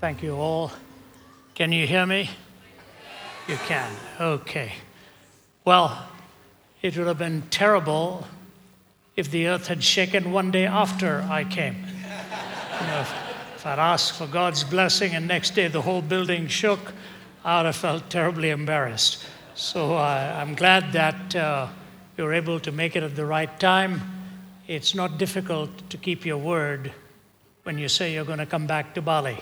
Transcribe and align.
Thank 0.00 0.22
you 0.22 0.36
all. 0.36 0.70
Can 1.56 1.72
you 1.72 1.84
hear 1.84 2.06
me? 2.06 2.30
You 3.48 3.56
can. 3.66 3.90
Okay. 4.20 4.72
Well, 5.64 6.06
it 6.82 6.96
would 6.96 7.08
have 7.08 7.18
been 7.18 7.42
terrible 7.50 8.24
if 9.16 9.28
the 9.32 9.48
earth 9.48 9.66
had 9.66 9.82
shaken 9.82 10.30
one 10.30 10.52
day 10.52 10.66
after 10.66 11.26
I 11.28 11.42
came. 11.42 11.74
You 11.74 12.86
know, 12.86 13.00
if, 13.00 13.12
if 13.56 13.66
I'd 13.66 13.80
asked 13.80 14.12
for 14.12 14.28
God's 14.28 14.62
blessing 14.62 15.16
and 15.16 15.26
next 15.26 15.56
day 15.56 15.66
the 15.66 15.82
whole 15.82 16.00
building 16.00 16.46
shook, 16.46 16.92
I 17.44 17.56
would 17.56 17.66
have 17.66 17.74
felt 17.74 18.08
terribly 18.08 18.50
embarrassed. 18.50 19.26
So 19.56 19.96
uh, 19.96 20.36
I'm 20.40 20.54
glad 20.54 20.92
that 20.92 21.34
uh, 21.34 21.66
you're 22.16 22.34
able 22.34 22.60
to 22.60 22.70
make 22.70 22.94
it 22.94 23.02
at 23.02 23.16
the 23.16 23.26
right 23.26 23.58
time. 23.58 24.00
It's 24.68 24.94
not 24.94 25.18
difficult 25.18 25.90
to 25.90 25.96
keep 25.96 26.24
your 26.24 26.38
word 26.38 26.92
when 27.64 27.78
you 27.78 27.88
say 27.88 28.14
you're 28.14 28.24
going 28.24 28.38
to 28.38 28.46
come 28.46 28.68
back 28.68 28.94
to 28.94 29.02
Bali. 29.02 29.38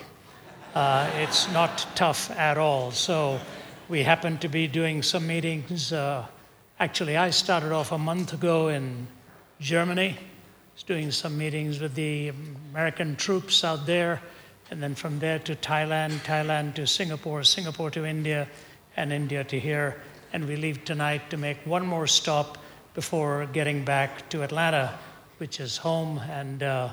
Uh, 0.76 1.10
it's 1.14 1.50
not 1.52 1.86
tough 1.94 2.30
at 2.32 2.58
all. 2.58 2.90
So 2.90 3.40
we 3.88 4.02
happen 4.02 4.36
to 4.36 4.48
be 4.48 4.68
doing 4.68 5.02
some 5.02 5.26
meetings. 5.26 5.90
Uh, 5.90 6.26
actually, 6.78 7.16
I 7.16 7.30
started 7.30 7.72
off 7.72 7.92
a 7.92 7.98
month 7.98 8.34
ago 8.34 8.68
in 8.68 9.06
Germany, 9.58 10.18
was 10.74 10.82
doing 10.82 11.10
some 11.12 11.38
meetings 11.38 11.80
with 11.80 11.94
the 11.94 12.30
American 12.72 13.16
troops 13.16 13.64
out 13.64 13.86
there, 13.86 14.20
and 14.70 14.82
then 14.82 14.94
from 14.94 15.18
there 15.18 15.38
to 15.38 15.56
Thailand, 15.56 16.10
Thailand 16.26 16.74
to 16.74 16.86
Singapore, 16.86 17.42
Singapore 17.42 17.90
to 17.92 18.04
India, 18.04 18.46
and 18.98 19.14
India 19.14 19.44
to 19.44 19.58
here. 19.58 20.02
And 20.34 20.46
we 20.46 20.56
leave 20.56 20.84
tonight 20.84 21.30
to 21.30 21.38
make 21.38 21.56
one 21.64 21.86
more 21.86 22.06
stop 22.06 22.58
before 22.92 23.46
getting 23.46 23.82
back 23.82 24.28
to 24.28 24.42
Atlanta, 24.42 24.98
which 25.38 25.58
is 25.58 25.78
home. 25.78 26.18
And 26.18 26.62
uh, 26.62 26.90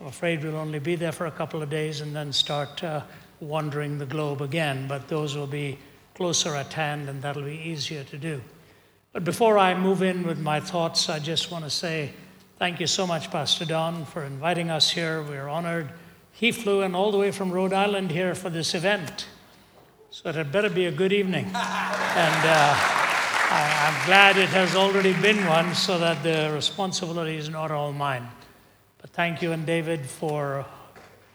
I'm 0.00 0.06
afraid 0.06 0.42
we'll 0.42 0.56
only 0.56 0.80
be 0.80 0.96
there 0.96 1.12
for 1.12 1.26
a 1.26 1.30
couple 1.30 1.62
of 1.62 1.70
days 1.70 2.00
and 2.00 2.14
then 2.14 2.32
start 2.32 2.82
uh, 2.82 3.02
wandering 3.40 3.98
the 3.98 4.06
globe 4.06 4.42
again. 4.42 4.88
But 4.88 5.06
those 5.06 5.36
will 5.36 5.46
be 5.46 5.78
closer 6.14 6.54
at 6.56 6.72
hand 6.72 7.08
and 7.08 7.22
that'll 7.22 7.44
be 7.44 7.60
easier 7.64 8.02
to 8.04 8.18
do. 8.18 8.40
But 9.12 9.22
before 9.22 9.56
I 9.56 9.74
move 9.74 10.02
in 10.02 10.26
with 10.26 10.40
my 10.40 10.58
thoughts, 10.58 11.08
I 11.08 11.20
just 11.20 11.52
want 11.52 11.64
to 11.64 11.70
say 11.70 12.10
thank 12.58 12.80
you 12.80 12.88
so 12.88 13.06
much, 13.06 13.30
Pastor 13.30 13.64
Don, 13.64 14.04
for 14.04 14.24
inviting 14.24 14.70
us 14.70 14.90
here. 14.90 15.22
We're 15.22 15.48
honored. 15.48 15.90
He 16.32 16.50
flew 16.50 16.82
in 16.82 16.96
all 16.96 17.12
the 17.12 17.18
way 17.18 17.30
from 17.30 17.52
Rhode 17.52 17.72
Island 17.72 18.10
here 18.10 18.34
for 18.34 18.50
this 18.50 18.74
event. 18.74 19.26
So 20.10 20.28
it 20.28 20.34
had 20.34 20.50
better 20.50 20.70
be 20.70 20.86
a 20.86 20.92
good 20.92 21.12
evening. 21.12 21.44
and 21.46 21.54
uh, 21.54 22.74
I, 23.50 23.86
I'm 23.86 24.06
glad 24.06 24.36
it 24.36 24.48
has 24.48 24.74
already 24.74 25.12
been 25.12 25.46
one 25.46 25.72
so 25.76 25.98
that 25.98 26.24
the 26.24 26.52
responsibility 26.52 27.36
is 27.36 27.48
not 27.48 27.70
all 27.70 27.92
mine. 27.92 28.28
Thank 29.14 29.42
you 29.42 29.52
and 29.52 29.64
David 29.64 30.04
for 30.06 30.66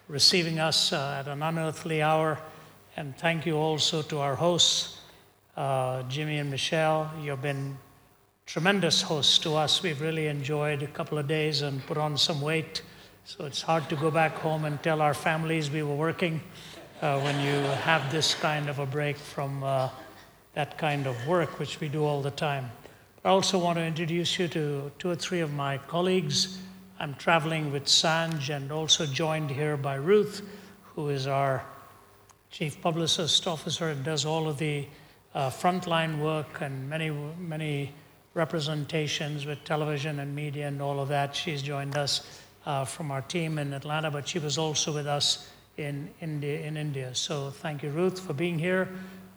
receiving 0.10 0.60
us 0.60 0.92
uh, 0.92 1.20
at 1.22 1.30
an 1.30 1.42
unearthly 1.42 2.02
hour. 2.02 2.38
And 2.98 3.18
thank 3.18 3.46
you 3.46 3.56
also 3.56 4.02
to 4.02 4.20
our 4.20 4.36
hosts, 4.36 5.00
uh, 5.56 6.04
Jimmy 6.10 6.40
and 6.40 6.52
Michelle. 6.52 7.10
You've 7.22 7.42
been 7.42 7.78
tremendous 8.46 9.02
hosts 9.02 9.38
to 9.38 9.56
us. 9.56 9.82
We've 9.82 10.02
really 10.02 10.28
enjoyed 10.28 10.84
a 10.84 10.88
couple 10.88 11.18
of 11.18 11.30
days 11.30 11.62
and 11.62 11.82
put 11.86 11.98
on 11.98 12.18
some 12.18 12.42
weight. 12.42 12.82
So 13.24 13.46
it's 13.46 13.62
hard 13.62 13.88
to 13.88 13.96
go 13.96 14.12
back 14.12 14.36
home 14.40 14.66
and 14.66 14.84
tell 14.84 15.02
our 15.02 15.14
families 15.14 15.72
we 15.72 15.82
were 15.82 15.96
working 15.96 16.42
uh, 17.02 17.22
when 17.22 17.40
you 17.40 17.62
have 17.88 18.12
this 18.12 18.36
kind 18.36 18.68
of 18.68 18.80
a 18.80 18.86
break 18.86 19.16
from 19.16 19.64
uh, 19.64 19.88
that 20.54 20.78
kind 20.78 21.08
of 21.08 21.16
work, 21.26 21.60
which 21.60 21.80
we 21.80 21.88
do 21.88 22.04
all 22.04 22.22
the 22.22 22.32
time. 22.32 22.70
I 23.24 23.30
also 23.30 23.58
want 23.58 23.78
to 23.78 23.86
introduce 23.86 24.38
you 24.38 24.50
to 24.50 24.92
two 25.00 25.12
or 25.12 25.16
three 25.16 25.40
of 25.40 25.54
my 25.54 25.78
colleagues 25.78 26.60
I'm 27.02 27.16
traveling 27.16 27.72
with 27.72 27.86
Sanj 27.86 28.54
and 28.54 28.74
also 28.74 29.06
joined 29.06 29.52
here 29.52 29.78
by 29.78 29.96
Ruth, 29.96 30.42
who 30.96 31.08
is 31.08 31.28
our 31.28 31.64
chief 32.52 32.82
publicist 32.82 33.48
officer 33.48 33.88
and 33.88 34.04
does 34.04 34.26
all 34.26 34.50
of 34.50 34.58
the 34.58 34.86
uh, 35.34 35.50
frontline 35.50 36.20
work 36.20 36.60
and 36.60 36.90
many, 36.90 37.10
many 37.40 37.94
representations 38.34 39.46
with 39.46 39.64
television 39.64 40.20
and 40.20 40.36
media 40.36 40.68
and 40.68 40.82
all 40.82 41.00
of 41.00 41.08
that. 41.08 41.34
She's 41.34 41.62
joined 41.62 41.96
us 41.96 42.44
uh, 42.66 42.84
from 42.84 43.12
our 43.12 43.22
team 43.22 43.60
in 43.60 43.72
Atlanta, 43.72 44.12
but 44.12 44.28
she 44.28 44.40
was 44.40 44.58
also 44.58 44.94
with 44.94 45.08
us 45.08 45.50
in 45.78 46.10
India, 46.20 46.60
in 46.60 46.76
India. 46.76 47.16
So 47.16 47.50
thank 47.50 47.82
you, 47.82 47.92
Ruth, 47.92 48.20
for 48.20 48.34
being 48.34 48.60
here. 48.60 48.90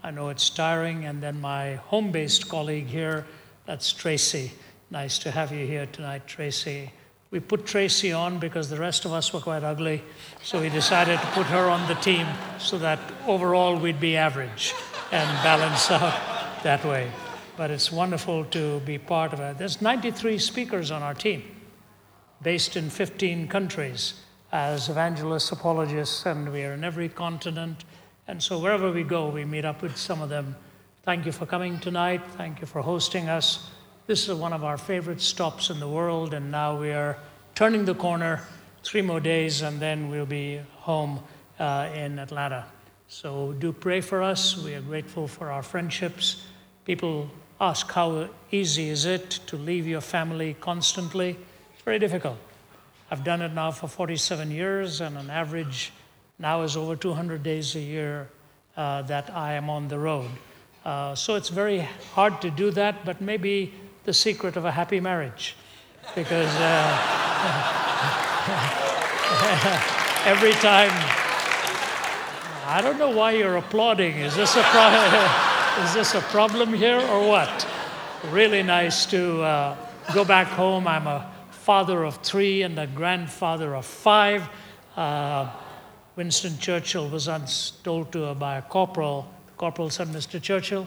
I 0.03 0.11
know 0.11 0.31
it's 0.31 0.51
tiring. 0.51 1.05
And 1.05 1.23
then 1.23 1.41
my 1.41 1.77
home 1.77 2.11
based 2.11 2.49
colleague 2.49 2.89
here, 2.89 3.25
that's 3.67 3.93
Tracy. 3.93 4.51
Nice 4.91 5.21
to 5.21 5.31
have 5.31 5.53
you 5.53 5.65
here 5.65 5.87
tonight, 5.87 6.27
Tracy. 6.27 6.91
We 7.33 7.41
put 7.41 7.65
Tracy 7.65 8.13
on 8.13 8.39
because 8.39 8.69
the 8.69 8.77
rest 8.77 9.07
of 9.07 9.13
us 9.15 9.33
were 9.33 9.41
quite 9.41 9.65
ugly. 9.65 10.03
So 10.43 10.61
we 10.61 10.69
decided 10.69 11.19
to 11.19 11.27
put 11.29 11.47
her 11.47 11.71
on 11.71 11.89
the 11.89 11.95
team 11.95 12.27
so 12.59 12.77
that 12.79 13.01
overall 13.27 13.75
we'd 13.75 13.99
be 13.99 14.19
average 14.19 14.75
and 15.11 15.27
balance 15.43 15.91
out 15.91 16.13
that 16.63 16.85
way. 16.85 17.11
But 17.57 17.71
it's 17.71 17.91
wonderful 17.91 18.45
to 18.47 18.81
be 18.81 18.99
part 18.99 19.33
of 19.33 19.41
it. 19.41 19.57
There's 19.57 19.81
93 19.81 20.39
speakers 20.39 20.91
on 20.91 21.03
our 21.03 21.15
team, 21.15 21.43
based 22.43 22.77
in 22.77 22.91
15 22.91 23.49
countries 23.49 24.21
as 24.53 24.91
evangelists, 24.91 25.53
apologists, 25.53 26.27
and 26.27 26.53
we 26.53 26.63
are 26.65 26.75
in 26.75 26.85
every 26.85 27.09
continent. 27.09 27.87
And 28.29 28.43
so 28.43 28.59
wherever 28.59 28.93
we 28.93 29.05
go, 29.05 29.31
we 29.31 29.47
meet 29.47 29.65
up 29.65 29.81
with 29.81 29.97
some 29.97 30.21
of 30.21 30.29
them. 30.29 30.55
Thank 31.03 31.25
you 31.25 31.33
for 31.33 31.47
coming 31.47 31.81
tonight. 31.81 32.21
Thank 32.37 32.61
you 32.61 32.67
for 32.67 32.83
hosting 32.83 33.31
us. 33.31 33.71
This 34.05 34.29
is 34.29 34.35
one 34.35 34.53
of 34.53 34.65
our 34.65 34.77
favorite 34.77 35.21
stops 35.21 35.71
in 35.71 35.79
the 35.79 35.87
world, 35.87 36.35
and 36.35 36.51
now 36.51 36.77
we 36.77 36.91
are 36.91 37.17
turning 37.55 37.85
the 37.85 37.95
corner. 37.95 38.41
Three 38.83 39.01
more 39.01 39.21
days, 39.21 39.63
and 39.63 39.79
then 39.79 40.11
we'll 40.11 40.27
be 40.27 40.61
home 40.79 41.21
uh, 41.61 41.89
in 41.95 42.19
Atlanta. 42.19 42.65
So 43.07 43.53
do 43.53 43.73
pray 43.73 44.01
for 44.01 44.21
us. 44.21 44.59
We 44.59 44.75
are 44.75 44.81
grateful 44.81 45.29
for 45.29 45.53
our 45.53 45.63
friendships. 45.63 46.45
People 46.85 47.31
ask, 47.61 47.89
How 47.93 48.29
easy 48.51 48.89
is 48.89 49.05
it 49.05 49.39
to 49.47 49.57
leave 49.57 49.87
your 49.87 50.01
family 50.01 50.57
constantly? 50.61 51.37
It's 51.73 51.83
very 51.85 52.01
difficult. 52.01 52.39
I've 53.09 53.23
done 53.23 53.41
it 53.41 53.53
now 53.53 53.71
for 53.71 53.87
47 53.87 54.51
years, 54.51 55.01
and 55.01 55.17
on 55.17 55.31
average 55.31 55.93
now 56.41 56.63
is 56.63 56.77
over 56.77 56.97
200 56.97 57.45
days 57.45 57.77
a 57.77 57.81
year 57.81 58.29
uh, 58.77 59.03
that 59.03 59.31
I 59.31 59.53
am 59.53 59.71
on 59.71 59.87
the 59.87 60.01
road. 60.01 60.29
Uh, 60.85 61.15
so 61.15 61.37
it's 61.37 61.51
very 61.51 61.89
hard 62.15 62.43
to 62.43 62.51
do 62.51 62.73
that, 62.73 63.05
but 63.05 63.21
maybe 63.21 63.73
the 64.05 64.13
secret 64.13 64.57
of 64.57 64.65
a 64.65 64.71
happy 64.71 65.01
marriage. 65.01 65.57
Because 66.15 66.51
uh, 66.57 66.99
every 70.27 70.53
time, 70.53 70.91
I 72.67 72.81
don't 72.83 72.99
know 72.99 73.11
why 73.11 73.33
you're 73.33 73.57
applauding. 73.57 74.17
Is 74.19 74.35
this 74.35 74.57
a, 74.57 74.63
pro- 74.63 75.85
is 75.85 75.95
this 75.95 76.15
a 76.15 76.21
problem 76.33 76.73
here 76.73 76.99
or 76.99 77.29
what? 77.29 77.69
Really 78.31 78.63
nice 78.63 79.07
to 79.07 79.43
uh, 79.43 79.77
go 80.13 80.25
back 80.25 80.49
home. 80.49 80.87
I'm 80.89 81.07
a 81.07 81.33
father 81.51 82.05
of 82.05 82.17
three 82.19 82.63
and 82.63 82.79
a 82.79 82.87
grandfather 82.87 83.75
of 83.77 83.87
five. 83.87 84.49
Uh, 84.97 85.51
Winston 86.17 86.59
Churchill 86.59 87.09
was 87.09 87.29
once 87.29 87.73
told 87.85 88.13
to 88.13 88.23
her 88.27 88.35
by 88.35 88.59
a 88.59 88.63
corporal. 88.63 89.27
The 89.47 89.53
corporal 89.53 89.89
said, 89.89 90.09
Mr. 90.09 90.43
Churchill, 90.43 90.87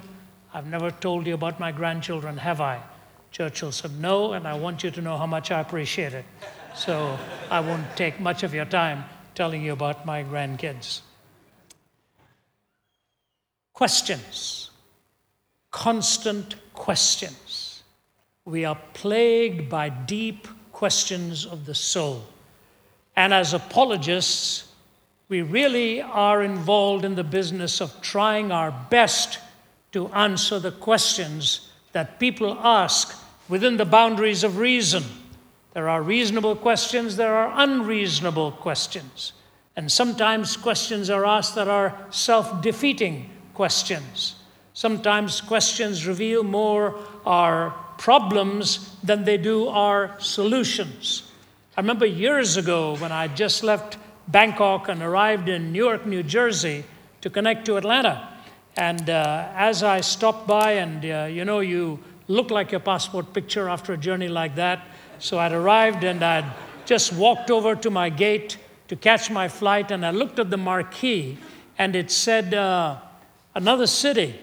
I've 0.54 0.68
never 0.68 0.92
told 0.92 1.26
you 1.26 1.34
about 1.34 1.60
my 1.60 1.72
grandchildren, 1.72 2.38
have 2.38 2.62
I? 2.62 2.82
Churchill 3.36 3.74
said, 3.74 4.00
No, 4.00 4.32
and 4.32 4.48
I 4.48 4.54
want 4.54 4.82
you 4.82 4.92
to 4.92 5.02
know 5.02 5.18
how 5.18 5.26
much 5.26 5.52
I 5.52 5.60
appreciate 5.60 6.14
it. 6.14 6.24
So 6.74 7.20
I 7.52 7.60
won't 7.60 7.86
take 7.98 8.18
much 8.18 8.44
of 8.44 8.54
your 8.54 8.64
time 8.64 9.04
telling 9.34 9.62
you 9.62 9.74
about 9.74 10.06
my 10.06 10.24
grandkids. 10.24 11.02
Questions, 13.74 14.70
constant 15.70 16.56
questions. 16.74 17.84
We 18.46 18.64
are 18.64 18.78
plagued 18.94 19.68
by 19.70 19.90
deep 19.90 20.48
questions 20.72 21.46
of 21.46 21.66
the 21.66 21.76
soul. 21.76 22.24
And 23.18 23.34
as 23.34 23.54
apologists, 23.54 24.72
we 25.28 25.42
really 25.42 26.02
are 26.02 26.42
involved 26.42 27.04
in 27.04 27.16
the 27.16 27.24
business 27.26 27.82
of 27.82 28.00
trying 28.00 28.54
our 28.54 28.72
best 28.90 29.40
to 29.92 30.08
answer 30.14 30.58
the 30.58 30.72
questions 30.72 31.68
that 31.92 32.18
people 32.18 32.58
ask 32.62 33.24
within 33.48 33.78
the 33.78 33.86
boundaries 33.86 34.44
of 34.44 34.58
reason. 34.58 35.04
There 35.74 35.90
are 35.90 36.02
reasonable 36.02 36.56
questions, 36.56 37.16
there 37.18 37.36
are 37.36 37.52
unreasonable 37.64 38.54
questions. 38.54 39.34
And 39.76 39.92
sometimes 39.92 40.56
questions 40.56 41.10
are 41.10 41.26
asked 41.26 41.56
that 41.56 41.68
are 41.68 41.98
self 42.10 42.62
defeating 42.62 43.30
questions. 43.54 44.36
Sometimes 44.74 45.42
questions 45.42 46.08
reveal 46.08 46.44
more 46.44 46.98
our 47.26 47.72
problems 47.98 48.96
than 49.04 49.24
they 49.24 49.38
do 49.38 49.68
our 49.68 50.20
solutions. 50.20 51.32
I 51.78 51.82
remember 51.82 52.06
years 52.06 52.58
ago 52.58 52.96
when 52.98 53.12
I 53.12 53.28
just 53.28 53.64
left 53.64 53.98
Bangkok 54.28 54.90
and 54.90 55.02
arrived 55.02 55.50
in 55.50 55.72
Newark, 55.72 56.06
New 56.06 56.24
Jersey 56.24 56.84
to 57.22 57.30
connect 57.30 57.66
to 57.66 57.78
Atlanta. 57.78 58.30
And 58.78 59.10
uh, 59.10 59.50
as 59.56 59.84
I 59.84 60.02
stopped 60.02 60.48
by, 60.48 60.74
and 60.74 61.06
uh, 61.06 61.28
you 61.30 61.46
know, 61.46 61.60
you 61.60 62.00
look 62.28 62.52
like 62.52 62.72
your 62.72 62.80
passport 62.80 63.34
picture 63.34 63.70
after 63.70 63.94
a 63.94 63.98
journey 63.98 64.28
like 64.28 64.56
that. 64.56 64.86
So 65.20 65.40
I'd 65.40 65.52
arrived 65.52 66.04
and 66.04 66.24
I'd 66.24 66.52
just 66.86 67.14
walked 67.14 67.52
over 67.52 67.76
to 67.76 67.90
my 67.90 68.10
gate, 68.10 68.58
to 68.88 68.96
catch 68.96 69.32
my 69.32 69.48
flight, 69.48 69.92
and 69.92 70.06
I 70.06 70.12
looked 70.12 70.40
at 70.40 70.50
the 70.50 70.58
marquee, 70.58 71.38
and 71.78 71.96
it 71.96 72.12
said 72.12 72.54
uh, 72.54 72.98
another 73.56 73.88
city. 73.88 74.40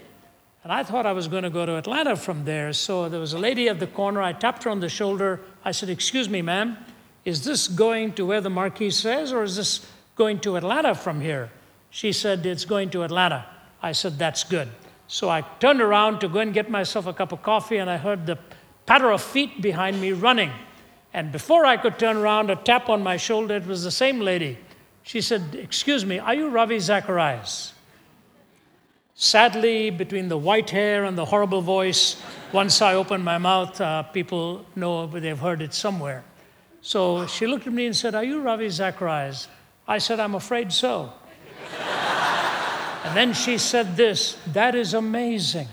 And 0.64 0.72
I 0.72 0.84
thought 0.84 1.06
I 1.06 1.12
was 1.12 1.26
going 1.28 1.42
to 1.42 1.50
go 1.50 1.66
to 1.66 1.76
Atlanta 1.76 2.16
from 2.16 2.44
there. 2.44 2.72
So 2.72 3.08
there 3.08 3.20
was 3.20 3.32
a 3.32 3.38
lady 3.38 3.68
at 3.68 3.80
the 3.80 3.86
corner. 3.86 4.22
I 4.22 4.32
tapped 4.32 4.62
her 4.64 4.70
on 4.70 4.80
the 4.80 4.88
shoulder. 4.88 5.40
I 5.64 5.72
said, 5.72 5.88
Excuse 5.88 6.28
me, 6.28 6.42
ma'am, 6.42 6.76
is 7.24 7.44
this 7.44 7.66
going 7.66 8.12
to 8.14 8.26
where 8.26 8.40
the 8.40 8.50
marquee 8.50 8.90
says, 8.90 9.32
or 9.32 9.42
is 9.42 9.56
this 9.56 9.86
going 10.16 10.38
to 10.40 10.56
Atlanta 10.56 10.94
from 10.94 11.20
here? 11.20 11.50
She 11.90 12.12
said, 12.12 12.46
It's 12.46 12.64
going 12.64 12.90
to 12.90 13.02
Atlanta. 13.02 13.46
I 13.82 13.92
said, 13.92 14.18
That's 14.18 14.44
good. 14.44 14.68
So 15.12 15.28
I 15.28 15.42
turned 15.60 15.82
around 15.82 16.20
to 16.20 16.28
go 16.28 16.38
and 16.38 16.54
get 16.54 16.70
myself 16.70 17.04
a 17.04 17.12
cup 17.12 17.32
of 17.32 17.42
coffee, 17.42 17.76
and 17.76 17.90
I 17.90 17.98
heard 17.98 18.24
the 18.24 18.38
patter 18.86 19.10
of 19.10 19.20
feet 19.20 19.60
behind 19.60 20.00
me 20.00 20.12
running. 20.12 20.50
And 21.12 21.30
before 21.30 21.66
I 21.66 21.76
could 21.76 21.98
turn 21.98 22.16
around, 22.16 22.48
a 22.48 22.56
tap 22.56 22.88
on 22.88 23.02
my 23.02 23.18
shoulder, 23.18 23.56
it 23.56 23.66
was 23.66 23.84
the 23.84 23.90
same 23.90 24.20
lady. 24.20 24.56
She 25.02 25.20
said, 25.20 25.54
Excuse 25.54 26.06
me, 26.06 26.18
are 26.18 26.32
you 26.34 26.48
Ravi 26.48 26.78
Zacharias? 26.78 27.74
Sadly, 29.14 29.90
between 29.90 30.28
the 30.28 30.38
white 30.38 30.70
hair 30.70 31.04
and 31.04 31.18
the 31.18 31.26
horrible 31.26 31.60
voice, 31.60 32.16
once 32.50 32.80
I 32.80 32.94
opened 32.94 33.22
my 33.22 33.36
mouth, 33.36 33.78
uh, 33.82 34.04
people 34.04 34.64
know 34.76 35.06
they've 35.06 35.38
heard 35.38 35.60
it 35.60 35.74
somewhere. 35.74 36.24
So 36.80 37.26
she 37.26 37.46
looked 37.46 37.66
at 37.66 37.74
me 37.74 37.84
and 37.84 37.94
said, 37.94 38.14
Are 38.14 38.24
you 38.24 38.40
Ravi 38.40 38.70
Zacharias? 38.70 39.48
I 39.86 39.98
said, 39.98 40.20
I'm 40.20 40.36
afraid 40.36 40.72
so. 40.72 41.12
And 43.04 43.16
then 43.16 43.32
she 43.32 43.58
said 43.58 43.96
this 43.96 44.36
That 44.52 44.74
is 44.74 44.94
amazing. 44.94 45.68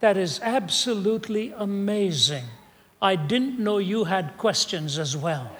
That 0.00 0.16
is 0.16 0.40
absolutely 0.42 1.54
amazing. 1.56 2.44
I 3.00 3.16
didn't 3.16 3.58
know 3.58 3.78
you 3.78 4.04
had 4.04 4.36
questions 4.36 4.98
as 4.98 5.16
well. 5.16 5.50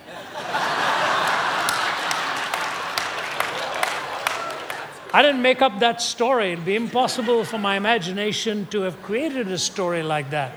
I 5.14 5.20
didn't 5.20 5.42
make 5.42 5.60
up 5.60 5.80
that 5.80 6.00
story. 6.00 6.52
It'd 6.52 6.64
be 6.64 6.74
impossible 6.74 7.44
for 7.44 7.58
my 7.58 7.76
imagination 7.76 8.66
to 8.70 8.80
have 8.82 9.02
created 9.02 9.48
a 9.48 9.58
story 9.58 10.02
like 10.02 10.30
that. 10.30 10.54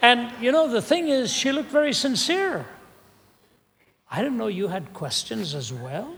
And 0.00 0.30
you 0.40 0.52
know, 0.52 0.68
the 0.68 0.80
thing 0.80 1.08
is, 1.08 1.32
she 1.32 1.50
looked 1.50 1.70
very 1.70 1.92
sincere. 1.92 2.64
I 4.10 4.22
didn't 4.22 4.38
know 4.38 4.46
you 4.46 4.68
had 4.68 4.92
questions 4.92 5.54
as 5.54 5.72
well. 5.72 6.14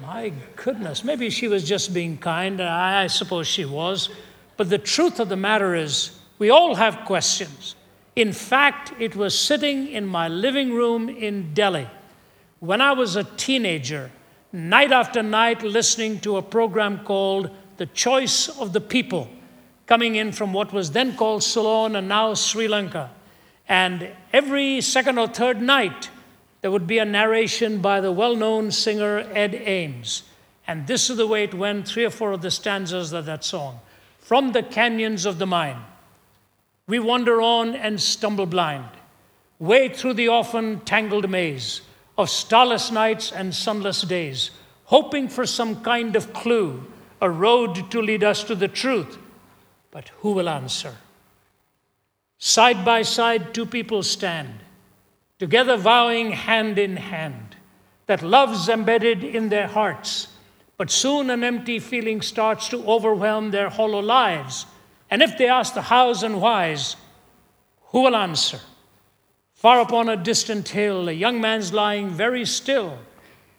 My 0.00 0.32
goodness, 0.56 1.04
maybe 1.04 1.30
she 1.30 1.46
was 1.46 1.62
just 1.62 1.94
being 1.94 2.18
kind. 2.18 2.60
I, 2.60 3.06
suppose 3.06 3.46
she 3.46 3.64
was. 3.64 4.08
But 4.56 4.68
the 4.68 4.78
truth 4.78 5.20
of 5.20 5.28
the 5.28 5.36
matter 5.36 5.74
is, 5.74 6.18
we 6.38 6.50
all 6.50 6.74
have 6.74 7.04
questions. 7.04 7.76
In 8.16 8.32
fact, 8.32 8.92
it 9.00 9.14
was 9.14 9.38
sitting 9.38 9.88
in 9.88 10.06
my 10.06 10.28
living 10.28 10.72
room 10.72 11.08
in 11.08 11.54
Delhi 11.54 11.88
when 12.58 12.80
I 12.80 12.92
was 12.92 13.14
a 13.14 13.24
teenager 13.24 14.10
night 14.52 14.90
after 14.90 15.22
night 15.22 15.62
listening 15.62 16.18
to 16.20 16.38
a 16.38 16.42
program 16.42 17.04
called 17.04 17.50
The 17.76 17.86
Choice 17.86 18.48
of 18.48 18.72
the 18.72 18.80
People, 18.80 19.28
coming 19.86 20.16
in 20.16 20.32
from 20.32 20.52
what 20.52 20.72
was 20.72 20.90
then 20.90 21.16
called 21.16 21.42
Ceylon 21.42 21.96
and 21.96 22.08
now 22.08 22.34
Sri 22.34 22.66
Lanka. 22.66 23.10
And 23.68 24.08
every 24.32 24.80
second 24.80 25.18
or 25.18 25.28
third 25.28 25.60
night, 25.62 26.10
there 26.64 26.70
would 26.70 26.86
be 26.86 26.96
a 26.96 27.04
narration 27.04 27.82
by 27.82 28.00
the 28.00 28.10
well 28.10 28.34
known 28.34 28.70
singer 28.70 29.18
Ed 29.34 29.54
Ames. 29.54 30.22
And 30.66 30.86
this 30.86 31.10
is 31.10 31.18
the 31.18 31.26
way 31.26 31.44
it 31.44 31.52
went 31.52 31.86
three 31.86 32.06
or 32.06 32.10
four 32.10 32.32
of 32.32 32.40
the 32.40 32.50
stanzas 32.50 33.12
of 33.12 33.26
that 33.26 33.44
song. 33.44 33.80
From 34.18 34.52
the 34.52 34.62
canyons 34.62 35.26
of 35.26 35.38
the 35.38 35.46
mind, 35.46 35.78
we 36.86 36.98
wander 36.98 37.42
on 37.42 37.74
and 37.74 38.00
stumble 38.00 38.46
blind, 38.46 38.88
way 39.58 39.90
through 39.90 40.14
the 40.14 40.28
often 40.28 40.80
tangled 40.80 41.28
maze 41.28 41.82
of 42.16 42.30
starless 42.30 42.90
nights 42.90 43.30
and 43.30 43.54
sunless 43.54 44.00
days, 44.00 44.50
hoping 44.84 45.28
for 45.28 45.44
some 45.44 45.82
kind 45.82 46.16
of 46.16 46.32
clue, 46.32 46.82
a 47.20 47.28
road 47.28 47.90
to 47.90 48.00
lead 48.00 48.24
us 48.24 48.42
to 48.42 48.54
the 48.54 48.68
truth. 48.68 49.18
But 49.90 50.08
who 50.20 50.32
will 50.32 50.48
answer? 50.48 50.96
Side 52.38 52.86
by 52.86 53.02
side, 53.02 53.52
two 53.52 53.66
people 53.66 54.02
stand, 54.02 54.60
together 55.38 55.76
vowing 55.76 56.32
hand 56.32 56.78
in 56.78 56.96
hand 56.96 57.56
that 58.06 58.22
love's 58.22 58.68
embedded 58.68 59.24
in 59.24 59.48
their 59.48 59.66
hearts. 59.66 60.28
But 60.76 60.90
soon 60.90 61.30
an 61.30 61.44
empty 61.44 61.78
feeling 61.78 62.20
starts 62.20 62.68
to 62.68 62.84
overwhelm 62.84 63.50
their 63.50 63.68
hollow 63.68 64.00
lives. 64.00 64.66
And 65.10 65.22
if 65.22 65.38
they 65.38 65.48
ask 65.48 65.74
the 65.74 65.82
hows 65.82 66.22
and 66.22 66.40
whys, 66.40 66.96
who 67.86 68.02
will 68.02 68.16
answer? 68.16 68.60
Far 69.54 69.80
upon 69.80 70.08
a 70.08 70.16
distant 70.16 70.68
hill, 70.68 71.08
a 71.08 71.12
young 71.12 71.40
man's 71.40 71.72
lying 71.72 72.10
very 72.10 72.44
still. 72.44 72.98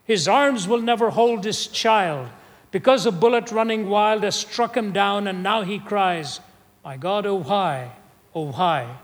His 0.03 0.27
arms 0.27 0.67
will 0.67 0.81
never 0.81 1.09
hold 1.09 1.43
his 1.43 1.67
child 1.67 2.27
because 2.69 3.05
a 3.05 3.11
bullet 3.11 3.51
running 3.51 3.89
wild 3.89 4.23
has 4.23 4.35
struck 4.35 4.75
him 4.75 4.91
down, 4.91 5.27
and 5.27 5.41
now 5.41 5.61
he 5.63 5.79
cries, 5.79 6.41
My 6.83 6.97
God, 6.97 7.25
oh 7.25 7.35
why, 7.35 7.93
oh 8.35 8.51
why? 8.51 8.97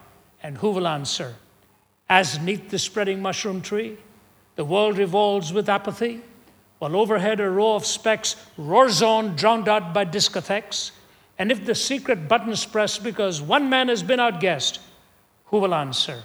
And 0.43 0.57
who 0.57 0.71
will 0.71 0.87
answer? 0.87 1.35
As 2.11 2.41
neath 2.41 2.69
the 2.69 2.77
spreading 2.77 3.21
mushroom 3.21 3.61
tree, 3.61 3.97
the 4.57 4.65
world 4.65 4.97
revolves 4.97 5.53
with 5.53 5.69
apathy, 5.69 6.19
while 6.79 6.97
overhead 6.97 7.39
a 7.39 7.49
row 7.49 7.75
of 7.75 7.85
specks 7.85 8.35
roars 8.57 9.01
on, 9.01 9.37
drowned 9.37 9.69
out 9.69 9.93
by 9.93 10.03
discotheques. 10.03 10.91
And 11.39 11.53
if 11.53 11.65
the 11.65 11.73
secret 11.73 12.27
button's 12.27 12.65
pressed 12.65 13.01
because 13.01 13.41
one 13.41 13.69
man 13.69 13.87
has 13.87 14.03
been 14.03 14.19
outguessed, 14.19 14.79
who 15.45 15.59
will 15.59 15.73
answer? 15.73 16.23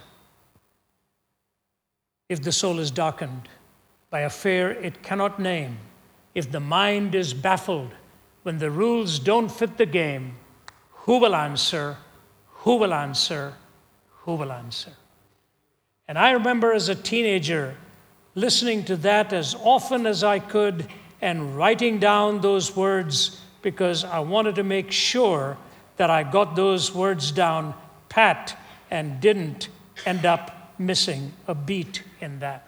if 2.29 2.43
the 2.43 2.51
soul 2.51 2.79
is 2.79 2.91
darkened 2.91 3.47
by 4.09 4.19
a 4.19 4.29
fear 4.29 4.71
it 4.71 5.01
cannot 5.01 5.39
name, 5.39 5.77
if 6.35 6.51
the 6.51 6.59
mind 6.59 7.15
is 7.15 7.33
baffled 7.33 7.93
when 8.43 8.57
the 8.57 8.69
rules 8.69 9.17
don't 9.17 9.49
fit 9.49 9.77
the 9.77 9.85
game, 9.85 10.35
who 10.91 11.19
will 11.19 11.33
answer? 11.33 11.95
Who 12.63 12.75
will 12.75 12.93
answer? 12.93 13.53
Who 14.23 14.35
will 14.35 14.51
answer? 14.51 14.91
And 16.07 16.17
I 16.17 16.31
remember 16.31 16.73
as 16.73 16.89
a 16.89 16.95
teenager 16.95 17.75
listening 18.35 18.85
to 18.85 18.95
that 18.97 19.33
as 19.33 19.55
often 19.55 20.05
as 20.05 20.23
I 20.23 20.39
could 20.39 20.87
and 21.21 21.57
writing 21.57 21.99
down 21.99 22.41
those 22.41 22.75
words 22.75 23.41
because 23.61 24.03
I 24.03 24.19
wanted 24.19 24.55
to 24.55 24.63
make 24.63 24.91
sure 24.91 25.57
that 25.97 26.09
I 26.09 26.23
got 26.23 26.55
those 26.55 26.93
words 26.93 27.31
down 27.31 27.73
pat 28.09 28.57
and 28.91 29.19
didn't 29.19 29.69
end 30.05 30.25
up 30.25 30.73
missing 30.77 31.33
a 31.47 31.55
beat 31.55 32.03
in 32.21 32.39
that. 32.39 32.65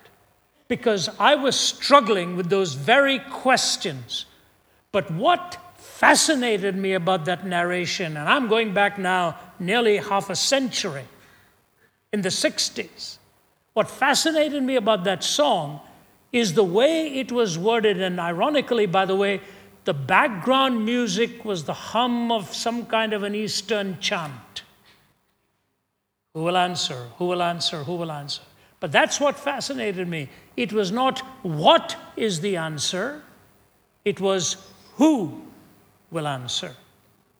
Because 0.68 1.09
I 1.19 1.36
was 1.36 1.56
struggling 1.56 2.36
with 2.36 2.50
those 2.50 2.74
very 2.74 3.19
questions. 3.19 4.25
But 4.91 5.10
what 5.12 5.58
fascinated 5.77 6.75
me 6.75 6.93
about 6.93 7.25
that 7.25 7.46
narration, 7.46 8.17
and 8.17 8.27
I'm 8.27 8.48
going 8.48 8.74
back 8.74 8.98
now 8.98 9.38
nearly 9.60 9.98
half 9.98 10.29
a 10.29 10.36
century, 10.36 11.05
in 12.12 12.22
the 12.22 12.29
60s, 12.29 13.18
what 13.79 13.89
fascinated 13.89 14.62
me 14.62 14.75
about 14.75 15.05
that 15.05 15.24
song 15.24 15.79
is 16.33 16.53
the 16.53 16.65
way 16.65 17.17
it 17.17 17.31
was 17.31 17.57
worded. 17.57 18.01
And 18.01 18.19
ironically, 18.19 18.86
by 18.86 19.05
the 19.05 19.15
way, 19.15 19.39
the 19.86 19.93
background 19.93 20.83
music 20.83 21.45
was 21.45 21.63
the 21.63 21.74
hum 21.74 22.29
of 22.29 22.53
some 22.53 22.86
kind 22.88 23.13
of 23.13 23.24
an 23.24 23.33
Eastern 23.33 23.98
chant. 24.01 24.63
Who 26.33 26.43
will 26.43 26.57
answer? 26.57 27.07
Who 27.19 27.27
will 27.27 27.41
answer? 27.41 27.86
Who 27.86 27.95
will 27.95 28.12
answer? 28.12 28.41
But 28.81 28.91
that's 28.91 29.17
what 29.17 29.39
fascinated 29.39 30.09
me. 30.09 30.27
It 30.57 30.74
was 30.74 30.91
not 30.91 31.19
what 31.41 31.95
is 32.17 32.41
the 32.41 32.57
answer, 32.57 33.24
it 34.03 34.19
was 34.19 34.57
who 34.98 35.41
will 36.12 36.27
answer. 36.27 36.75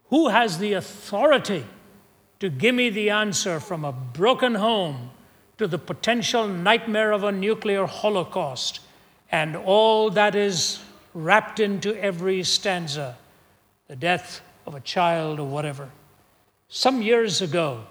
Who 0.10 0.30
has 0.30 0.58
the 0.58 0.72
authority 0.72 1.66
to 2.40 2.50
give 2.50 2.76
me 2.76 2.90
the 2.90 3.10
answer 3.10 3.60
from 3.60 3.84
a 3.84 3.92
broken 3.92 4.56
home 4.56 5.10
to 5.60 5.68
the 5.68 5.78
potential 5.78 6.48
nightmare 6.48 7.12
of 7.12 7.26
a 7.26 7.32
nuclear 7.34 7.86
holocaust 7.86 8.80
and 9.30 9.58
all 9.58 10.10
that 10.10 10.34
is 10.34 10.80
wrapped 11.14 11.60
into 11.60 11.94
every 12.02 12.42
stanza 12.44 13.18
the 13.90 13.96
death 13.96 14.40
of 14.66 14.74
a 14.74 14.80
child 14.80 15.38
or 15.38 15.46
whatever? 15.46 15.90
Some 16.70 17.02
years 17.02 17.42
ago, 17.42 17.84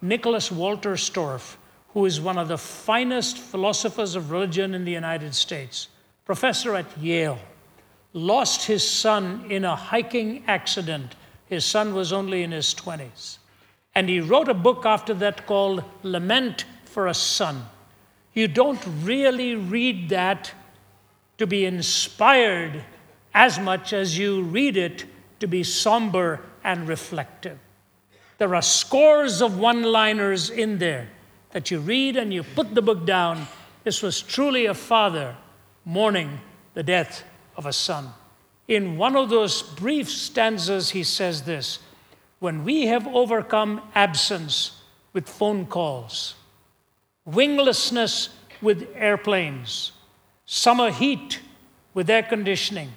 Nicholas 0.00 0.48
Wolterstorff, 0.48 1.56
who 1.88 2.06
is 2.06 2.22
one 2.22 2.38
of 2.38 2.48
the 2.48 2.56
finest 2.56 3.36
philosophers 3.36 4.14
of 4.14 4.30
religion 4.30 4.72
in 4.72 4.86
the 4.86 4.92
United 4.92 5.34
States, 5.34 5.88
professor 6.24 6.74
at 6.74 6.86
Yale, 6.98 7.38
lost 8.14 8.64
his 8.64 8.88
son 8.88 9.44
in 9.50 9.66
a 9.66 9.76
hiking 9.76 10.42
accident. 10.46 11.16
His 11.44 11.66
son 11.66 11.92
was 11.92 12.14
only 12.14 12.44
in 12.44 12.52
his 12.52 12.74
20s. 12.74 13.36
And 13.94 14.08
he 14.08 14.20
wrote 14.20 14.48
a 14.48 14.54
book 14.54 14.86
after 14.86 15.12
that 15.14 15.44
called 15.46 15.84
Lament 16.02 16.64
for 16.90 17.06
a 17.06 17.14
Son. 17.14 17.66
You 18.34 18.48
don't 18.48 18.84
really 19.02 19.54
read 19.54 20.10
that 20.10 20.52
to 21.38 21.46
be 21.46 21.64
inspired 21.64 22.84
as 23.32 23.58
much 23.58 23.92
as 23.92 24.18
you 24.18 24.42
read 24.42 24.76
it 24.76 25.06
to 25.40 25.46
be 25.46 25.62
somber 25.62 26.40
and 26.62 26.86
reflective. 26.86 27.58
There 28.38 28.54
are 28.54 28.62
scores 28.62 29.40
of 29.42 29.58
one 29.58 29.82
liners 29.82 30.50
in 30.50 30.78
there 30.78 31.08
that 31.50 31.70
you 31.70 31.80
read 31.80 32.16
and 32.16 32.32
you 32.32 32.42
put 32.42 32.74
the 32.74 32.82
book 32.82 33.04
down. 33.04 33.46
This 33.84 34.02
was 34.02 34.22
truly 34.22 34.66
a 34.66 34.74
father 34.74 35.36
mourning 35.84 36.40
the 36.74 36.82
death 36.82 37.24
of 37.56 37.66
a 37.66 37.72
son. 37.72 38.12
In 38.68 38.96
one 38.96 39.16
of 39.16 39.30
those 39.30 39.62
brief 39.62 40.08
stanzas, 40.08 40.90
he 40.90 41.02
says 41.02 41.42
this 41.42 41.80
When 42.38 42.64
we 42.64 42.86
have 42.86 43.06
overcome 43.08 43.82
absence 43.94 44.80
with 45.12 45.28
phone 45.28 45.66
calls, 45.66 46.34
winglessness 47.24 48.30
with 48.60 48.88
airplanes, 48.94 49.92
summer 50.44 50.90
heat 50.90 51.40
with 51.94 52.08
air 52.10 52.22
conditioning, 52.22 52.92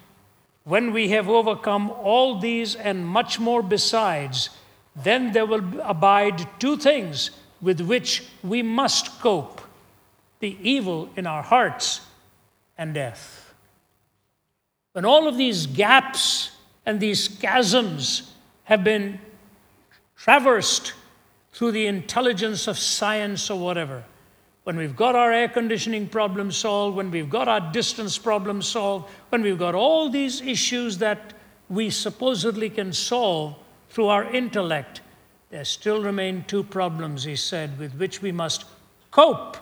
when 0.63 0.93
we 0.93 1.09
have 1.09 1.27
overcome 1.27 1.91
all 1.91 2.39
these 2.39 2.75
and 2.75 3.05
much 3.05 3.39
more 3.39 3.61
besides, 3.61 4.49
then 4.95 5.31
there 5.33 5.45
will 5.45 5.81
abide 5.81 6.47
two 6.59 6.77
things 6.77 7.31
with 7.61 7.81
which 7.81 8.23
we 8.43 8.61
must 8.61 9.19
cope 9.19 9.61
the 10.39 10.57
evil 10.61 11.09
in 11.15 11.25
our 11.25 11.41
hearts 11.41 12.01
and 12.77 12.93
death. 12.93 13.53
When 14.93 15.05
all 15.05 15.27
of 15.27 15.37
these 15.37 15.65
gaps 15.65 16.51
and 16.85 16.99
these 16.99 17.27
chasms 17.39 18.33
have 18.65 18.83
been 18.83 19.19
traversed 20.15 20.93
through 21.51 21.71
the 21.71 21.87
intelligence 21.87 22.67
of 22.67 22.77
science 22.77 23.49
or 23.49 23.59
whatever, 23.59 24.03
when 24.63 24.77
we've 24.77 24.95
got 24.95 25.15
our 25.15 25.31
air 25.31 25.49
conditioning 25.49 26.07
problem 26.07 26.51
solved, 26.51 26.95
when 26.95 27.11
we've 27.11 27.29
got 27.29 27.47
our 27.47 27.71
distance 27.71 28.17
problem 28.17 28.61
solved, 28.61 29.09
when 29.29 29.41
we've 29.41 29.59
got 29.59 29.75
all 29.75 30.09
these 30.09 30.41
issues 30.41 30.97
that 30.99 31.33
we 31.69 31.89
supposedly 31.89 32.69
can 32.69 32.93
solve 32.93 33.55
through 33.89 34.07
our 34.07 34.23
intellect, 34.33 35.01
there 35.49 35.65
still 35.65 36.01
remain 36.01 36.45
two 36.47 36.63
problems, 36.63 37.23
he 37.23 37.35
said, 37.35 37.77
with 37.77 37.93
which 37.95 38.21
we 38.21 38.31
must 38.31 38.65
cope. 39.11 39.57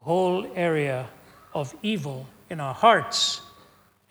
The 0.00 0.04
whole 0.04 0.50
area 0.54 1.08
of 1.52 1.74
evil 1.82 2.26
in 2.48 2.60
our 2.60 2.74
hearts 2.74 3.40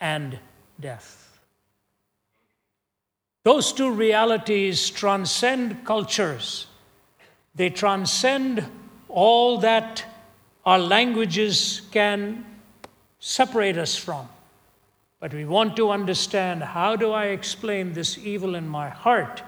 and 0.01 0.38
death. 0.80 1.39
Those 3.44 3.72
two 3.72 3.92
realities 3.92 4.89
transcend 4.89 5.86
cultures 5.86 6.68
they 7.56 7.70
transcend 7.70 8.66
all 9.10 9.60
that 9.60 10.04
our 10.66 10.80
languages 10.80 11.84
can 11.92 12.46
separate 13.20 13.78
us 13.78 13.96
from. 13.96 14.28
But 15.20 15.34
we 15.34 15.46
want 15.46 15.76
to 15.78 15.90
understand 15.92 16.62
how 16.62 16.96
do 16.96 17.12
I 17.12 17.28
explain 17.28 17.94
this 17.94 18.18
evil 18.18 18.56
in 18.56 18.68
my 18.68 18.90
heart 18.90 19.42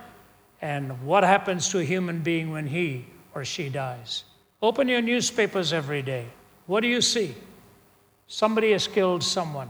and 0.62 1.04
what 1.06 1.24
happens 1.24 1.70
to 1.70 1.80
a 1.80 1.84
human 1.84 2.22
being 2.22 2.52
when 2.52 2.68
he 2.68 3.06
or 3.36 3.46
she 3.46 3.70
dies. 3.70 4.24
Open 4.62 4.88
your 4.88 5.02
newspapers 5.02 5.74
every 5.74 6.02
day. 6.02 6.26
What 6.66 6.82
do 6.82 6.88
you 6.88 7.02
see? 7.02 7.36
Somebody 8.28 8.72
has 8.72 8.88
killed 8.88 9.24
someone. 9.24 9.70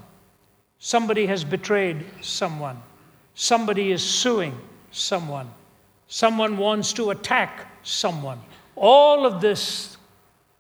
Somebody 0.80 1.26
has 1.26 1.44
betrayed 1.44 2.06
someone. 2.22 2.82
Somebody 3.36 3.92
is 3.92 4.04
suing 4.04 4.58
someone. 4.92 5.50
Someone 6.08 6.58
wants 6.58 6.94
to 6.94 7.10
attack 7.10 7.77
someone. 7.88 8.40
All 8.76 9.26
of 9.26 9.42
this 9.42 9.98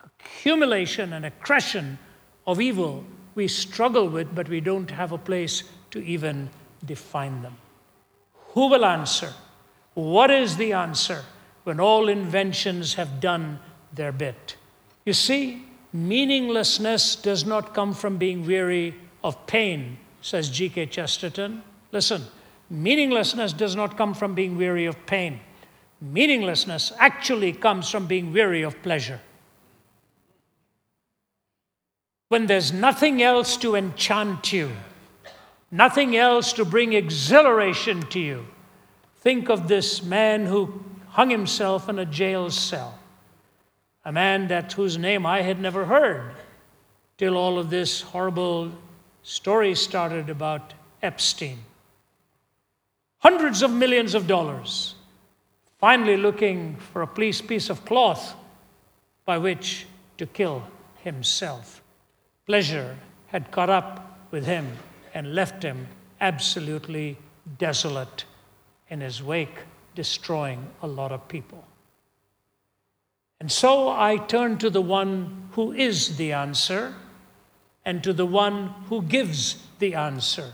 accumulation 0.03 1.13
and 1.13 1.25
accretion 1.25 1.99
of 2.45 2.61
evil 2.61 3.03
we 3.35 3.47
struggle 3.47 4.09
with, 4.09 4.33
but 4.33 4.49
we 4.49 4.59
don't 4.61 4.89
have 4.89 5.11
a 5.11 5.17
place 5.17 5.63
to 5.91 6.03
even 6.03 6.49
define 6.85 7.41
them. 7.43 7.55
Who 8.53 8.67
will 8.69 8.85
answer? 8.85 9.33
What 9.93 10.31
is 10.31 10.57
the 10.57 10.73
answer 10.73 11.23
when 11.63 11.79
all 11.79 12.07
inventions 12.07 12.95
have 12.95 13.19
done 13.19 13.59
their 13.93 14.11
bit? 14.11 14.55
You 15.05 15.13
see, 15.13 15.65
meaninglessness 15.93 17.15
does 17.15 17.45
not 17.45 17.73
come 17.73 17.93
from 17.93 18.17
being 18.17 18.45
weary 18.45 18.95
of 19.23 19.45
pain, 19.47 19.97
says 20.21 20.49
G.K. 20.49 20.87
Chesterton. 20.87 21.61
Listen, 21.91 22.23
meaninglessness 22.69 23.53
does 23.53 23.75
not 23.75 23.97
come 23.97 24.13
from 24.13 24.33
being 24.33 24.57
weary 24.57 24.85
of 24.85 25.05
pain. 25.05 25.39
Meaninglessness 25.99 26.91
actually 26.99 27.53
comes 27.53 27.89
from 27.89 28.05
being 28.05 28.31
weary 28.31 28.61
of 28.61 28.81
pleasure. 28.83 29.19
When 32.29 32.45
there's 32.45 32.71
nothing 32.71 33.21
else 33.21 33.57
to 33.57 33.75
enchant 33.75 34.53
you, 34.53 34.71
nothing 35.71 36.15
else 36.15 36.53
to 36.53 36.65
bring 36.65 36.93
exhilaration 36.93 38.01
to 38.09 38.19
you, 38.19 38.45
think 39.21 39.49
of 39.49 39.67
this 39.67 40.03
man 40.03 40.45
who 40.45 40.83
hung 41.09 41.29
himself 41.29 41.89
in 41.89 41.97
a 41.97 42.05
jail 42.05 42.51
cell, 42.51 42.99
a 44.05 44.11
man 44.11 44.49
that 44.49 44.73
whose 44.73 44.97
name 44.97 45.25
I 45.25 45.41
had 45.41 45.59
never 45.59 45.85
heard 45.85 46.35
till 47.17 47.35
all 47.35 47.57
of 47.57 47.71
this 47.71 48.01
horrible 48.01 48.71
story 49.23 49.73
started 49.73 50.29
about 50.29 50.73
Epstein. 51.01 51.57
Hundreds 53.19 53.63
of 53.63 53.71
millions 53.71 54.13
of 54.13 54.27
dollars 54.27 54.93
finally 55.79 56.17
looking 56.17 56.75
for 56.75 57.01
a 57.01 57.07
piece 57.07 57.69
of 57.69 57.85
cloth 57.85 58.35
by 59.25 59.37
which 59.37 59.85
to 60.17 60.25
kill 60.25 60.63
himself. 61.03 61.83
Pleasure 62.45 62.97
had 63.27 63.51
caught 63.51 63.69
up 63.69 64.19
with 64.31 64.45
him 64.45 64.71
and 65.13 65.35
left 65.35 65.63
him 65.63 65.87
absolutely 66.19 67.17
desolate 67.57 68.25
in 68.89 69.01
his 69.01 69.21
wake, 69.21 69.59
destroying 69.95 70.67
a 70.81 70.87
lot 70.87 71.11
of 71.11 71.27
people. 71.27 71.63
And 73.39 73.51
so 73.51 73.89
I 73.89 74.17
turn 74.17 74.57
to 74.59 74.69
the 74.69 74.81
one 74.81 75.49
who 75.51 75.71
is 75.71 76.17
the 76.17 76.33
answer 76.33 76.95
and 77.85 78.03
to 78.03 78.13
the 78.13 78.25
one 78.25 78.73
who 78.89 79.01
gives 79.03 79.61
the 79.79 79.93
answer. 79.93 80.53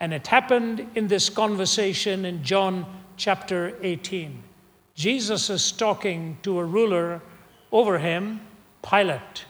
And 0.00 0.14
it 0.14 0.26
happened 0.26 0.88
in 0.94 1.08
this 1.08 1.28
conversation 1.28 2.24
in 2.24 2.42
John 2.42 2.86
chapter 3.16 3.76
18. 3.82 4.42
Jesus 4.96 5.50
is 5.50 5.72
talking 5.72 6.38
to 6.42 6.58
a 6.58 6.64
ruler 6.64 7.20
over 7.70 7.98
him, 7.98 8.40
Pilate, 8.82 9.44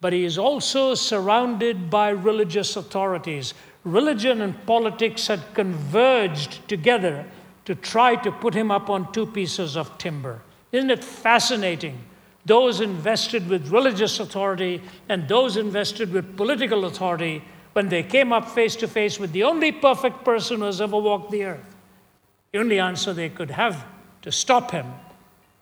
but 0.00 0.12
he 0.12 0.24
is 0.24 0.36
also 0.36 0.96
surrounded 0.96 1.88
by 1.88 2.08
religious 2.08 2.74
authorities. 2.74 3.54
Religion 3.84 4.40
and 4.40 4.66
politics 4.66 5.28
had 5.28 5.54
converged 5.54 6.66
together 6.68 7.24
to 7.66 7.76
try 7.76 8.16
to 8.16 8.32
put 8.32 8.52
him 8.52 8.72
up 8.72 8.90
on 8.90 9.12
two 9.12 9.26
pieces 9.26 9.76
of 9.76 9.96
timber. 9.96 10.42
Isn't 10.72 10.90
it 10.90 11.04
fascinating? 11.04 11.96
Those 12.44 12.80
invested 12.80 13.48
with 13.48 13.70
religious 13.70 14.18
authority 14.18 14.82
and 15.08 15.28
those 15.28 15.56
invested 15.56 16.12
with 16.12 16.36
political 16.36 16.86
authority, 16.86 17.44
when 17.74 17.88
they 17.88 18.02
came 18.02 18.32
up 18.32 18.48
face 18.48 18.74
to 18.76 18.88
face 18.88 19.20
with 19.20 19.30
the 19.30 19.44
only 19.44 19.70
perfect 19.70 20.24
person 20.24 20.58
who 20.58 20.64
has 20.64 20.80
ever 20.80 20.98
walked 20.98 21.30
the 21.30 21.44
earth, 21.44 21.76
the 22.50 22.58
only 22.58 22.80
answer 22.80 23.12
they 23.12 23.28
could 23.28 23.52
have 23.52 23.86
to 24.22 24.32
stop 24.32 24.70
him 24.70 24.86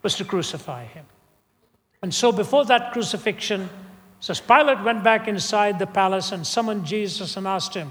was 0.02 0.16
to 0.16 0.24
crucify 0.24 0.84
him. 0.84 1.04
And 2.02 2.14
so 2.14 2.32
before 2.32 2.64
that 2.66 2.92
crucifixion, 2.92 3.68
says 4.20 4.40
Pilate 4.40 4.82
went 4.82 5.04
back 5.04 5.28
inside 5.28 5.78
the 5.78 5.86
palace 5.86 6.32
and 6.32 6.46
summoned 6.46 6.84
Jesus 6.84 7.36
and 7.36 7.46
asked 7.46 7.74
him, 7.74 7.90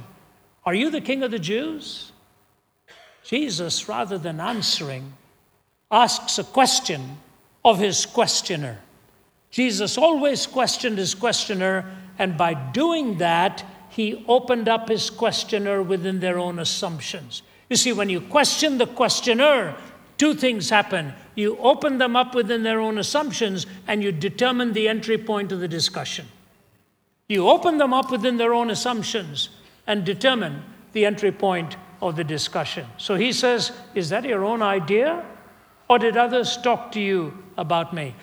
Are 0.65 0.73
you 0.73 0.89
the 0.89 1.01
king 1.01 1.23
of 1.23 1.31
the 1.31 1.39
Jews? 1.39 2.11
Jesus, 3.23 3.89
rather 3.89 4.17
than 4.17 4.39
answering, 4.39 5.13
asks 5.91 6.39
a 6.39 6.43
question 6.43 7.17
of 7.63 7.79
his 7.79 8.05
questioner. 8.05 8.79
Jesus 9.51 9.97
always 9.97 10.45
questioned 10.45 10.97
his 10.97 11.15
questioner, 11.15 11.85
and 12.19 12.37
by 12.37 12.53
doing 12.53 13.17
that, 13.17 13.65
he 13.89 14.23
opened 14.27 14.69
up 14.69 14.89
his 14.89 15.09
questioner 15.09 15.81
within 15.81 16.19
their 16.19 16.37
own 16.37 16.59
assumptions. 16.59 17.41
You 17.69 17.75
see, 17.75 17.93
when 17.93 18.09
you 18.09 18.21
question 18.21 18.77
the 18.77 18.87
questioner, 18.87 19.75
two 20.17 20.33
things 20.33 20.69
happen. 20.69 21.13
You 21.35 21.57
open 21.57 21.97
them 21.97 22.15
up 22.15 22.33
within 22.33 22.63
their 22.63 22.79
own 22.79 22.97
assumptions 22.97 23.65
and 23.87 24.03
you 24.03 24.11
determine 24.11 24.73
the 24.73 24.87
entry 24.87 25.17
point 25.17 25.51
of 25.51 25.59
the 25.59 25.67
discussion. 25.67 26.27
You 27.27 27.49
open 27.49 27.77
them 27.77 27.93
up 27.93 28.11
within 28.11 28.37
their 28.37 28.53
own 28.53 28.69
assumptions 28.69 29.49
and 29.85 30.05
determine 30.05 30.63
the 30.93 31.05
entry 31.05 31.31
point 31.31 31.75
of 32.01 32.15
the 32.15 32.23
discussion. 32.23 32.85
So 32.97 33.15
he 33.15 33.33
says, 33.33 33.71
Is 33.95 34.09
that 34.09 34.23
your 34.23 34.45
own 34.45 34.61
idea? 34.61 35.25
Or 35.89 35.99
did 35.99 36.17
others 36.17 36.57
talk 36.57 36.91
to 36.93 36.99
you 36.99 37.33
about 37.57 37.93
me? 37.93 38.15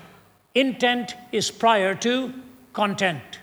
Intent 0.55 1.15
is 1.33 1.51
prior 1.51 1.95
to 1.97 2.33
content. 2.73 3.41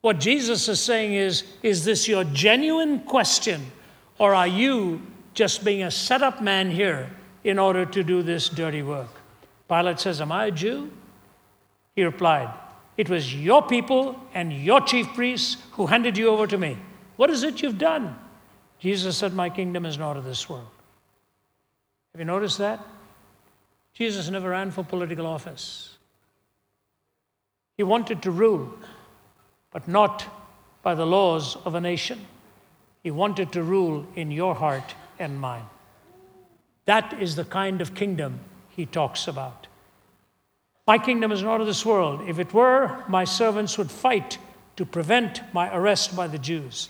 What 0.00 0.20
Jesus 0.20 0.68
is 0.68 0.80
saying 0.80 1.14
is, 1.14 1.44
Is 1.62 1.84
this 1.84 2.08
your 2.08 2.24
genuine 2.24 3.00
question? 3.00 3.70
Or 4.18 4.34
are 4.34 4.46
you 4.46 5.02
just 5.34 5.64
being 5.64 5.82
a 5.82 5.90
setup 5.90 6.42
man 6.42 6.70
here 6.70 7.10
in 7.46 7.60
order 7.60 7.86
to 7.86 8.02
do 8.02 8.24
this 8.24 8.48
dirty 8.48 8.82
work? 8.82 9.08
Pilate 9.68 10.00
says, 10.00 10.20
Am 10.20 10.32
I 10.32 10.46
a 10.46 10.50
Jew? 10.50 10.90
He 11.94 12.02
replied, 12.02 12.52
It 12.96 13.08
was 13.08 13.32
your 13.32 13.62
people 13.62 14.20
and 14.34 14.52
your 14.52 14.80
chief 14.80 15.06
priests 15.14 15.56
who 15.72 15.86
handed 15.86 16.18
you 16.18 16.28
over 16.28 16.48
to 16.48 16.58
me. 16.58 16.76
What 17.14 17.30
is 17.30 17.44
it 17.44 17.62
you've 17.62 17.78
done? 17.78 18.18
Jesus 18.80 19.16
said, 19.16 19.32
My 19.32 19.48
kingdom 19.48 19.86
is 19.86 19.96
not 19.96 20.16
of 20.16 20.24
this 20.24 20.48
world. 20.50 20.66
Have 22.12 22.20
you 22.20 22.24
noticed 22.24 22.58
that? 22.58 22.84
Jesus 23.94 24.28
never 24.28 24.50
ran 24.50 24.72
for 24.72 24.82
political 24.82 25.26
office. 25.26 25.96
He 27.76 27.84
wanted 27.84 28.22
to 28.22 28.32
rule, 28.32 28.74
but 29.70 29.86
not 29.86 30.26
by 30.82 30.96
the 30.96 31.06
laws 31.06 31.56
of 31.64 31.76
a 31.76 31.80
nation. 31.80 32.26
He 33.04 33.12
wanted 33.12 33.52
to 33.52 33.62
rule 33.62 34.04
in 34.16 34.32
your 34.32 34.56
heart 34.56 34.96
and 35.20 35.40
mine. 35.40 35.64
That 36.86 37.20
is 37.20 37.36
the 37.36 37.44
kind 37.44 37.80
of 37.80 37.94
kingdom 37.94 38.40
he 38.70 38.86
talks 38.86 39.28
about. 39.28 39.66
My 40.86 40.98
kingdom 40.98 41.32
is 41.32 41.42
not 41.42 41.60
of 41.60 41.66
this 41.66 41.84
world. 41.84 42.28
If 42.28 42.38
it 42.38 42.54
were, 42.54 43.04
my 43.08 43.24
servants 43.24 43.76
would 43.76 43.90
fight 43.90 44.38
to 44.76 44.86
prevent 44.86 45.42
my 45.52 45.74
arrest 45.74 46.14
by 46.14 46.28
the 46.28 46.38
Jews. 46.38 46.88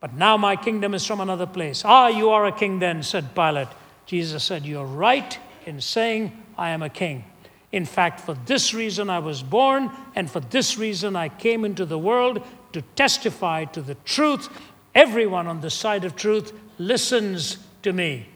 But 0.00 0.14
now 0.14 0.36
my 0.36 0.56
kingdom 0.56 0.94
is 0.94 1.06
from 1.06 1.20
another 1.20 1.46
place. 1.46 1.82
Ah, 1.84 2.08
you 2.08 2.30
are 2.30 2.46
a 2.46 2.52
king 2.52 2.80
then, 2.80 3.02
said 3.02 3.34
Pilate. 3.34 3.68
Jesus 4.04 4.42
said, 4.42 4.66
You're 4.66 4.84
right 4.84 5.38
in 5.64 5.80
saying 5.80 6.32
I 6.58 6.70
am 6.70 6.82
a 6.82 6.88
king. 6.88 7.24
In 7.72 7.84
fact, 7.84 8.20
for 8.20 8.34
this 8.46 8.74
reason 8.74 9.10
I 9.10 9.18
was 9.18 9.42
born, 9.42 9.90
and 10.14 10.30
for 10.30 10.40
this 10.40 10.78
reason 10.78 11.14
I 11.14 11.28
came 11.28 11.64
into 11.64 11.84
the 11.84 11.98
world 11.98 12.42
to 12.72 12.82
testify 12.94 13.64
to 13.66 13.82
the 13.82 13.96
truth. 14.04 14.48
Everyone 14.94 15.46
on 15.46 15.60
the 15.60 15.70
side 15.70 16.04
of 16.04 16.16
truth 16.16 16.52
listens 16.78 17.58
to 17.82 17.92
me. 17.92 18.26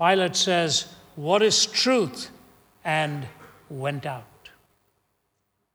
Pilate 0.00 0.36
says, 0.36 0.86
What 1.16 1.42
is 1.42 1.66
truth? 1.66 2.30
and 2.82 3.26
went 3.68 4.06
out. 4.06 4.24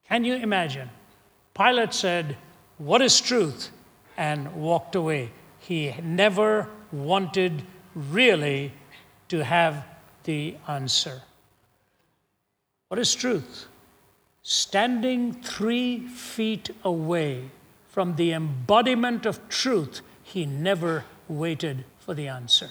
Can 0.08 0.24
you 0.24 0.34
imagine? 0.34 0.90
Pilate 1.54 1.94
said, 1.94 2.36
What 2.78 3.00
is 3.00 3.20
truth? 3.20 3.70
and 4.16 4.54
walked 4.54 4.94
away. 4.94 5.30
He 5.58 5.94
never 6.02 6.68
wanted 6.90 7.62
really 7.94 8.72
to 9.28 9.44
have 9.44 9.84
the 10.24 10.56
answer. 10.66 11.22
What 12.88 12.98
is 12.98 13.14
truth? 13.14 13.66
Standing 14.42 15.34
three 15.34 16.06
feet 16.08 16.70
away 16.82 17.50
from 17.88 18.16
the 18.16 18.32
embodiment 18.32 19.26
of 19.26 19.48
truth, 19.48 20.00
he 20.22 20.46
never 20.46 21.04
waited 21.28 21.84
for 21.98 22.14
the 22.14 22.28
answer. 22.28 22.70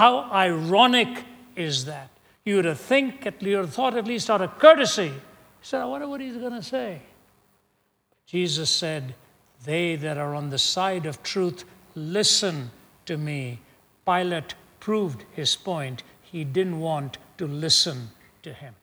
How 0.00 0.30
ironic 0.32 1.24
is 1.56 1.84
that? 1.84 2.08
You 2.46 2.56
would 2.56 2.64
have 2.64 2.80
think, 2.80 3.22
you 3.40 3.56
would 3.56 3.66
have 3.66 3.74
thought 3.74 3.94
at 3.94 4.06
least 4.06 4.30
out 4.30 4.40
of 4.40 4.58
courtesy. 4.58 5.08
He 5.08 5.14
said, 5.60 5.82
I 5.82 5.84
wonder 5.84 6.08
what 6.08 6.22
he's 6.22 6.38
going 6.38 6.54
to 6.54 6.62
say. 6.62 7.02
Jesus 8.24 8.70
said, 8.70 9.14
They 9.66 9.96
that 9.96 10.16
are 10.16 10.34
on 10.34 10.48
the 10.48 10.56
side 10.56 11.04
of 11.04 11.22
truth, 11.22 11.66
listen 11.94 12.70
to 13.04 13.18
me. 13.18 13.58
Pilate 14.06 14.54
proved 14.78 15.26
his 15.34 15.54
point. 15.54 16.02
He 16.22 16.44
didn't 16.44 16.80
want 16.80 17.18
to 17.36 17.46
listen 17.46 18.08
to 18.42 18.54
him. 18.54 18.74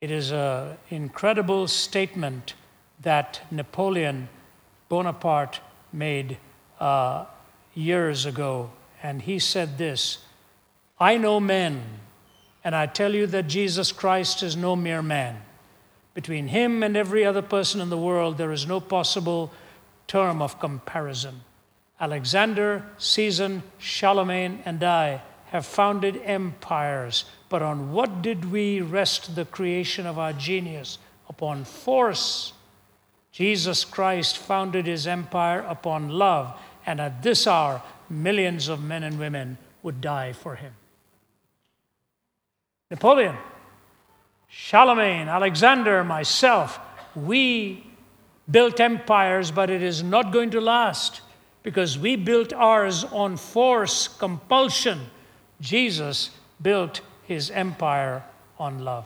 It 0.00 0.12
is 0.12 0.30
an 0.30 0.76
incredible 0.88 1.66
statement 1.66 2.54
that 3.00 3.40
Napoleon 3.50 4.28
Bonaparte 4.88 5.58
made 5.92 6.38
uh, 6.78 7.24
years 7.74 8.26
ago. 8.26 8.70
And 9.02 9.22
he 9.22 9.38
said 9.38 9.78
this 9.78 10.18
I 10.98 11.16
know 11.16 11.40
men, 11.40 11.82
and 12.64 12.74
I 12.74 12.86
tell 12.86 13.14
you 13.14 13.26
that 13.28 13.46
Jesus 13.46 13.92
Christ 13.92 14.42
is 14.42 14.56
no 14.56 14.74
mere 14.74 15.02
man. 15.02 15.42
Between 16.14 16.48
him 16.48 16.82
and 16.82 16.96
every 16.96 17.24
other 17.24 17.42
person 17.42 17.80
in 17.80 17.90
the 17.90 17.96
world, 17.96 18.38
there 18.38 18.50
is 18.50 18.66
no 18.66 18.80
possible 18.80 19.52
term 20.08 20.42
of 20.42 20.58
comparison. 20.58 21.42
Alexander, 22.00 22.84
Caesar, 22.98 23.62
Charlemagne, 23.78 24.60
and 24.64 24.82
I 24.82 25.22
have 25.46 25.64
founded 25.64 26.20
empires, 26.24 27.24
but 27.48 27.62
on 27.62 27.92
what 27.92 28.22
did 28.22 28.50
we 28.50 28.80
rest 28.80 29.34
the 29.34 29.44
creation 29.44 30.06
of 30.06 30.18
our 30.18 30.32
genius? 30.32 30.98
Upon 31.28 31.64
force. 31.64 32.52
Jesus 33.32 33.84
Christ 33.84 34.38
founded 34.38 34.86
his 34.86 35.06
empire 35.06 35.60
upon 35.60 36.08
love, 36.08 36.58
and 36.88 37.02
at 37.02 37.22
this 37.22 37.46
hour, 37.46 37.82
millions 38.08 38.68
of 38.68 38.82
men 38.82 39.02
and 39.02 39.18
women 39.18 39.58
would 39.82 40.00
die 40.00 40.32
for 40.32 40.54
him. 40.54 40.72
Napoleon, 42.90 43.36
Charlemagne, 44.48 45.28
Alexander, 45.28 46.02
myself, 46.02 46.80
we 47.14 47.86
built 48.50 48.80
empires, 48.80 49.50
but 49.50 49.68
it 49.68 49.82
is 49.82 50.02
not 50.02 50.32
going 50.32 50.48
to 50.48 50.62
last 50.62 51.20
because 51.62 51.98
we 51.98 52.16
built 52.16 52.54
ours 52.54 53.04
on 53.04 53.36
force, 53.36 54.08
compulsion. 54.08 54.98
Jesus 55.60 56.30
built 56.62 57.02
his 57.24 57.50
empire 57.50 58.24
on 58.58 58.82
love. 58.82 59.04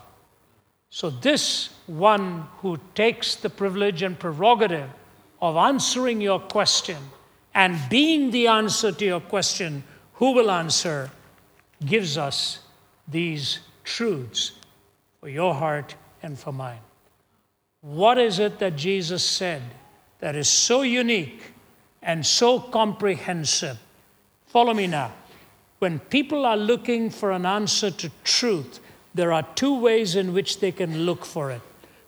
So, 0.90 1.10
this 1.10 1.70
one 1.88 2.46
who 2.58 2.78
takes 2.94 3.34
the 3.34 3.50
privilege 3.50 4.02
and 4.02 4.16
prerogative 4.16 4.88
of 5.40 5.56
answering 5.56 6.20
your 6.20 6.38
question 6.38 6.98
and 7.54 7.78
being 7.90 8.30
the 8.30 8.46
answer 8.46 8.92
to 8.92 9.04
your 9.04 9.20
question, 9.20 9.84
who 10.14 10.32
will 10.32 10.50
answer, 10.50 11.10
gives 11.84 12.16
us 12.16 12.60
these 13.08 13.60
truths 13.84 14.52
for 15.20 15.28
your 15.28 15.54
heart 15.54 15.94
and 16.22 16.38
for 16.38 16.52
mine. 16.52 16.80
What 17.80 18.18
is 18.18 18.38
it 18.38 18.58
that 18.60 18.76
Jesus 18.76 19.24
said 19.24 19.62
that 20.20 20.36
is 20.36 20.48
so 20.48 20.82
unique 20.82 21.52
and 22.02 22.24
so 22.24 22.60
comprehensive? 22.60 23.78
Follow 24.46 24.72
me 24.72 24.86
now. 24.86 25.12
When 25.80 25.98
people 25.98 26.46
are 26.46 26.56
looking 26.56 27.10
for 27.10 27.32
an 27.32 27.44
answer 27.44 27.90
to 27.90 28.10
truth, 28.22 28.78
there 29.14 29.32
are 29.32 29.42
two 29.56 29.80
ways 29.80 30.14
in 30.14 30.32
which 30.32 30.60
they 30.60 30.70
can 30.70 31.06
look 31.06 31.24
for 31.24 31.50
it. 31.50 31.60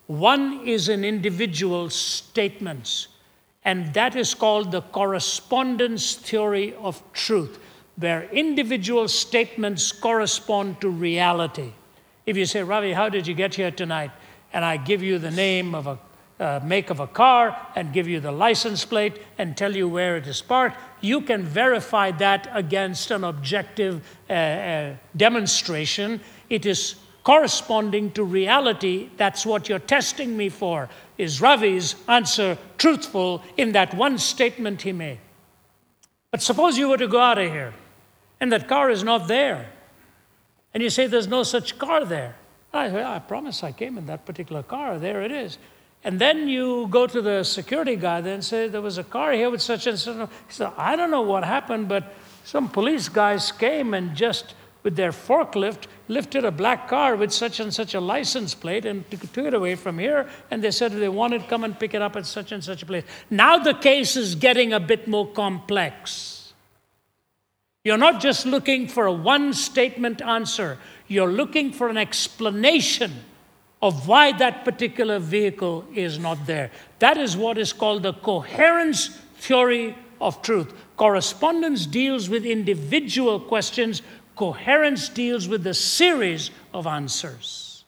One 0.07 0.67
is 0.67 0.89
in 0.89 1.05
individual 1.05 1.91
statements, 1.91 3.09
and 3.65 3.93
that 3.95 4.15
is 4.17 4.35
called 4.35 4.73
the 4.73 4.83
correspondence 4.83 6.15
theory 6.15 6.75
of 6.75 7.03
truth 7.13 7.59
where 7.97 8.25
individual 8.31 9.07
statements 9.07 9.93
correspond 9.93 10.81
to 10.81 10.91
reality. 10.91 11.73
If 12.27 12.37
you 12.37 12.47
say, 12.47 12.63
Ravi, 12.63 12.93
how 12.93 13.09
did 13.09 13.27
you 13.27 13.35
get 13.35 13.55
here 13.55 13.71
tonight? 13.71 14.11
And 14.53 14.65
I 14.65 14.77
give 14.77 15.03
you 15.03 15.19
the 15.19 15.31
name 15.31 15.75
of 15.75 15.87
a 15.87 15.99
uh, 16.41 16.61
make 16.65 16.91
of 16.91 16.99
a 16.99 17.07
car 17.07 17.57
and 17.77 17.93
give 17.93 18.09
you 18.09 18.19
the 18.19 18.33
license 18.33 18.85
plate 18.85 19.21
and 19.39 19.57
tell 19.57 19.75
you 19.75 19.89
where 19.89 20.17
it 20.17 20.27
is 20.27 20.43
parked, 20.43 20.77
you 21.01 21.21
can 21.21 21.45
verify 21.45 22.11
that 22.11 22.49
against 22.53 23.13
an 23.13 23.23
objective 23.23 24.05
uh, 24.29 24.33
uh, 24.33 24.97
demonstration. 25.17 26.21
It 26.51 26.67
is 26.67 26.97
corresponding 27.23 28.11
to 28.13 28.25
reality. 28.25 29.11
That's 29.17 29.47
what 29.47 29.69
you're 29.69 29.79
testing 29.79 30.37
me 30.37 30.49
for. 30.49 30.89
Is 31.17 31.41
Ravi's 31.41 31.95
answer 32.09 32.59
truthful 32.79 33.43
in 33.57 33.73
that 33.73 33.95
one 33.95 34.19
statement 34.19 34.83
he 34.83 34.93
made? 34.93 35.19
But 36.31 36.43
suppose 36.43 36.77
you 36.77 36.89
were 36.89 36.97
to 36.97 37.07
go 37.07 37.21
out 37.21 37.39
of 37.39 37.51
here 37.51 37.73
and 38.41 38.53
that 38.53 38.69
car 38.69 38.91
is 38.91 39.05
not 39.05 39.29
there. 39.29 39.71
And 40.73 40.83
you 40.83 40.91
say 40.91 41.07
there's 41.07 41.29
no 41.29 41.45
such 41.45 41.79
car 41.79 42.05
there. 42.05 42.35
I, 42.73 43.17
I 43.17 43.19
promise 43.21 43.63
I 43.63 43.71
came 43.71 43.97
in 43.97 44.07
that 44.07 44.27
particular 44.27 44.65
car. 44.65 44.99
There 44.99 45.23
it 45.23 45.31
is. 45.31 45.59
And 46.03 46.21
then 46.21 46.49
you 46.49 46.89
go 46.91 47.07
to 47.07 47.23
the 47.23 47.45
security 47.45 47.97
guy 47.97 48.21
then 48.21 48.35
and 48.35 48.45
say, 48.45 48.69
There 48.69 48.83
was 48.83 48.99
a 48.99 49.05
car 49.05 49.33
here 49.33 49.49
with 49.49 49.63
such 49.63 49.87
and 49.87 49.99
such. 49.99 50.29
He 50.29 50.53
said, 50.53 50.73
I 50.77 50.97
don't 50.97 51.11
know 51.11 51.23
what 51.23 51.45
happened, 51.45 51.89
but 51.89 52.13
some 52.45 52.69
police 52.69 53.09
guys 53.09 53.53
came 53.53 53.95
and 53.95 54.15
just 54.15 54.55
with 54.83 54.97
their 54.97 55.13
forklift 55.13 55.87
lifted 56.09 56.45
a 56.45 56.51
black 56.51 56.89
car 56.89 57.17
with 57.17 57.33
such 57.33 57.61
and 57.61 57.73
such 57.73 57.95
a 57.95 58.01
license 58.01 58.55
plate 58.55 58.85
and 58.85 59.09
took 59.11 59.47
it 59.47 59.55
away 59.55 59.75
from 59.75 59.99
here. 59.99 60.29
And 60.51 60.63
they 60.63 60.71
said 60.71 60.93
if 60.93 60.99
they 60.99 61.09
wanted, 61.09 61.43
to 61.43 61.49
come 61.49 61.65
and 61.65 61.79
pick 61.79 61.95
it 61.95 62.03
up 62.03 62.17
at 62.17 62.27
such 62.27 62.53
and 62.53 62.63
such 62.63 62.83
a 62.83 62.87
place. 62.87 63.05
Now 63.31 63.59
the 63.59 63.75
case 63.75 64.17
is 64.17 64.35
getting 64.35 64.73
a 64.73 64.81
bit 64.81 65.09
more 65.09 65.27
complex. 65.27 66.53
You're 67.85 67.99
not 67.99 68.21
just 68.21 68.47
looking 68.47 68.89
for 68.89 69.07
a 69.07 69.13
one 69.13 69.53
statement 69.53 70.23
answer, 70.23 70.79
you're 71.07 71.31
looking 71.31 71.73
for 71.73 71.89
an 71.89 71.99
explanation 71.99 73.13
of 73.83 74.09
why 74.09 74.33
that 74.33 74.65
particular 74.65 75.19
vehicle 75.19 75.85
is 75.95 76.19
not 76.19 76.47
there. 76.47 76.71
That 77.01 77.19
is 77.19 77.37
what 77.37 77.59
is 77.59 77.75
called 77.75 78.05
the 78.05 78.15
coherence 78.15 79.09
theory 79.37 79.95
of 80.21 80.41
truth. 80.41 80.73
Correspondence 80.97 81.85
deals 81.85 82.31
with 82.31 82.47
individual 82.47 83.39
questions, 83.39 84.01
coherence 84.37 85.09
deals 85.09 85.49
with 85.49 85.63
the 85.63 85.75
series 85.75 86.51
of 86.73 86.87
answers. 86.87 87.85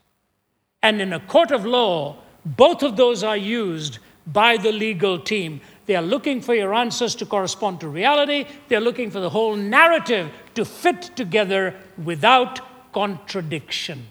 And 0.82 1.00
in 1.00 1.12
a 1.12 1.20
court 1.20 1.50
of 1.50 1.64
law, 1.66 2.16
both 2.44 2.82
of 2.82 2.96
those 2.96 3.24
are 3.24 3.37
used 3.37 3.98
by 4.26 4.56
the 4.56 4.72
legal 4.72 5.18
team. 5.18 5.61
They 5.87 5.96
are 5.96 6.02
looking 6.02 6.40
for 6.40 6.54
your 6.54 6.74
answers 6.74 7.14
to 7.16 7.26
correspond 7.26 7.80
to 7.80 7.88
reality. 7.88 8.46
They're 8.68 8.80
looking 8.80 9.11
for 9.11 9.20
the 9.20 9.30
whole 9.30 9.56
narrative 9.56 10.30
to 10.54 10.64
fit 10.64 11.11
together 11.16 11.74
without 12.04 12.61
contradiction. 12.92 14.06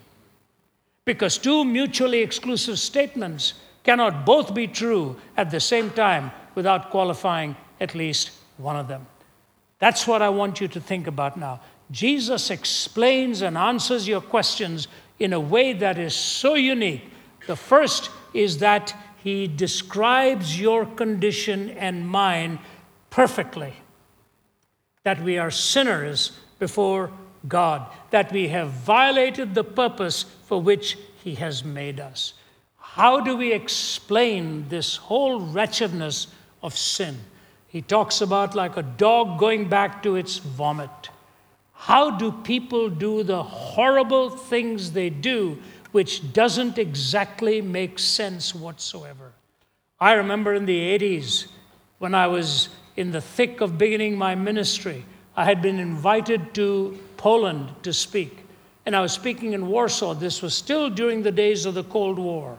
Because 1.05 1.37
two 1.37 1.63
mutually 1.63 2.19
exclusive 2.19 2.79
statements 2.79 3.53
cannot 3.83 4.25
both 4.25 4.53
be 4.53 4.67
true 4.67 5.15
at 5.37 5.51
the 5.51 5.59
same 5.59 5.91
time 5.91 6.31
without 6.55 6.89
qualifying 6.89 7.55
at 7.79 7.93
least 7.93 8.31
one 8.57 8.75
of 8.75 8.87
them. 8.87 9.05
That's 9.79 10.07
what 10.07 10.21
I 10.21 10.29
want 10.29 10.61
you 10.61 10.67
to 10.69 10.79
think 10.79 11.07
about 11.07 11.37
now. 11.37 11.59
Jesus 11.91 12.49
explains 12.49 13.41
and 13.41 13.57
answers 13.57 14.07
your 14.07 14.21
questions 14.21 14.87
in 15.19 15.33
a 15.33 15.39
way 15.39 15.73
that 15.73 15.97
is 15.97 16.13
so 16.13 16.55
unique 16.55 17.09
The 17.47 17.55
first 17.55 18.09
is 18.33 18.57
that 18.59 18.95
he 19.23 19.47
describes 19.47 20.59
your 20.59 20.85
condition 20.85 21.69
and 21.71 22.07
mine 22.07 22.59
perfectly. 23.09 23.73
That 25.03 25.21
we 25.21 25.37
are 25.37 25.51
sinners 25.51 26.31
before 26.59 27.11
God, 27.47 27.85
that 28.09 28.31
we 28.31 28.47
have 28.47 28.69
violated 28.69 29.53
the 29.53 29.63
purpose 29.63 30.25
for 30.45 30.61
which 30.61 30.97
he 31.23 31.35
has 31.35 31.63
made 31.63 31.99
us. 31.99 32.33
How 32.77 33.19
do 33.19 33.35
we 33.35 33.51
explain 33.51 34.67
this 34.69 34.95
whole 34.95 35.39
wretchedness 35.39 36.27
of 36.63 36.75
sin? 36.77 37.19
He 37.67 37.81
talks 37.81 38.21
about 38.21 38.55
like 38.55 38.77
a 38.77 38.83
dog 38.83 39.37
going 39.37 39.67
back 39.69 40.01
to 40.03 40.15
its 40.15 40.37
vomit. 40.37 41.09
How 41.85 42.09
do 42.09 42.31
people 42.31 42.89
do 42.89 43.21
the 43.21 43.43
horrible 43.43 44.31
things 44.31 44.93
they 44.93 45.11
do, 45.11 45.59
which 45.91 46.33
doesn't 46.33 46.79
exactly 46.79 47.61
make 47.61 47.99
sense 47.99 48.55
whatsoever? 48.55 49.33
I 49.99 50.13
remember 50.13 50.55
in 50.55 50.65
the 50.65 50.97
80s, 50.97 51.45
when 51.99 52.15
I 52.15 52.25
was 52.25 52.69
in 52.95 53.11
the 53.11 53.21
thick 53.21 53.61
of 53.61 53.77
beginning 53.77 54.17
my 54.17 54.33
ministry, 54.33 55.05
I 55.37 55.45
had 55.45 55.61
been 55.61 55.77
invited 55.77 56.55
to 56.55 56.97
Poland 57.17 57.71
to 57.83 57.93
speak. 57.93 58.35
And 58.87 58.95
I 58.95 59.01
was 59.01 59.11
speaking 59.11 59.53
in 59.53 59.67
Warsaw. 59.67 60.15
This 60.15 60.41
was 60.41 60.55
still 60.55 60.89
during 60.89 61.21
the 61.21 61.31
days 61.31 61.67
of 61.67 61.75
the 61.75 61.83
Cold 61.83 62.17
War. 62.17 62.57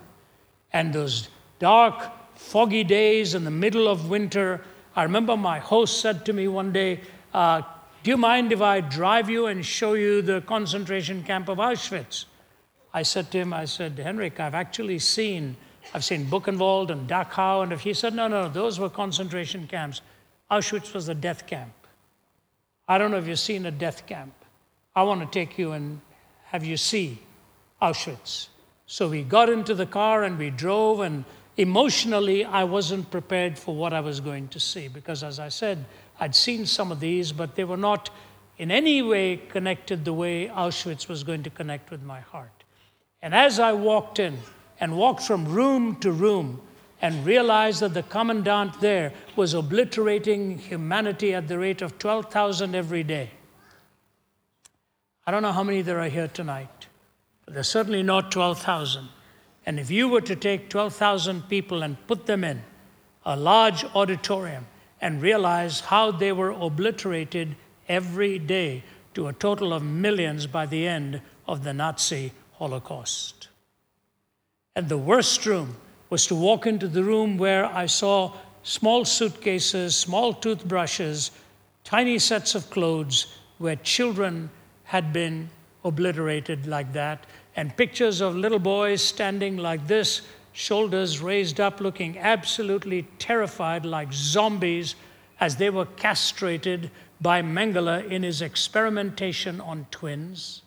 And 0.73 0.93
those 0.93 1.31
dark, 1.59 2.13
foggy 2.37 2.85
days 2.85 3.35
in 3.35 3.43
the 3.43 3.51
middle 3.51 3.89
of 3.89 4.09
winter, 4.09 4.63
I 4.95 5.03
remember 5.03 5.37
my 5.37 5.59
host 5.59 6.01
said 6.01 6.25
to 6.27 6.33
me 6.33 6.47
one 6.47 6.73
day, 6.73 7.01
uh, 7.35 7.63
Do 8.07 8.13
you 8.13 8.17
mind 8.17 8.53
if 8.53 8.63
I 8.63 8.83
drive 8.83 9.29
you 9.29 9.47
and 9.47 9.67
show 9.67 9.95
you 9.95 10.23
the 10.23 10.41
concentration 10.43 11.25
camp 11.25 11.49
of 11.49 11.59
Auschwitz? 11.59 12.27
I 12.95 13.03
said 13.03 13.33
to 13.33 13.39
him, 13.39 13.53
I 13.53 13.65
said, 13.65 13.99
Henrik, 13.99 14.39
I've 14.39 14.55
actually 14.55 15.01
seen, 15.01 15.57
I've 15.93 16.05
seen 16.05 16.27
Buchenwald 16.27 16.91
and 16.91 17.11
Dachau. 17.11 17.65
And 17.65 17.73
if 17.73 17.81
he 17.81 17.93
said, 17.93 18.15
No, 18.15 18.29
no, 18.29 18.49
those 18.49 18.79
were 18.79 18.89
concentration 18.89 19.67
camps. 19.67 20.03
Auschwitz 20.53 20.95
was 20.95 21.09
a 21.09 21.17
death 21.17 21.49
camp. 21.49 21.73
I 22.87 22.97
don't 22.97 23.11
know 23.11 23.17
if 23.17 23.27
you've 23.27 23.41
seen 23.41 23.67
a 23.67 23.73
death 23.73 24.07
camp. 24.07 24.35
I 24.95 25.03
want 25.03 25.21
to 25.23 25.27
take 25.27 25.59
you 25.59 25.73
and 25.73 26.01
have 26.45 26.65
you 26.65 26.77
see 26.77 27.19
Auschwitz. 27.83 28.51
So 28.87 29.09
we 29.09 29.25
got 29.25 29.49
into 29.49 29.75
the 29.75 29.85
car 29.85 30.23
and 30.23 30.39
we 30.39 30.51
drove, 30.51 31.01
and 31.01 31.25
emotionally, 31.57 32.45
I 32.45 32.63
wasn't 32.63 33.11
prepared 33.11 33.59
for 33.59 33.75
what 33.75 33.93
I 33.93 33.99
was 33.99 34.21
going 34.21 34.47
to 34.49 34.61
see 34.61 34.87
because, 34.87 35.25
as 35.25 35.41
I 35.41 35.49
said, 35.49 35.85
I'd 36.19 36.35
seen 36.35 36.67
some 36.67 36.91
of 36.91 37.01
these, 37.01 37.33
but 37.33 37.55
they 37.55 37.65
were 37.65 37.77
not 37.77 38.11
in 38.59 38.71
any 38.71 39.03
way 39.03 39.37
connected 39.37 40.05
the 40.05 40.13
way 40.13 40.49
Auschwitz 40.49 41.09
was 41.09 41.23
going 41.25 41.43
to 41.43 41.51
connect 41.51 41.91
with 41.91 42.03
my 42.03 42.21
heart. 42.21 42.65
And 43.21 43.35
as 43.35 43.59
I 43.59 43.73
walked 43.73 44.19
in 44.19 44.39
and 44.81 44.97
walked 44.97 45.23
from 45.23 45.45
room 45.47 45.97
to 45.97 46.13
room 46.13 46.61
and 47.03 47.27
realized 47.27 47.81
that 47.81 47.93
the 47.93 48.03
commandant 48.03 48.81
there 48.81 49.13
was 49.37 49.53
obliterating 49.53 50.59
humanity 50.59 51.35
at 51.35 51.49
the 51.49 51.59
rate 51.59 51.83
of 51.83 51.99
12,000 51.99 52.75
every 52.75 53.03
day. 53.03 53.31
I 55.27 55.31
don't 55.31 55.43
know 55.43 55.53
how 55.53 55.65
many 55.65 55.83
there 55.83 56.01
are 56.01 56.09
here 56.09 56.29
tonight, 56.29 56.87
but 57.45 57.55
there's 57.55 57.69
certainly 57.69 58.03
not 58.03 58.33
12,000. 58.33 59.09
And 59.67 59.81
if 59.81 59.91
you 59.91 60.09
were 60.09 60.21
to 60.23 60.37
take 60.37 60.71
12,000 60.71 61.49
people 61.49 61.83
and 61.83 62.07
put 62.07 62.27
them 62.27 62.45
in 62.45 62.63
a 63.25 63.37
large 63.37 63.85
auditorium 63.85 64.67
and 65.01 65.23
realize 65.23 65.81
how 65.81 66.11
they 66.11 66.33
were 66.33 66.51
obliterated 66.51 67.57
every 67.89 68.39
day 68.39 68.83
to 69.15 69.29
a 69.29 69.33
total 69.33 69.73
of 69.73 69.83
millions 69.83 70.47
by 70.47 70.67
the 70.67 70.87
end 70.87 71.21
of 71.47 71.65
the 71.65 71.73
Nazi 71.73 72.33
Holocaust. 72.55 73.49
And 74.75 74.89
the 74.89 74.99
worst 74.99 75.47
room 75.47 75.77
was 76.11 76.27
to 76.27 76.35
walk 76.35 76.67
into 76.67 76.89
the 76.89 77.03
room 77.03 77.39
where 77.39 77.67
I 77.67 77.87
saw 77.87 78.33
small 78.63 79.05
suitcases, 79.05 79.97
small 79.97 80.35
toothbrushes, 80.35 81.31
tiny 81.85 82.19
sets 82.19 82.55
of 82.55 82.69
clothes 82.71 83.27
where 83.59 83.77
children 83.77 84.51
had 84.85 85.13
been 85.13 85.49
obliterated 85.85 86.67
like 86.67 86.93
that 86.93 87.27
and 87.57 87.77
pictures 87.77 88.21
of 88.21 88.37
little 88.37 88.59
boys 88.59 89.01
standing 89.01 89.57
like 89.57 89.87
this, 89.87 90.23
shoulders 90.57 91.21
raised 91.21 91.61
up, 91.61 91.83
looking 91.83 92.17
absolutely 92.19 93.03
terrified 93.19 93.85
like 93.85 94.11
zombies 94.11 94.95
as 95.39 95.57
they 95.57 95.69
were 95.69 95.85
castrated 95.85 96.91
by 97.21 97.43
Mengele 97.43 98.11
in 98.11 98.23
his 98.23 98.41
experimentation 98.41 99.61
on 99.61 99.87
twins. 99.91 100.63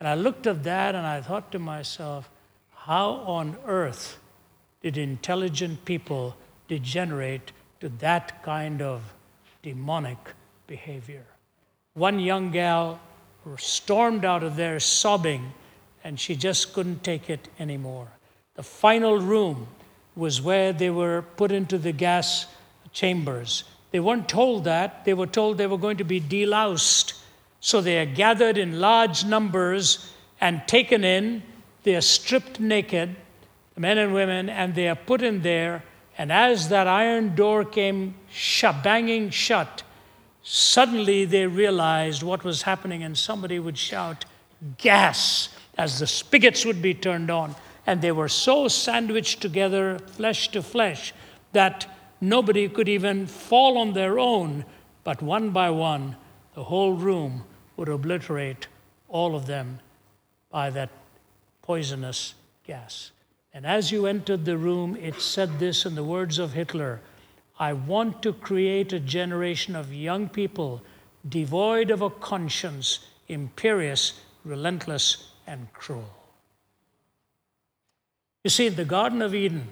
And 0.00 0.06
I 0.06 0.14
looked 0.14 0.46
at 0.46 0.64
that 0.64 0.94
and 0.94 1.06
I 1.06 1.22
thought 1.22 1.50
to 1.52 1.58
myself, 1.58 2.28
how 2.74 3.12
on 3.24 3.56
earth 3.64 4.18
did 4.82 4.98
intelligent 4.98 5.86
people 5.86 6.36
degenerate 6.68 7.52
to 7.80 7.88
that 8.00 8.42
kind 8.42 8.82
of 8.82 9.14
demonic 9.62 10.18
behavior? 10.66 11.24
One 11.94 12.18
young 12.18 12.50
gal 12.50 13.00
stormed 13.56 14.26
out 14.26 14.42
of 14.42 14.56
there 14.56 14.78
sobbing 14.78 15.54
and 16.02 16.20
she 16.20 16.36
just 16.36 16.74
couldn't 16.74 17.02
take 17.02 17.30
it 17.30 17.48
anymore. 17.58 18.08
The 18.54 18.62
final 18.62 19.18
room 19.18 19.66
was 20.14 20.40
where 20.40 20.72
they 20.72 20.90
were 20.90 21.22
put 21.36 21.50
into 21.50 21.76
the 21.76 21.92
gas 21.92 22.46
chambers. 22.92 23.64
They 23.90 24.00
weren't 24.00 24.28
told 24.28 24.64
that, 24.64 25.04
they 25.04 25.14
were 25.14 25.26
told 25.26 25.58
they 25.58 25.66
were 25.66 25.78
going 25.78 25.96
to 25.96 26.04
be 26.04 26.20
deloused. 26.20 27.20
So 27.60 27.80
they 27.80 27.98
are 27.98 28.06
gathered 28.06 28.58
in 28.58 28.80
large 28.80 29.24
numbers 29.24 30.12
and 30.40 30.66
taken 30.68 31.02
in. 31.02 31.42
They 31.82 31.96
are 31.96 32.00
stripped 32.00 32.60
naked, 32.60 33.16
men 33.76 33.98
and 33.98 34.14
women, 34.14 34.48
and 34.48 34.74
they 34.74 34.88
are 34.88 34.94
put 34.94 35.22
in 35.22 35.42
there. 35.42 35.82
And 36.16 36.30
as 36.30 36.68
that 36.68 36.86
iron 36.86 37.34
door 37.34 37.64
came 37.64 38.14
banging 38.84 39.30
shut, 39.30 39.82
suddenly 40.42 41.24
they 41.24 41.46
realized 41.46 42.22
what 42.22 42.44
was 42.44 42.62
happening, 42.62 43.02
and 43.02 43.18
somebody 43.18 43.58
would 43.58 43.78
shout, 43.78 44.24
Gas! 44.78 45.48
as 45.76 45.98
the 45.98 46.06
spigots 46.06 46.64
would 46.64 46.80
be 46.80 46.94
turned 46.94 47.30
on. 47.30 47.56
And 47.86 48.00
they 48.00 48.12
were 48.12 48.28
so 48.28 48.68
sandwiched 48.68 49.40
together, 49.40 49.98
flesh 49.98 50.48
to 50.48 50.62
flesh, 50.62 51.12
that 51.52 51.86
nobody 52.20 52.68
could 52.68 52.88
even 52.88 53.26
fall 53.26 53.78
on 53.78 53.92
their 53.92 54.18
own. 54.18 54.64
But 55.02 55.22
one 55.22 55.50
by 55.50 55.70
one, 55.70 56.16
the 56.54 56.64
whole 56.64 56.94
room 56.94 57.44
would 57.76 57.88
obliterate 57.88 58.68
all 59.08 59.36
of 59.36 59.46
them 59.46 59.80
by 60.50 60.70
that 60.70 60.90
poisonous 61.62 62.34
gas. 62.66 63.10
And 63.52 63.66
as 63.66 63.92
you 63.92 64.06
entered 64.06 64.44
the 64.44 64.58
room, 64.58 64.96
it 64.96 65.20
said 65.20 65.58
this 65.58 65.86
in 65.86 65.94
the 65.94 66.04
words 66.04 66.38
of 66.38 66.52
Hitler 66.52 67.00
I 67.58 67.72
want 67.72 68.22
to 68.22 68.32
create 68.32 68.92
a 68.92 68.98
generation 68.98 69.76
of 69.76 69.92
young 69.92 70.28
people 70.28 70.82
devoid 71.28 71.90
of 71.90 72.02
a 72.02 72.10
conscience, 72.10 73.06
imperious, 73.28 74.20
relentless, 74.44 75.30
and 75.46 75.72
cruel. 75.72 76.10
You 78.44 78.50
see, 78.50 78.66
in 78.66 78.76
the 78.76 78.84
Garden 78.84 79.22
of 79.22 79.34
Eden, 79.34 79.68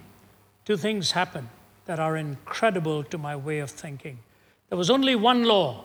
two 0.64 0.76
things 0.76 1.12
happen 1.12 1.48
that 1.84 2.00
are 2.00 2.16
incredible 2.16 3.04
to 3.04 3.18
my 3.18 3.36
way 3.36 3.58
of 3.58 3.70
thinking. 3.70 4.18
There 4.70 4.78
was 4.78 4.90
only 4.90 5.14
one 5.14 5.44
law, 5.44 5.84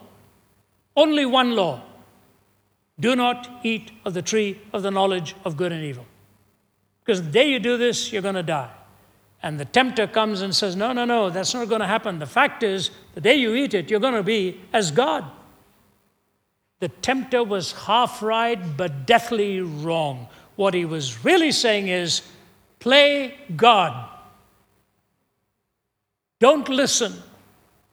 only 0.95 1.25
one 1.25 1.55
law 1.55 1.83
do 2.99 3.15
not 3.15 3.59
eat 3.63 3.91
of 4.05 4.13
the 4.13 4.21
tree 4.21 4.59
of 4.73 4.81
the 4.81 4.91
knowledge 4.91 5.35
of 5.45 5.57
good 5.57 5.71
and 5.71 5.83
evil. 5.83 6.05
Because 7.03 7.21
the 7.21 7.29
day 7.29 7.51
you 7.51 7.59
do 7.59 7.77
this, 7.77 8.11
you're 8.11 8.21
going 8.21 8.35
to 8.35 8.43
die. 8.43 8.71
And 9.43 9.59
the 9.59 9.65
tempter 9.65 10.07
comes 10.07 10.41
and 10.41 10.55
says, 10.55 10.75
No, 10.75 10.93
no, 10.93 11.05
no, 11.05 11.29
that's 11.29 11.53
not 11.53 11.69
going 11.69 11.81
to 11.81 11.87
happen. 11.87 12.19
The 12.19 12.25
fact 12.25 12.63
is, 12.63 12.89
the 13.13 13.21
day 13.21 13.35
you 13.35 13.53
eat 13.53 13.73
it, 13.73 13.91
you're 13.91 13.99
going 13.99 14.15
to 14.15 14.23
be 14.23 14.59
as 14.73 14.89
God. 14.89 15.25
The 16.79 16.89
tempter 16.89 17.43
was 17.43 17.71
half 17.73 18.23
right, 18.23 18.59
but 18.77 19.05
deathly 19.05 19.61
wrong. 19.61 20.27
What 20.55 20.73
he 20.73 20.85
was 20.85 21.23
really 21.23 21.51
saying 21.51 21.87
is 21.87 22.23
play 22.79 23.35
God. 23.55 24.09
Don't 26.39 26.69
listen 26.69 27.13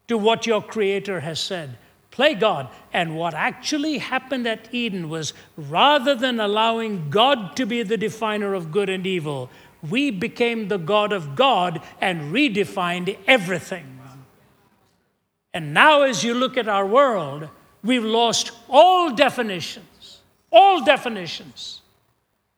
to 0.08 0.18
what 0.18 0.46
your 0.46 0.62
Creator 0.62 1.20
has 1.20 1.40
said. 1.40 1.78
Play 2.10 2.34
God. 2.34 2.68
And 2.92 3.16
what 3.16 3.34
actually 3.34 3.98
happened 3.98 4.46
at 4.46 4.72
Eden 4.72 5.08
was 5.08 5.32
rather 5.56 6.14
than 6.14 6.38
allowing 6.38 7.10
God 7.10 7.56
to 7.56 7.66
be 7.66 7.82
the 7.82 7.96
definer 7.96 8.54
of 8.54 8.70
good 8.70 8.88
and 8.88 9.06
evil, 9.06 9.50
we 9.90 10.10
became 10.10 10.68
the 10.68 10.78
God 10.78 11.12
of 11.12 11.34
God 11.34 11.82
and 12.00 12.32
redefined 12.32 13.16
everything. 13.26 13.98
And 15.52 15.72
now, 15.72 16.02
as 16.02 16.24
you 16.24 16.34
look 16.34 16.56
at 16.56 16.68
our 16.68 16.86
world, 16.86 17.48
we've 17.82 18.04
lost 18.04 18.50
all 18.68 19.14
definitions, 19.14 20.20
all 20.50 20.84
definitions. 20.84 21.80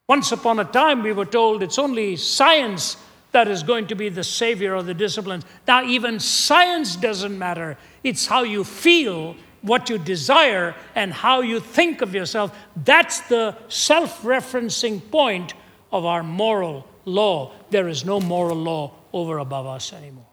Once 0.09 0.31
upon 0.31 0.61
a 0.61 0.65
time, 0.65 1.03
we 1.03 1.13
were 1.13 1.25
told 1.25 1.63
it's 1.63 1.79
only 1.79 2.15
science 2.15 2.97
that 3.33 3.49
is 3.49 3.63
going 3.63 3.87
to 3.89 3.97
be 3.97 4.09
the 4.09 4.23
savior 4.23 4.75
of 4.75 4.87
the 4.87 4.95
disciplines. 4.95 5.45
Now, 5.67 5.85
even 5.85 6.21
science 6.21 6.95
doesn't 6.95 7.37
matter. 7.37 7.77
It's 8.05 8.27
how 8.27 8.45
you 8.45 8.63
feel, 8.63 9.35
what 9.63 9.91
you 9.91 9.99
desire, 9.99 10.77
and 10.95 11.13
how 11.13 11.41
you 11.41 11.59
think 11.59 12.03
of 12.03 12.15
yourself. 12.15 12.57
That's 12.85 13.21
the 13.23 13.57
self 13.69 14.23
referencing 14.23 15.11
point 15.11 15.55
of 15.91 16.05
our 16.05 16.23
moral 16.23 16.87
law. 17.05 17.53
There 17.71 17.89
is 17.89 18.05
no 18.05 18.21
moral 18.21 18.57
law 18.57 18.93
over 19.13 19.39
above 19.39 19.67
us 19.67 19.93
anymore. 19.93 20.27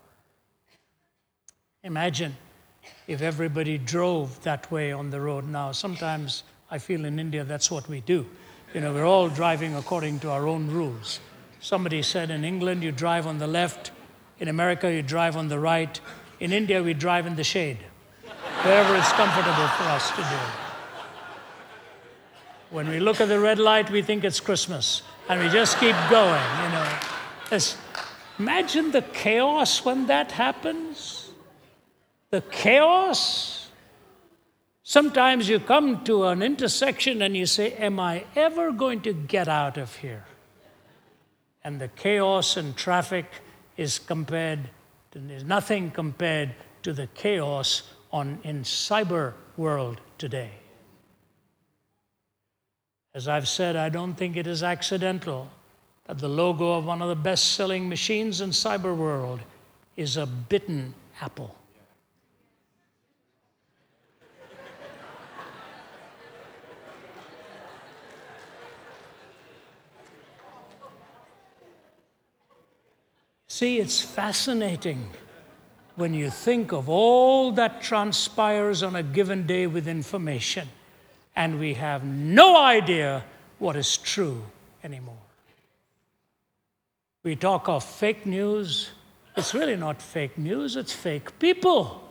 Imagine 1.84 2.36
if 3.08 3.22
everybody 3.22 3.80
drove 3.80 4.42
that 4.44 4.72
way 4.72 4.92
on 4.92 5.10
the 5.10 5.20
road 5.20 5.48
now. 5.48 5.72
Sometimes 5.72 6.44
I 6.70 6.78
feel 6.78 7.06
in 7.06 7.20
India 7.20 7.44
that's 7.44 7.72
what 7.72 7.90
we 7.90 8.02
do. 8.02 8.26
You 8.74 8.82
know, 8.82 8.92
we're 8.92 9.06
all 9.06 9.30
driving 9.30 9.76
according 9.76 10.20
to 10.22 10.32
our 10.32 10.48
own 10.48 10.68
rules. 10.68 11.20
Somebody 11.60 12.02
said 12.02 12.32
in 12.32 12.44
England, 12.44 12.82
you 12.82 12.92
drive 12.92 13.28
on 13.28 13.38
the 13.38 13.46
left. 13.46 13.92
In 14.40 14.48
America, 14.48 14.92
you 14.92 15.04
drive 15.04 15.38
on 15.38 15.48
the 15.48 15.60
right. 15.60 16.00
In 16.40 16.52
India, 16.52 16.82
we 16.82 16.96
drive 16.96 17.28
in 17.28 17.36
the 17.36 17.44
shade, 17.44 17.78
wherever 18.64 18.96
it's 18.96 19.12
comfortable 19.14 19.68
for 19.68 19.84
us 19.84 20.10
to 20.12 20.18
do. 20.18 20.40
When 22.72 22.90
we 22.90 23.00
look 23.00 23.22
at 23.22 23.28
the 23.28 23.40
red 23.40 23.60
light, 23.60 23.92
we 23.92 24.02
think 24.02 24.24
it's 24.24 24.40
Christmas, 24.40 25.04
and 25.30 25.40
we 25.40 25.50
just 25.50 25.80
keep 25.80 25.96
going, 26.10 26.44
you 26.64 26.70
know. 26.72 27.00
It's, 27.52 27.78
imagine 28.40 28.90
the 28.90 29.04
chaos 29.04 29.86
when 29.86 30.08
that 30.08 30.32
happens. 30.32 31.30
The 32.32 32.42
chaos. 32.42 33.63
Sometimes 34.84 35.48
you 35.48 35.60
come 35.60 36.04
to 36.04 36.26
an 36.26 36.42
intersection 36.42 37.22
and 37.22 37.38
you 37.38 37.46
say, 37.46 37.74
Am 37.74 38.00
I 38.00 38.26
ever 38.36 38.72
going 38.72 39.02
to 39.02 39.14
get 39.14 39.48
out 39.48 39.78
of 39.78 39.96
here? 39.96 40.26
And 41.64 41.80
the 41.80 41.88
chaos 41.88 42.58
and 42.58 42.76
traffic 42.76 43.26
is 43.78 43.98
compared, 43.98 44.60
is 45.16 45.46
nothing 45.46 45.90
compared 45.90 46.54
to 46.84 46.92
the 46.92 47.08
chaos 47.08 47.84
on, 48.12 48.40
in 48.44 48.64
cyber 48.64 49.34
world 49.56 50.02
today. 50.18 50.52
As 53.16 53.30
I've 53.30 53.48
said, 53.48 53.78
I 53.78 53.88
don't 53.88 54.16
think 54.16 54.36
it 54.36 54.48
is 54.48 54.64
accidental 54.64 55.50
that 56.08 56.18
the 56.18 56.28
logo 56.28 56.74
of 56.74 56.86
one 56.86 57.02
of 57.02 57.08
the 57.08 57.16
best 57.16 57.54
selling 57.54 57.88
machines 57.88 58.42
in 58.42 58.50
cyber 58.50 58.96
world 58.96 59.40
is 59.96 60.18
a 60.18 60.26
bitten 60.26 60.94
apple. 61.22 61.56
See, 73.54 73.78
it's 73.78 74.02
fascinating 74.02 75.12
when 75.96 76.16
you 76.16 76.32
think 76.32 76.72
of 76.72 76.90
all 76.90 77.52
that 77.52 77.84
transpires 77.84 78.82
on 78.82 78.96
a 78.96 79.04
given 79.04 79.46
day 79.46 79.68
with 79.68 79.88
information 79.88 80.70
and 81.36 81.60
we 81.60 81.76
have 81.76 82.04
no 82.04 82.58
idea 82.58 83.24
what 83.60 83.76
is 83.76 83.98
true 83.98 84.44
anymore. 84.84 85.22
We 87.22 87.36
talk 87.36 87.70
of 87.70 87.84
fake 87.84 88.26
news. 88.26 88.90
It's 89.38 89.54
really 89.54 89.76
not 89.76 90.02
fake 90.02 90.36
news, 90.36 90.76
it's 90.76 90.92
fake 90.92 91.38
people. 91.38 92.10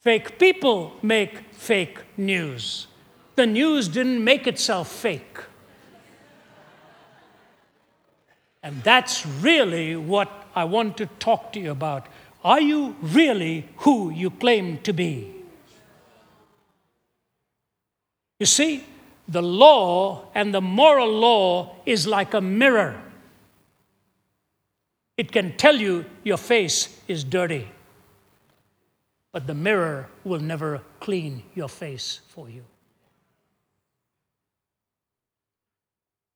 Fake 0.00 0.38
people 0.38 0.94
make 1.02 1.52
fake 1.52 1.98
news. 2.16 2.86
The 3.36 3.46
news 3.46 3.86
didn't 3.86 4.24
make 4.24 4.46
itself 4.46 4.90
fake. 4.90 5.40
And 8.62 8.82
that's 8.82 9.24
really 9.24 9.96
what 9.96 10.30
I 10.54 10.64
want 10.64 10.96
to 10.98 11.06
talk 11.06 11.52
to 11.54 11.60
you 11.60 11.70
about. 11.70 12.06
Are 12.44 12.60
you 12.60 12.96
really 13.00 13.68
who 13.78 14.10
you 14.10 14.30
claim 14.30 14.78
to 14.78 14.92
be? 14.92 15.34
You 18.38 18.46
see, 18.46 18.84
the 19.28 19.42
law 19.42 20.26
and 20.34 20.52
the 20.52 20.60
moral 20.60 21.08
law 21.10 21.76
is 21.86 22.06
like 22.06 22.34
a 22.34 22.40
mirror. 22.40 23.00
It 25.16 25.30
can 25.30 25.56
tell 25.56 25.76
you 25.76 26.06
your 26.24 26.38
face 26.38 26.98
is 27.06 27.24
dirty, 27.24 27.68
but 29.32 29.46
the 29.46 29.54
mirror 29.54 30.08
will 30.24 30.40
never 30.40 30.80
clean 30.98 31.42
your 31.54 31.68
face 31.68 32.20
for 32.28 32.48
you. 32.48 32.64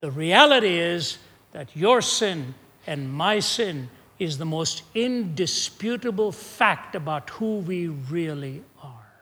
The 0.03 0.11
reality 0.11 0.79
is 0.79 1.17
that 1.55 1.75
your 1.75 2.03
sin 2.03 2.53
and 2.85 3.11
my 3.11 3.39
sin 3.39 3.89
is 4.19 4.39
the 4.39 4.45
most 4.45 4.83
indisputable 4.93 6.33
fact 6.33 6.95
about 6.97 7.31
who 7.31 7.59
we 7.59 7.87
really 7.87 8.63
are. 8.83 9.13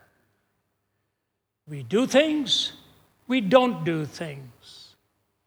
We 1.69 1.83
do 1.83 2.07
things, 2.07 2.73
we 3.29 3.43
don't 3.43 3.85
do 3.85 4.07
things. 4.07 4.95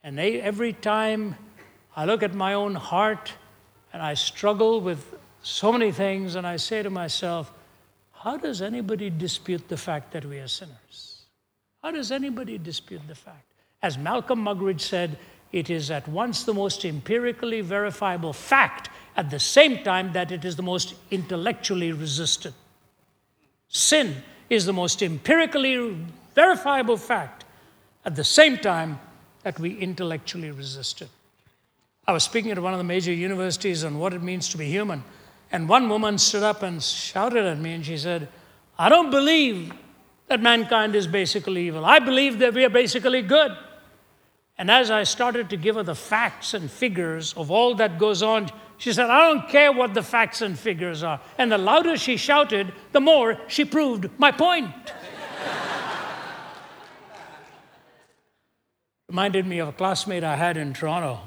And 0.03 0.17
they, 0.17 0.39
every 0.39 0.73
time 0.73 1.35
I 1.95 2.05
look 2.05 2.21
at 2.21 2.35
my 2.35 2.53
own 2.53 2.75
heart 2.75 3.33
and 3.91 4.01
I 4.01 4.13
struggle 4.13 4.79
with 4.79 5.15
so 5.41 5.71
many 5.71 5.91
things, 5.91 6.35
and 6.35 6.45
I 6.45 6.57
say 6.57 6.83
to 6.83 6.89
myself, 6.91 7.51
how 8.11 8.37
does 8.37 8.61
anybody 8.61 9.09
dispute 9.09 9.67
the 9.69 9.77
fact 9.77 10.11
that 10.13 10.23
we 10.23 10.37
are 10.37 10.47
sinners? 10.47 11.23
How 11.83 11.91
does 11.91 12.11
anybody 12.11 12.59
dispute 12.59 13.01
the 13.07 13.15
fact? 13.15 13.45
As 13.81 13.97
Malcolm 13.97 14.43
Muggeridge 14.43 14.81
said, 14.81 15.17
it 15.55 15.69
is 15.69 15.89
at 15.89 16.05
once 16.09 16.43
the 16.43 16.53
most 16.53 16.83
empirically 16.83 17.61
verifiable 17.61 18.33
fact, 18.33 18.89
at 19.15 19.29
the 19.29 19.39
same 19.39 19.81
time 19.85 20.11
that 20.11 20.29
it 20.29 20.43
is 20.43 20.57
the 20.57 20.61
most 20.61 20.95
intellectually 21.11 21.93
resisted. 21.93 22.53
Sin 23.69 24.17
is 24.49 24.65
the 24.65 24.73
most 24.73 25.01
empirically 25.01 25.95
verifiable 26.35 26.97
fact, 26.97 27.45
at 28.03 28.17
the 28.17 28.23
same 28.23 28.57
time 28.57 28.99
that 29.43 29.57
we 29.57 29.77
intellectually 29.77 30.51
resist 30.51 31.01
it. 31.01 31.09
I 32.05 32.11
was 32.11 32.25
speaking 32.25 32.51
at 32.51 32.59
one 32.59 32.73
of 32.73 32.77
the 32.77 32.83
major 32.83 33.13
universities 33.13 33.85
on 33.85 33.97
what 33.97 34.13
it 34.13 34.21
means 34.21 34.49
to 34.49 34.57
be 34.57 34.65
human, 34.65 35.05
and 35.53 35.69
one 35.69 35.87
woman 35.87 36.17
stood 36.17 36.43
up 36.43 36.63
and 36.63 36.83
shouted 36.83 37.45
at 37.45 37.59
me 37.59 37.71
and 37.71 37.85
she 37.85 37.97
said, 37.97 38.27
I 38.77 38.89
don't 38.89 39.09
believe 39.09 39.71
that 40.27 40.41
mankind 40.41 40.95
is 40.95 41.07
basically 41.07 41.67
evil. 41.67 41.85
I 41.85 41.99
believe 41.99 42.39
that 42.39 42.53
we 42.53 42.65
are 42.65 42.69
basically 42.69 43.21
good. 43.21 43.55
And 44.57 44.71
as 44.71 44.89
I 44.89 45.03
started 45.03 45.49
to 45.49 45.57
give 45.57 45.75
her 45.75 45.83
the 45.83 45.95
facts 45.95 46.53
and 46.53 46.71
figures 46.71 47.33
of 47.33 47.51
all 47.51 47.75
that 47.75 47.99
goes 47.99 48.23
on, 48.23 48.49
she 48.77 48.93
said, 48.93 49.09
I 49.09 49.27
don't 49.27 49.49
care 49.49 49.73
what 49.73 49.93
the 49.93 50.01
facts 50.03 50.41
and 50.41 50.57
figures 50.57 51.03
are. 51.03 51.19
And 51.37 51.51
the 51.51 51.57
louder 51.57 51.97
she 51.97 52.15
shouted, 52.15 52.71
the 52.93 53.01
more 53.01 53.37
she 53.47 53.65
proved 53.65 54.09
my 54.17 54.31
point. 54.31 54.69
Reminded 59.09 59.45
me 59.45 59.59
of 59.59 59.67
a 59.67 59.73
classmate 59.73 60.23
I 60.23 60.35
had 60.37 60.55
in 60.57 60.73
Toronto. 60.73 61.19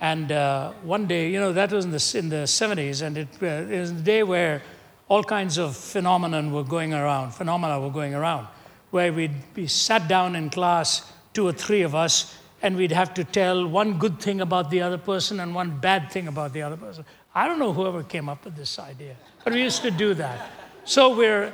And 0.00 0.30
uh, 0.30 0.72
one 0.82 1.06
day, 1.06 1.30
you 1.30 1.40
know, 1.40 1.52
that 1.52 1.72
was 1.72 1.84
in 1.84 1.90
the, 1.90 2.18
in 2.18 2.28
the 2.28 2.44
70s, 2.46 3.02
and 3.02 3.18
it, 3.18 3.28
uh, 3.42 3.46
it 3.46 3.80
was 3.80 3.90
a 3.90 3.94
day 3.94 4.22
where 4.22 4.62
all 5.08 5.24
kinds 5.24 5.58
of 5.58 5.76
phenomenon 5.76 6.52
were 6.52 6.64
going 6.64 6.92
around, 6.92 7.32
phenomena 7.32 7.80
were 7.80 7.90
going 7.90 8.14
around, 8.14 8.46
where 8.90 9.12
we'd 9.12 9.54
be 9.54 9.66
sat 9.66 10.06
down 10.06 10.36
in 10.36 10.50
class 10.50 11.10
two 11.36 11.46
or 11.46 11.52
three 11.52 11.82
of 11.82 11.94
us, 11.94 12.34
and 12.62 12.74
we'd 12.76 12.90
have 12.90 13.12
to 13.12 13.22
tell 13.22 13.68
one 13.68 13.98
good 13.98 14.18
thing 14.18 14.40
about 14.40 14.70
the 14.70 14.80
other 14.80 14.96
person 14.96 15.38
and 15.40 15.54
one 15.54 15.78
bad 15.78 16.10
thing 16.10 16.28
about 16.28 16.54
the 16.54 16.62
other 16.62 16.78
person. 16.78 17.04
I 17.34 17.46
don't 17.46 17.58
know 17.58 17.74
whoever 17.74 18.02
came 18.02 18.30
up 18.30 18.42
with 18.46 18.56
this 18.56 18.78
idea, 18.78 19.16
but 19.44 19.52
we 19.52 19.62
used 19.62 19.82
to 19.82 19.90
do 19.90 20.14
that. 20.14 20.50
So 20.86 21.14
we're, 21.14 21.52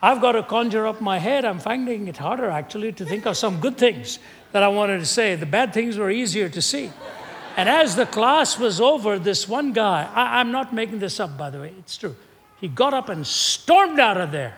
I've 0.00 0.20
got 0.20 0.32
to 0.32 0.44
conjure 0.44 0.86
up 0.86 1.00
my 1.00 1.18
head. 1.18 1.44
I'm 1.44 1.58
finding 1.58 2.06
it 2.06 2.18
harder 2.18 2.48
actually 2.50 2.92
to 2.92 3.04
think 3.04 3.26
of 3.26 3.36
some 3.36 3.58
good 3.58 3.76
things 3.76 4.20
that 4.52 4.62
I 4.62 4.68
wanted 4.68 4.98
to 5.00 5.06
say. 5.06 5.34
The 5.34 5.44
bad 5.44 5.74
things 5.74 5.98
were 5.98 6.10
easier 6.10 6.48
to 6.48 6.62
see. 6.62 6.92
And 7.56 7.68
as 7.68 7.96
the 7.96 8.06
class 8.06 8.60
was 8.60 8.80
over, 8.80 9.18
this 9.18 9.48
one 9.48 9.72
guy, 9.72 10.08
I, 10.14 10.38
I'm 10.38 10.52
not 10.52 10.72
making 10.72 11.00
this 11.00 11.18
up 11.18 11.36
by 11.36 11.50
the 11.50 11.58
way, 11.58 11.74
it's 11.80 11.96
true. 11.96 12.14
He 12.60 12.68
got 12.68 12.94
up 12.94 13.08
and 13.08 13.26
stormed 13.26 13.98
out 13.98 14.20
of 14.20 14.30
there. 14.30 14.56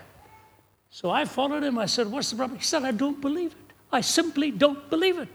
So 0.91 1.09
I 1.09 1.25
followed 1.25 1.62
him. 1.62 1.79
I 1.79 1.87
said, 1.87 2.12
What's 2.12 2.31
the 2.31 2.37
problem? 2.37 2.59
He 2.59 2.65
said, 2.65 2.83
I 2.83 2.91
don't 2.91 3.19
believe 3.19 3.53
it. 3.53 3.62
I 3.92 4.00
simply 4.00 4.50
don't 4.50 4.88
believe 4.88 5.18
it. 5.18 5.28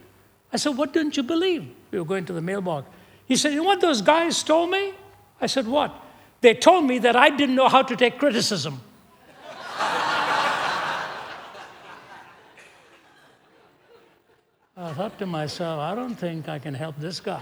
I 0.52 0.58
said, 0.58 0.76
What 0.76 0.94
didn't 0.94 1.16
you 1.16 1.24
believe? 1.24 1.68
We 1.92 2.00
were 2.00 2.06
going 2.06 2.26
to 2.26 2.34
the 2.34 2.42
mailbox. 2.42 2.88
He 3.28 3.36
said, 3.36 3.52
You 3.54 3.58
know 3.58 3.64
what 3.64 3.82
those 3.82 4.02
guys 4.02 4.42
told 4.42 4.72
me? 4.72 4.94
I 5.40 5.46
said, 5.46 5.68
What? 5.68 5.94
They 6.42 6.54
told 6.54 6.86
me 6.86 7.00
that 7.00 7.16
I 7.16 7.30
didn't 7.30 7.56
know 7.56 7.70
how 7.70 7.82
to 7.84 7.96
take 7.96 8.18
criticism. 8.18 8.82
I 14.80 14.94
thought 14.94 15.18
to 15.18 15.26
myself, 15.26 15.80
I 15.80 15.96
don't 15.96 16.14
think 16.14 16.48
I 16.48 16.60
can 16.60 16.76
help 16.76 16.96
this 17.00 17.20
guy. 17.20 17.42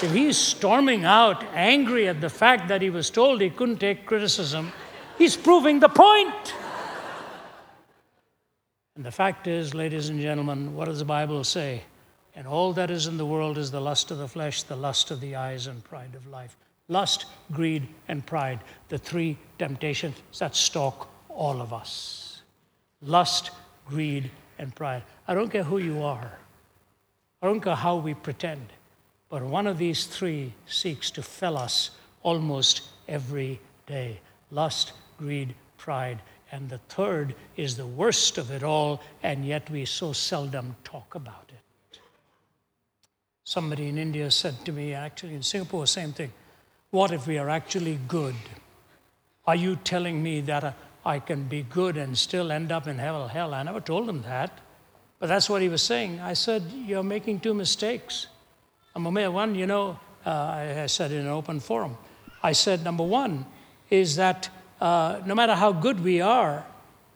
if 0.00 0.12
he's 0.12 0.38
storming 0.38 1.04
out, 1.04 1.42
angry 1.52 2.06
at 2.06 2.20
the 2.20 2.30
fact 2.30 2.68
that 2.68 2.80
he 2.80 2.90
was 2.90 3.10
told 3.10 3.40
he 3.40 3.50
couldn't 3.50 3.78
take 3.78 4.06
criticism, 4.06 4.72
he's 5.18 5.36
proving 5.36 5.80
the 5.80 5.88
point. 5.88 6.54
And 8.98 9.06
the 9.06 9.12
fact 9.12 9.46
is, 9.46 9.74
ladies 9.74 10.08
and 10.08 10.20
gentlemen, 10.20 10.74
what 10.74 10.86
does 10.86 10.98
the 10.98 11.04
Bible 11.04 11.44
say? 11.44 11.84
And 12.34 12.48
all 12.48 12.72
that 12.72 12.90
is 12.90 13.06
in 13.06 13.16
the 13.16 13.24
world 13.24 13.56
is 13.56 13.70
the 13.70 13.80
lust 13.80 14.10
of 14.10 14.18
the 14.18 14.26
flesh, 14.26 14.64
the 14.64 14.74
lust 14.74 15.12
of 15.12 15.20
the 15.20 15.36
eyes, 15.36 15.68
and 15.68 15.84
pride 15.84 16.16
of 16.16 16.26
life. 16.26 16.56
Lust, 16.88 17.26
greed, 17.52 17.86
and 18.08 18.26
pride, 18.26 18.58
the 18.88 18.98
three 18.98 19.38
temptations 19.56 20.16
that 20.40 20.56
stalk 20.56 21.08
all 21.28 21.62
of 21.62 21.72
us. 21.72 22.42
Lust, 23.00 23.52
greed, 23.86 24.32
and 24.58 24.74
pride. 24.74 25.04
I 25.28 25.34
don't 25.34 25.48
care 25.48 25.62
who 25.62 25.78
you 25.78 26.02
are. 26.02 26.36
I 27.40 27.46
don't 27.46 27.60
care 27.60 27.76
how 27.76 27.98
we 27.98 28.14
pretend, 28.14 28.66
but 29.28 29.44
one 29.44 29.68
of 29.68 29.78
these 29.78 30.06
three 30.06 30.54
seeks 30.66 31.12
to 31.12 31.22
fill 31.22 31.56
us 31.56 31.92
almost 32.24 32.82
every 33.06 33.60
day 33.86 34.18
lust, 34.50 34.90
greed, 35.18 35.54
pride. 35.76 36.20
And 36.50 36.68
the 36.68 36.78
third 36.78 37.34
is 37.56 37.76
the 37.76 37.86
worst 37.86 38.38
of 38.38 38.50
it 38.50 38.62
all, 38.62 39.02
and 39.22 39.44
yet 39.44 39.68
we 39.70 39.84
so 39.84 40.12
seldom 40.12 40.76
talk 40.84 41.14
about 41.14 41.50
it. 41.50 42.00
Somebody 43.44 43.88
in 43.88 43.98
India 43.98 44.30
said 44.30 44.64
to 44.64 44.72
me, 44.72 44.94
actually 44.94 45.34
in 45.34 45.42
Singapore, 45.42 45.86
same 45.86 46.12
thing. 46.12 46.32
What 46.90 47.12
if 47.12 47.26
we 47.26 47.38
are 47.38 47.50
actually 47.50 47.98
good? 48.08 48.34
Are 49.46 49.56
you 49.56 49.76
telling 49.76 50.22
me 50.22 50.40
that 50.42 50.74
I 51.04 51.18
can 51.18 51.44
be 51.44 51.62
good 51.62 51.96
and 51.96 52.16
still 52.16 52.50
end 52.50 52.72
up 52.72 52.86
in 52.86 52.98
hell? 52.98 53.28
Hell, 53.28 53.54
I 53.54 53.62
never 53.62 53.80
told 53.80 54.08
him 54.08 54.22
that. 54.22 54.58
But 55.18 55.28
that's 55.28 55.50
what 55.50 55.62
he 55.62 55.68
was 55.68 55.82
saying. 55.82 56.20
I 56.20 56.34
said, 56.34 56.62
You're 56.72 57.02
making 57.02 57.40
two 57.40 57.54
mistakes. 57.54 58.26
Number 58.94 59.30
one, 59.30 59.54
you 59.54 59.66
know, 59.66 59.98
uh, 60.26 60.82
I 60.82 60.86
said 60.86 61.12
in 61.12 61.20
an 61.20 61.28
open 61.28 61.60
forum, 61.60 61.96
I 62.42 62.52
said, 62.52 62.84
number 62.84 63.04
one 63.04 63.46
is 63.90 64.16
that 64.16 64.48
uh, 64.80 65.20
no 65.26 65.34
matter 65.34 65.54
how 65.54 65.72
good 65.72 66.00
we 66.00 66.20
are, 66.20 66.64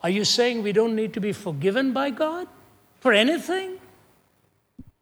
are 0.03 0.11
you 0.11 0.25
saying 0.25 0.63
we 0.63 0.73
don't 0.73 0.97
need 0.97 1.15
to 1.15 1.21
be 1.21 1.33
forgiven 1.33 1.93
by 1.93 2.11
God 2.11 2.49
for 3.01 3.13
anything? 3.13 3.79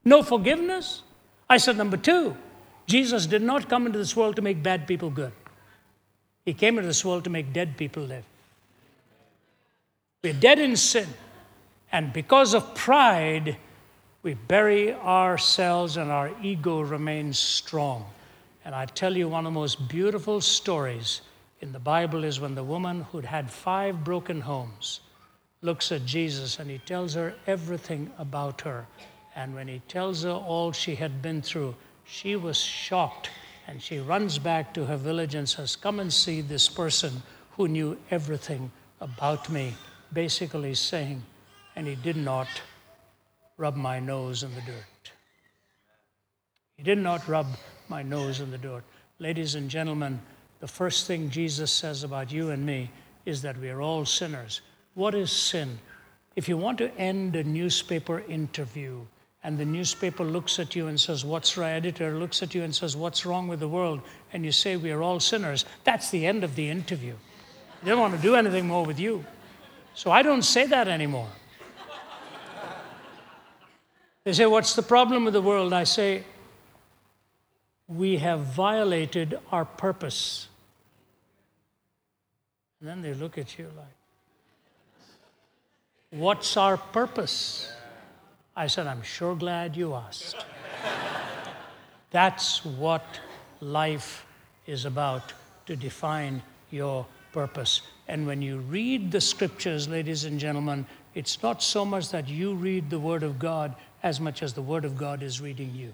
No 0.04 0.22
forgiveness? 0.22 1.02
I 1.48 1.56
said, 1.56 1.76
number 1.76 1.96
two, 1.96 2.36
Jesus 2.86 3.26
did 3.26 3.42
not 3.42 3.68
come 3.68 3.86
into 3.86 3.98
this 3.98 4.14
world 4.14 4.36
to 4.36 4.42
make 4.42 4.62
bad 4.62 4.86
people 4.86 5.10
good. 5.10 5.32
He 6.44 6.54
came 6.54 6.76
into 6.78 6.88
this 6.88 7.04
world 7.04 7.24
to 7.24 7.30
make 7.30 7.52
dead 7.52 7.76
people 7.76 8.02
live. 8.02 8.24
We're 10.22 10.32
dead 10.34 10.58
in 10.58 10.76
sin. 10.76 11.08
And 11.92 12.12
because 12.12 12.54
of 12.54 12.74
pride, 12.74 13.56
we 14.22 14.34
bury 14.34 14.92
ourselves 14.92 15.96
and 15.96 16.10
our 16.10 16.30
ego 16.42 16.82
remains 16.82 17.38
strong. 17.38 18.04
And 18.64 18.74
I 18.74 18.84
tell 18.84 19.16
you, 19.16 19.28
one 19.28 19.46
of 19.46 19.52
the 19.52 19.58
most 19.58 19.88
beautiful 19.88 20.40
stories 20.40 21.22
in 21.60 21.72
the 21.72 21.78
Bible 21.78 22.24
is 22.24 22.40
when 22.40 22.54
the 22.54 22.64
woman 22.64 23.02
who'd 23.02 23.24
had 23.24 23.50
five 23.50 24.02
broken 24.02 24.40
homes 24.40 25.00
looks 25.62 25.92
at 25.92 26.06
Jesus 26.06 26.58
and 26.58 26.70
he 26.70 26.78
tells 26.78 27.14
her 27.14 27.34
everything 27.46 28.10
about 28.18 28.62
her. 28.62 28.86
And 29.36 29.54
when 29.54 29.68
he 29.68 29.80
tells 29.88 30.22
her 30.22 30.30
all 30.30 30.72
she 30.72 30.94
had 30.94 31.20
been 31.20 31.42
through, 31.42 31.74
she 32.04 32.34
was 32.34 32.56
shocked 32.56 33.30
and 33.66 33.80
she 33.80 33.98
runs 33.98 34.38
back 34.38 34.74
to 34.74 34.86
her 34.86 34.96
village 34.96 35.34
and 35.34 35.48
says, 35.48 35.76
Come 35.76 36.00
and 36.00 36.12
see 36.12 36.40
this 36.40 36.68
person 36.68 37.22
who 37.52 37.68
knew 37.68 37.96
everything 38.10 38.72
about 39.00 39.48
me. 39.50 39.74
Basically 40.12 40.74
saying, 40.74 41.22
and 41.76 41.86
he 41.86 41.94
did 41.94 42.16
not 42.16 42.48
rub 43.58 43.76
my 43.76 44.00
nose 44.00 44.42
in 44.42 44.54
the 44.54 44.60
dirt. 44.62 45.12
He 46.76 46.82
did 46.82 46.98
not 46.98 47.28
rub 47.28 47.46
my 47.88 48.02
nose 48.02 48.40
in 48.40 48.50
the 48.50 48.58
dirt. 48.58 48.82
Ladies 49.18 49.54
and 49.54 49.68
gentlemen, 49.68 50.20
the 50.60 50.68
first 50.68 51.06
thing 51.06 51.30
Jesus 51.30 51.72
says 51.72 52.04
about 52.04 52.30
you 52.30 52.50
and 52.50 52.64
me 52.64 52.90
is 53.26 53.42
that 53.42 53.58
we 53.58 53.70
are 53.70 53.80
all 53.80 54.04
sinners. 54.04 54.60
What 54.94 55.14
is 55.14 55.32
sin? 55.32 55.78
If 56.36 56.48
you 56.48 56.56
want 56.56 56.78
to 56.78 56.94
end 56.96 57.34
a 57.34 57.44
newspaper 57.44 58.20
interview 58.28 59.00
and 59.42 59.56
the 59.56 59.64
newspaper 59.64 60.22
looks 60.22 60.58
at 60.58 60.76
you 60.76 60.88
and 60.88 61.00
says, 61.00 61.24
What's 61.24 61.56
right? 61.56 61.70
Editor 61.70 62.18
looks 62.18 62.42
at 62.42 62.54
you 62.54 62.62
and 62.62 62.74
says, 62.74 62.96
What's 62.96 63.24
wrong 63.24 63.48
with 63.48 63.60
the 63.60 63.68
world? 63.68 64.02
And 64.32 64.44
you 64.44 64.52
say, 64.52 64.76
We 64.76 64.90
are 64.90 65.02
all 65.02 65.18
sinners, 65.18 65.64
that's 65.84 66.10
the 66.10 66.26
end 66.26 66.44
of 66.44 66.54
the 66.56 66.68
interview. 66.68 67.14
They 67.82 67.90
don't 67.90 68.00
want 68.00 68.14
to 68.14 68.20
do 68.20 68.34
anything 68.34 68.66
more 68.66 68.84
with 68.84 69.00
you. 69.00 69.24
So 69.94 70.10
I 70.10 70.22
don't 70.22 70.42
say 70.42 70.66
that 70.66 70.88
anymore. 70.88 71.28
They 74.24 74.34
say, 74.34 74.44
What's 74.44 74.74
the 74.74 74.82
problem 74.82 75.24
with 75.24 75.32
the 75.32 75.40
world? 75.40 75.72
I 75.72 75.84
say, 75.84 76.24
We 77.88 78.18
have 78.18 78.40
violated 78.40 79.38
our 79.50 79.64
purpose. 79.64 80.48
And 82.80 82.88
then 82.88 83.02
they 83.02 83.14
look 83.14 83.38
at 83.38 83.58
you 83.58 83.70
like, 83.76 83.86
What's 86.10 86.56
our 86.56 86.76
purpose? 86.76 87.70
I 88.56 88.66
said, 88.66 88.88
I'm 88.88 89.02
sure 89.02 89.36
glad 89.36 89.76
you 89.76 89.94
asked. 89.94 90.44
That's 92.10 92.64
what 92.64 93.04
life 93.60 94.26
is 94.66 94.86
about 94.86 95.32
to 95.66 95.76
define 95.76 96.42
your 96.70 97.06
purpose. 97.32 97.82
And 98.08 98.26
when 98.26 98.42
you 98.42 98.58
read 98.58 99.12
the 99.12 99.20
scriptures, 99.20 99.88
ladies 99.88 100.24
and 100.24 100.40
gentlemen, 100.40 100.84
it's 101.14 101.40
not 101.44 101.62
so 101.62 101.84
much 101.84 102.10
that 102.10 102.28
you 102.28 102.54
read 102.54 102.90
the 102.90 102.98
Word 102.98 103.22
of 103.22 103.38
God 103.38 103.76
as 104.02 104.20
much 104.20 104.42
as 104.42 104.52
the 104.52 104.62
Word 104.62 104.84
of 104.84 104.96
God 104.96 105.22
is 105.22 105.40
reading 105.40 105.72
you. 105.74 105.92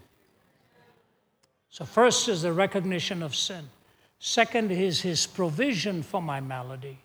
So, 1.68 1.84
first 1.84 2.28
is 2.28 2.40
the 2.40 2.54
recognition 2.54 3.22
of 3.22 3.36
sin. 3.36 3.68
Second 4.18 4.72
is 4.72 5.02
His 5.02 5.26
provision 5.26 6.02
for 6.02 6.22
my 6.22 6.40
malady. 6.40 6.98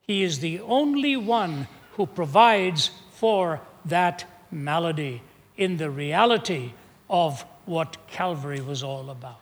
He 0.00 0.22
is 0.22 0.38
the 0.38 0.60
only 0.60 1.16
one 1.16 1.68
who 1.92 2.06
provides 2.06 2.90
for 3.12 3.60
that 3.84 4.24
malady 4.50 5.22
in 5.56 5.76
the 5.76 5.90
reality 5.90 6.72
of 7.08 7.44
what 7.64 7.96
Calvary 8.06 8.60
was 8.60 8.82
all 8.82 9.10
about. 9.10 9.40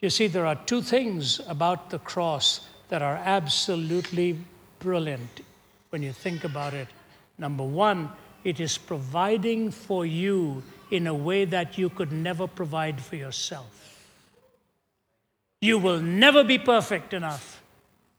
You 0.00 0.10
see, 0.10 0.26
there 0.26 0.46
are 0.46 0.54
two 0.54 0.82
things 0.82 1.40
about 1.46 1.90
the 1.90 1.98
cross 1.98 2.60
that 2.88 3.02
are 3.02 3.16
absolutely 3.16 4.38
brilliant 4.78 5.42
when 5.90 6.02
you 6.02 6.12
think 6.12 6.44
about 6.44 6.74
it. 6.74 6.88
Number 7.38 7.64
one, 7.64 8.10
it 8.42 8.60
is 8.60 8.78
providing 8.78 9.70
for 9.70 10.06
you 10.06 10.62
in 10.90 11.06
a 11.06 11.14
way 11.14 11.44
that 11.44 11.78
you 11.78 11.90
could 11.90 12.12
never 12.12 12.46
provide 12.46 13.00
for 13.00 13.16
yourself. 13.16 13.89
You 15.60 15.78
will 15.78 16.00
never 16.00 16.42
be 16.42 16.58
perfect 16.58 17.12
enough 17.12 17.62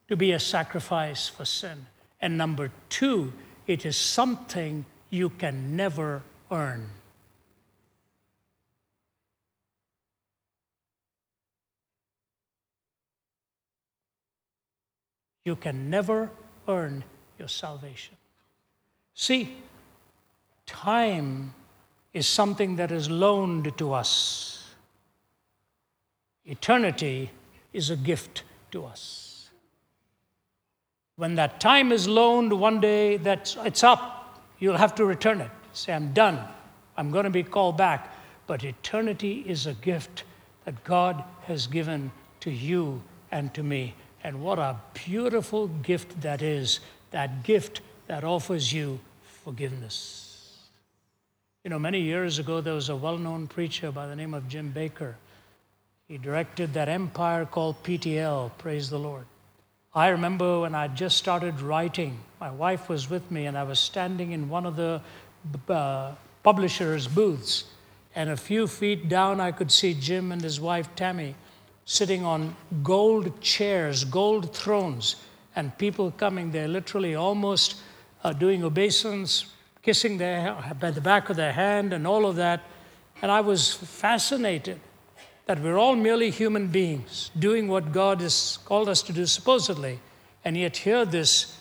to 0.07 0.15
be 0.15 0.31
a 0.31 0.39
sacrifice 0.39 1.27
for 1.27 1.45
sin. 1.45 1.87
And 2.21 2.37
number 2.37 2.71
two, 2.89 3.33
it 3.65 3.85
is 3.85 3.97
something 3.97 4.85
you 5.09 5.29
can 5.29 5.75
never 5.75 6.21
earn. 6.51 6.89
You 15.43 15.55
can 15.55 15.89
never 15.89 16.29
earn 16.67 17.03
your 17.39 17.47
salvation. 17.47 18.15
See, 19.15 19.57
time 20.67 21.55
is 22.13 22.27
something 22.27 22.75
that 22.75 22.91
is 22.91 23.09
loaned 23.09 23.75
to 23.77 23.93
us, 23.93 24.60
eternity 26.45 27.31
is 27.73 27.89
a 27.89 27.95
gift 27.95 28.43
to 28.71 28.85
us. 28.85 29.49
When 31.15 31.35
that 31.35 31.59
time 31.59 31.91
is 31.91 32.07
loaned, 32.07 32.51
one 32.53 32.79
day 32.79 33.17
that's, 33.17 33.55
it's 33.63 33.83
up, 33.83 34.41
you'll 34.59 34.77
have 34.77 34.95
to 34.95 35.05
return 35.05 35.41
it. 35.41 35.51
Say, 35.73 35.93
I'm 35.93 36.13
done. 36.13 36.39
I'm 36.97 37.11
going 37.11 37.25
to 37.25 37.29
be 37.29 37.43
called 37.43 37.77
back. 37.77 38.13
But 38.47 38.63
eternity 38.63 39.43
is 39.47 39.67
a 39.67 39.73
gift 39.73 40.23
that 40.65 40.83
God 40.83 41.23
has 41.43 41.67
given 41.67 42.11
to 42.41 42.51
you 42.51 43.01
and 43.31 43.53
to 43.53 43.63
me. 43.63 43.95
And 44.23 44.41
what 44.41 44.59
a 44.59 44.79
beautiful 44.93 45.67
gift 45.67 46.21
that 46.21 46.41
is 46.41 46.79
that 47.11 47.43
gift 47.43 47.81
that 48.07 48.23
offers 48.23 48.71
you 48.71 48.99
forgiveness. 49.43 50.57
You 51.63 51.69
know, 51.69 51.79
many 51.79 52.01
years 52.01 52.39
ago, 52.39 52.61
there 52.61 52.73
was 52.73 52.89
a 52.89 52.95
well 52.95 53.17
known 53.17 53.47
preacher 53.47 53.91
by 53.91 54.07
the 54.07 54.15
name 54.15 54.33
of 54.33 54.47
Jim 54.47 54.73
Bakker. 54.75 55.15
He 56.11 56.17
directed 56.17 56.73
that 56.73 56.89
empire 56.89 57.45
called 57.45 57.81
PTL, 57.83 58.51
praise 58.57 58.89
the 58.89 58.99
Lord. 58.99 59.23
I 59.93 60.09
remember 60.09 60.59
when 60.59 60.75
I 60.75 60.89
just 60.89 61.15
started 61.15 61.61
writing, 61.61 62.19
my 62.37 62.51
wife 62.51 62.89
was 62.89 63.09
with 63.09 63.31
me, 63.31 63.45
and 63.45 63.57
I 63.57 63.63
was 63.63 63.79
standing 63.79 64.33
in 64.33 64.49
one 64.49 64.65
of 64.65 64.75
the 64.75 64.99
uh, 65.69 66.11
publisher's 66.43 67.07
booths. 67.07 67.63
And 68.13 68.29
a 68.29 68.35
few 68.35 68.67
feet 68.67 69.07
down, 69.07 69.39
I 69.39 69.53
could 69.53 69.71
see 69.71 69.93
Jim 69.93 70.33
and 70.33 70.41
his 70.41 70.59
wife 70.59 70.93
Tammy 70.97 71.33
sitting 71.85 72.25
on 72.25 72.57
gold 72.83 73.39
chairs, 73.39 74.03
gold 74.03 74.53
thrones, 74.53 75.15
and 75.55 75.77
people 75.77 76.11
coming 76.11 76.51
there, 76.51 76.67
literally 76.67 77.15
almost 77.15 77.77
uh, 78.25 78.33
doing 78.33 78.65
obeisance, 78.65 79.45
kissing 79.81 80.17
their, 80.17 80.57
by 80.77 80.91
the 80.91 80.99
back 80.99 81.29
of 81.29 81.37
their 81.37 81.53
hand, 81.53 81.93
and 81.93 82.05
all 82.05 82.25
of 82.25 82.35
that. 82.35 82.63
And 83.21 83.31
I 83.31 83.39
was 83.39 83.73
fascinated 83.73 84.81
that 85.51 85.61
we're 85.61 85.77
all 85.77 85.97
merely 85.97 86.29
human 86.29 86.67
beings 86.67 87.29
doing 87.37 87.67
what 87.67 87.91
God 87.91 88.21
has 88.21 88.57
called 88.63 88.87
us 88.87 89.01
to 89.01 89.11
do, 89.11 89.25
supposedly. 89.25 89.99
And 90.45 90.55
yet, 90.55 90.77
here, 90.77 91.03
this 91.03 91.57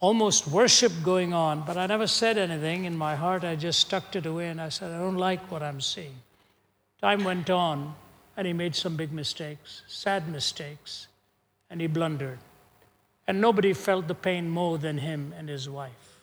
almost 0.00 0.48
worship 0.48 0.90
going 1.02 1.34
on, 1.34 1.64
but 1.66 1.76
I 1.76 1.84
never 1.86 2.06
said 2.06 2.38
anything. 2.38 2.86
In 2.86 2.96
my 2.96 3.14
heart, 3.14 3.44
I 3.44 3.56
just 3.56 3.90
tucked 3.90 4.16
it 4.16 4.24
away 4.24 4.48
and 4.48 4.58
I 4.58 4.70
said, 4.70 4.90
I 4.90 4.96
don't 4.96 5.18
like 5.18 5.50
what 5.50 5.62
I'm 5.62 5.82
seeing. 5.82 6.14
Time 6.98 7.24
went 7.24 7.50
on, 7.50 7.94
and 8.38 8.46
he 8.46 8.54
made 8.54 8.74
some 8.74 8.96
big 8.96 9.12
mistakes, 9.12 9.82
sad 9.86 10.26
mistakes, 10.26 11.06
and 11.68 11.82
he 11.82 11.86
blundered. 11.86 12.38
And 13.28 13.38
nobody 13.38 13.74
felt 13.74 14.08
the 14.08 14.14
pain 14.14 14.48
more 14.48 14.78
than 14.78 14.96
him 14.96 15.34
and 15.36 15.46
his 15.46 15.68
wife. 15.68 16.22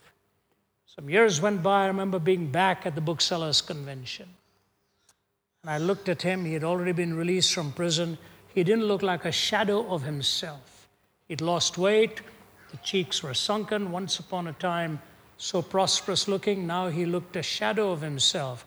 Some 0.88 1.12
years 1.12 1.40
went 1.40 1.62
by. 1.62 1.84
I 1.84 1.88
remember 1.88 2.18
being 2.18 2.48
back 2.48 2.88
at 2.88 2.96
the 2.96 3.02
booksellers' 3.02 3.62
convention. 3.62 4.30
And 5.64 5.70
I 5.72 5.78
looked 5.78 6.10
at 6.10 6.22
him. 6.22 6.46
He 6.46 6.54
had 6.54 6.64
already 6.64 6.92
been 6.92 7.16
released 7.16 7.54
from 7.54 7.72
prison. 7.72 8.18
He 8.54 8.64
didn't 8.64 8.86
look 8.86 9.02
like 9.02 9.26
a 9.26 9.32
shadow 9.32 9.88
of 9.88 10.04
himself. 10.04 10.88
He'd 11.28 11.42
lost 11.42 11.78
weight. 11.78 12.22
The 12.72 12.78
cheeks 12.78 13.22
were 13.22 13.34
sunken. 13.34 13.92
Once 13.92 14.20
upon 14.20 14.48
a 14.48 14.54
time, 14.54 15.02
so 15.38 15.62
prosperous 15.62 16.28
looking. 16.28 16.66
Now 16.66 16.90
he 16.90 17.06
looked 17.06 17.36
a 17.36 17.44
shadow 17.44 17.92
of 17.92 18.02
himself. 18.02 18.66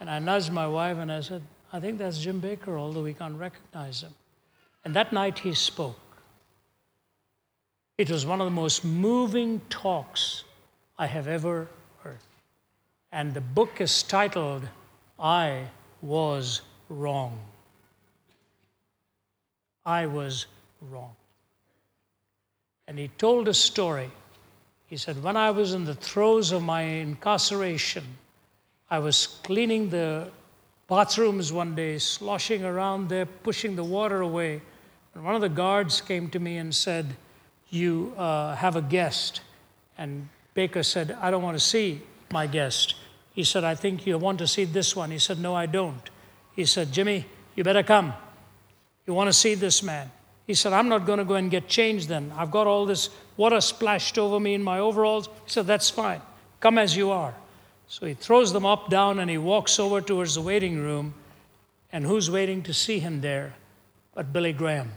And 0.00 0.08
I 0.08 0.18
nudged 0.18 0.52
my 0.52 0.66
wife 0.66 0.98
and 0.98 1.10
I 1.10 1.20
said, 1.20 1.42
I 1.72 1.80
think 1.80 1.98
that's 1.98 2.18
Jim 2.18 2.40
Bakker, 2.40 2.78
although 2.78 3.02
we 3.02 3.14
can't 3.14 3.38
recognize 3.38 4.02
him. 4.02 4.14
And 4.84 4.94
that 4.94 5.12
night 5.12 5.40
he 5.40 5.54
spoke. 5.54 5.98
It 7.98 8.10
was 8.10 8.24
one 8.24 8.40
of 8.40 8.46
the 8.46 8.52
most 8.52 8.84
moving 8.84 9.60
talks 9.68 10.44
I 10.96 11.06
have 11.06 11.26
ever 11.26 11.68
heard. 12.02 12.20
And 13.10 13.34
the 13.34 13.40
book 13.40 13.80
is 13.80 14.02
titled, 14.04 14.62
I 15.18 15.64
Was 16.02 16.62
Wrong. 16.88 17.38
I 19.84 20.06
was 20.06 20.46
wrong. 20.90 21.14
And 22.86 22.98
he 22.98 23.08
told 23.18 23.48
a 23.48 23.54
story. 23.54 24.10
He 24.86 24.96
said, 24.96 25.22
When 25.22 25.36
I 25.36 25.50
was 25.50 25.74
in 25.74 25.84
the 25.84 25.94
throes 25.94 26.52
of 26.52 26.62
my 26.62 26.82
incarceration, 26.82 28.04
I 28.90 28.98
was 28.98 29.26
cleaning 29.42 29.90
the 29.90 30.30
bathrooms 30.88 31.52
one 31.52 31.74
day, 31.74 31.98
sloshing 31.98 32.64
around 32.64 33.08
there, 33.08 33.26
pushing 33.26 33.76
the 33.76 33.84
water 33.84 34.22
away. 34.22 34.62
And 35.14 35.24
one 35.24 35.34
of 35.34 35.42
the 35.42 35.48
guards 35.50 36.00
came 36.00 36.30
to 36.30 36.38
me 36.38 36.56
and 36.56 36.74
said, 36.74 37.16
You 37.68 38.14
uh, 38.16 38.54
have 38.56 38.76
a 38.76 38.82
guest. 38.82 39.42
And 39.98 40.28
Bakker 40.56 40.84
said, 40.84 41.16
I 41.20 41.30
don't 41.30 41.42
want 41.42 41.58
to 41.58 41.64
see 41.64 42.00
my 42.30 42.46
guest. 42.46 42.94
He 43.38 43.44
said, 43.44 43.62
I 43.62 43.76
think 43.76 44.04
you 44.04 44.18
want 44.18 44.40
to 44.40 44.48
see 44.48 44.64
this 44.64 44.96
one. 44.96 45.12
He 45.12 45.20
said, 45.20 45.38
No, 45.38 45.54
I 45.54 45.66
don't. 45.66 46.10
He 46.56 46.64
said, 46.64 46.90
Jimmy, 46.90 47.24
you 47.54 47.62
better 47.62 47.84
come. 47.84 48.12
You 49.06 49.14
want 49.14 49.28
to 49.28 49.32
see 49.32 49.54
this 49.54 49.80
man? 49.80 50.10
He 50.48 50.54
said, 50.54 50.72
I'm 50.72 50.88
not 50.88 51.06
going 51.06 51.20
to 51.20 51.24
go 51.24 51.36
and 51.36 51.48
get 51.48 51.68
changed 51.68 52.08
then. 52.08 52.32
I've 52.36 52.50
got 52.50 52.66
all 52.66 52.84
this 52.84 53.10
water 53.36 53.60
splashed 53.60 54.18
over 54.18 54.40
me 54.40 54.54
in 54.54 54.62
my 54.64 54.80
overalls. 54.80 55.28
He 55.44 55.52
said, 55.52 55.68
That's 55.68 55.88
fine. 55.88 56.20
Come 56.58 56.78
as 56.78 56.96
you 56.96 57.12
are. 57.12 57.32
So 57.86 58.06
he 58.06 58.14
throws 58.14 58.52
them 58.52 58.66
up, 58.66 58.90
down, 58.90 59.20
and 59.20 59.30
he 59.30 59.38
walks 59.38 59.78
over 59.78 60.00
towards 60.00 60.34
the 60.34 60.40
waiting 60.40 60.76
room. 60.76 61.14
And 61.92 62.04
who's 62.04 62.28
waiting 62.28 62.64
to 62.64 62.74
see 62.74 62.98
him 62.98 63.20
there 63.20 63.54
but 64.16 64.32
Billy 64.32 64.52
Graham? 64.52 64.90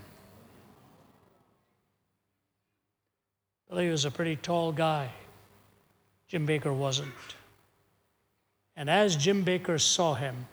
Billy 3.70 3.92
was 3.92 4.06
a 4.06 4.10
pretty 4.10 4.36
tall 4.36 4.72
guy. 4.72 5.12
Jim 6.28 6.48
Bakker 6.48 6.76
wasn't. 6.76 7.14
And 8.82 8.90
as 8.90 9.16
Jim 9.16 9.46
Bakker 9.46 9.80
saw 9.80 10.16
him, 10.16 10.48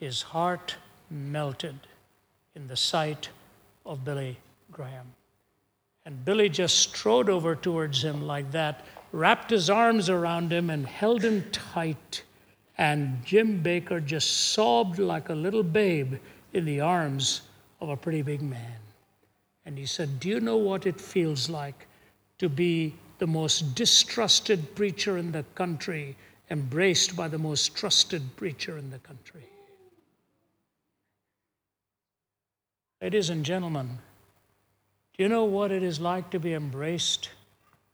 his 0.00 0.20
heart 0.20 0.74
melted 1.08 1.78
in 2.56 2.66
the 2.66 2.76
sight 2.76 3.28
of 3.86 4.04
Billy 4.04 4.36
Graham. 4.72 5.12
And 6.04 6.24
Billy 6.24 6.48
just 6.48 6.76
strode 6.80 7.30
over 7.30 7.54
towards 7.54 8.02
him 8.02 8.26
like 8.26 8.50
that, 8.50 8.84
wrapped 9.12 9.50
his 9.50 9.70
arms 9.70 10.10
around 10.10 10.52
him, 10.52 10.70
and 10.70 10.84
held 10.84 11.22
him 11.22 11.44
tight. 11.52 12.24
And 12.78 13.24
Jim 13.24 13.62
Bakker 13.62 14.04
just 14.04 14.50
sobbed 14.50 14.98
like 14.98 15.28
a 15.28 15.34
little 15.34 15.62
babe 15.62 16.16
in 16.52 16.64
the 16.64 16.80
arms 16.80 17.42
of 17.80 17.90
a 17.90 17.96
pretty 17.96 18.22
big 18.22 18.42
man. 18.42 18.80
And 19.64 19.78
he 19.78 19.86
said, 19.86 20.18
Do 20.18 20.28
you 20.28 20.40
know 20.40 20.56
what 20.56 20.84
it 20.84 21.00
feels 21.00 21.48
like 21.48 21.86
to 22.38 22.48
be 22.48 22.96
the 23.18 23.28
most 23.28 23.76
distrusted 23.76 24.74
preacher 24.74 25.16
in 25.16 25.30
the 25.30 25.44
country, 25.54 26.16
embraced 26.52 27.16
by 27.16 27.28
the 27.28 27.38
most 27.38 27.74
trusted 27.74 28.36
preacher 28.36 28.76
in 28.76 28.90
the 28.90 28.98
country? 28.98 29.46
Ladies 33.00 33.30
and 33.30 33.42
gentlemen, 33.42 33.98
do 35.16 35.22
you 35.22 35.30
know 35.30 35.44
what 35.44 35.72
it 35.72 35.82
is 35.82 35.98
like 35.98 36.30
to 36.30 36.38
be 36.38 36.52
embraced 36.52 37.30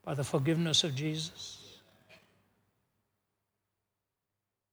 by 0.05 0.15
the 0.15 0.25
forgiveness 0.25 0.83
of 0.83 0.97
Jesus? 0.97 1.79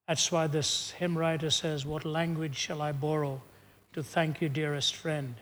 That's 0.08 0.32
why 0.32 0.48
this 0.48 0.92
hymn 0.92 1.16
writer 1.16 1.52
says, 1.52 1.86
What 1.86 2.06
language 2.06 2.56
shall 2.56 2.82
I 2.82 2.92
borrow 2.92 3.42
to 3.94 4.02
thank 4.02 4.42
you, 4.42 4.50
dearest 4.50 4.96
friend, 4.96 5.36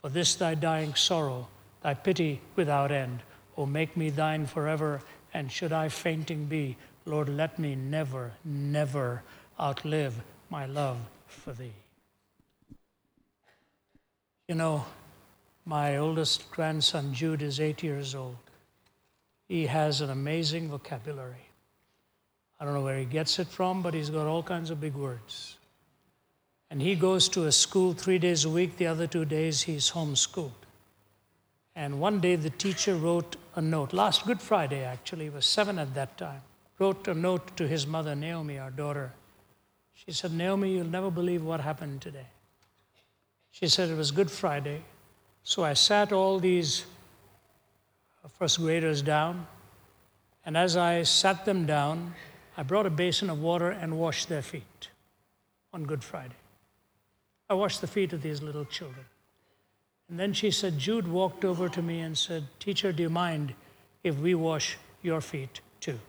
for 0.00 0.08
this 0.08 0.34
thy 0.34 0.54
dying 0.54 0.94
sorrow, 0.94 1.46
thy 1.82 1.92
pity 1.92 2.40
without 2.56 2.90
end? 2.90 3.22
O 3.58 3.66
make 3.66 3.98
me 3.98 4.08
thine 4.08 4.46
forever, 4.46 5.02
and 5.34 5.52
should 5.52 5.72
I 5.72 5.88
fainting 5.88 6.46
be, 6.46 6.76
Lord, 7.04 7.28
let 7.28 7.58
me 7.58 7.74
never, 7.74 8.32
never 8.44 9.22
outlive 9.60 10.14
my 10.50 10.66
love 10.66 10.98
for 11.26 11.52
thee. 11.52 11.72
You 14.48 14.54
know, 14.54 14.84
my 15.64 15.96
oldest 15.96 16.50
grandson, 16.50 17.14
Jude, 17.14 17.42
is 17.42 17.60
eight 17.60 17.82
years 17.82 18.14
old. 18.14 18.36
He 19.48 19.66
has 19.66 20.00
an 20.00 20.10
amazing 20.10 20.68
vocabulary. 20.68 21.46
I 22.58 22.64
don't 22.64 22.74
know 22.74 22.82
where 22.82 22.98
he 22.98 23.04
gets 23.04 23.38
it 23.38 23.48
from, 23.48 23.82
but 23.82 23.94
he's 23.94 24.10
got 24.10 24.26
all 24.26 24.42
kinds 24.42 24.70
of 24.70 24.80
big 24.80 24.94
words. 24.94 25.56
And 26.70 26.80
he 26.80 26.94
goes 26.94 27.28
to 27.30 27.46
a 27.46 27.52
school 27.52 27.92
three 27.92 28.18
days 28.18 28.44
a 28.44 28.50
week, 28.50 28.76
the 28.76 28.86
other 28.86 29.06
two 29.06 29.24
days 29.24 29.62
he's 29.62 29.90
homeschooled. 29.90 30.52
And 31.74 32.00
one 32.00 32.20
day 32.20 32.36
the 32.36 32.50
teacher 32.50 32.94
wrote 32.94 33.36
a 33.56 33.60
note, 33.60 33.92
last 33.92 34.26
Good 34.26 34.40
Friday 34.40 34.84
actually, 34.84 35.24
he 35.24 35.30
was 35.30 35.44
seven 35.44 35.78
at 35.78 35.94
that 35.94 36.16
time, 36.16 36.42
wrote 36.82 37.06
a 37.06 37.14
note 37.14 37.56
to 37.56 37.68
his 37.68 37.86
mother, 37.86 38.16
Naomi, 38.16 38.58
our 38.58 38.72
daughter. 38.72 39.12
She 39.94 40.10
said, 40.10 40.32
Naomi, 40.32 40.74
you'll 40.74 40.96
never 40.98 41.12
believe 41.12 41.44
what 41.44 41.60
happened 41.60 42.00
today. 42.00 42.26
She 43.52 43.68
said 43.68 43.88
it 43.88 43.96
was 43.96 44.10
Good 44.10 44.32
Friday. 44.32 44.82
So 45.44 45.62
I 45.62 45.74
sat 45.74 46.12
all 46.12 46.40
these 46.40 46.84
first 48.36 48.58
graders 48.58 49.00
down, 49.00 49.46
and 50.44 50.56
as 50.56 50.76
I 50.76 51.04
sat 51.04 51.44
them 51.44 51.66
down, 51.66 52.14
I 52.56 52.64
brought 52.64 52.86
a 52.86 52.90
basin 52.90 53.30
of 53.30 53.40
water 53.40 53.70
and 53.70 53.96
washed 53.96 54.28
their 54.28 54.42
feet 54.42 54.88
on 55.72 55.84
Good 55.84 56.02
Friday. 56.02 56.40
I 57.48 57.54
washed 57.54 57.80
the 57.80 57.86
feet 57.86 58.12
of 58.12 58.22
these 58.22 58.42
little 58.42 58.64
children. 58.64 59.06
And 60.08 60.18
then 60.18 60.32
she 60.32 60.50
said, 60.50 60.80
Jude 60.80 61.06
walked 61.06 61.44
over 61.44 61.68
to 61.68 61.80
me 61.80 62.00
and 62.00 62.18
said, 62.18 62.48
Teacher, 62.58 62.90
do 62.92 63.04
you 63.04 63.10
mind 63.10 63.54
if 64.02 64.16
we 64.18 64.34
wash 64.34 64.78
your 65.00 65.20
feet 65.20 65.60
too? 65.78 66.00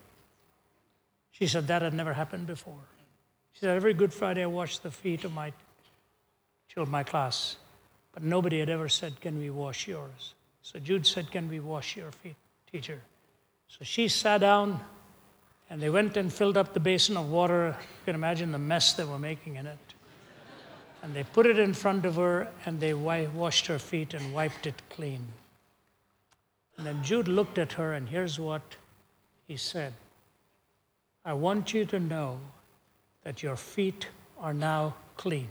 She 1.43 1.47
said, 1.47 1.67
That 1.67 1.81
had 1.81 1.93
never 1.93 2.13
happened 2.13 2.47
before. 2.47 2.79
She 3.51 3.59
said, 3.59 3.75
Every 3.75 3.93
Good 3.93 4.13
Friday 4.13 4.43
I 4.43 4.45
wash 4.45 4.77
the 4.77 4.89
feet 4.89 5.25
of 5.25 5.33
my 5.33 5.51
children, 6.69 6.89
my 6.89 7.03
class. 7.03 7.57
But 8.13 8.23
nobody 8.23 8.61
had 8.61 8.69
ever 8.69 8.87
said, 8.87 9.19
Can 9.19 9.37
we 9.37 9.49
wash 9.49 9.85
yours? 9.85 10.35
So 10.61 10.79
Jude 10.79 11.05
said, 11.05 11.31
Can 11.31 11.49
we 11.49 11.59
wash 11.59 11.97
your 11.97 12.13
feet, 12.13 12.37
teacher? 12.71 13.01
So 13.67 13.79
she 13.83 14.07
sat 14.07 14.37
down 14.37 14.79
and 15.69 15.81
they 15.81 15.89
went 15.89 16.15
and 16.15 16.31
filled 16.31 16.55
up 16.55 16.73
the 16.73 16.79
basin 16.79 17.17
of 17.17 17.29
water. 17.29 17.75
You 17.77 18.05
can 18.05 18.15
imagine 18.15 18.53
the 18.53 18.57
mess 18.57 18.93
they 18.93 19.03
were 19.03 19.19
making 19.19 19.57
in 19.57 19.67
it. 19.67 19.93
And 21.01 21.13
they 21.13 21.25
put 21.25 21.45
it 21.45 21.59
in 21.59 21.73
front 21.73 22.05
of 22.05 22.15
her 22.15 22.47
and 22.65 22.79
they 22.79 22.93
washed 22.93 23.67
her 23.67 23.79
feet 23.79 24.13
and 24.13 24.33
wiped 24.33 24.65
it 24.65 24.81
clean. 24.89 25.27
And 26.77 26.87
then 26.87 27.03
Jude 27.03 27.27
looked 27.27 27.57
at 27.57 27.73
her, 27.73 27.91
and 27.91 28.07
here's 28.07 28.39
what 28.39 28.61
he 29.45 29.57
said 29.57 29.93
I 31.25 31.33
want 31.33 31.73
you 31.73 31.85
to 31.85 31.99
know 31.99 32.39
that 33.23 33.41
your 33.41 33.55
feet 33.55 34.07
are 34.39 34.53
now 34.53 34.95
clean. 35.15 35.47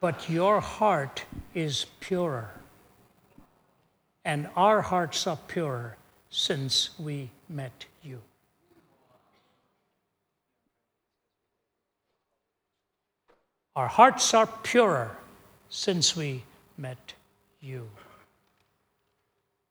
but 0.00 0.28
your 0.28 0.60
heart 0.60 1.24
is 1.54 1.86
purer. 2.00 2.50
And 4.24 4.48
our 4.56 4.80
hearts 4.80 5.26
are 5.26 5.36
purer 5.36 5.96
since 6.30 6.98
we 6.98 7.30
met 7.48 7.86
you. 8.02 8.20
Our 13.76 13.88
hearts 13.88 14.34
are 14.34 14.46
purer 14.46 15.16
since 15.68 16.16
we 16.16 16.42
met 16.76 17.14
you. 17.60 17.88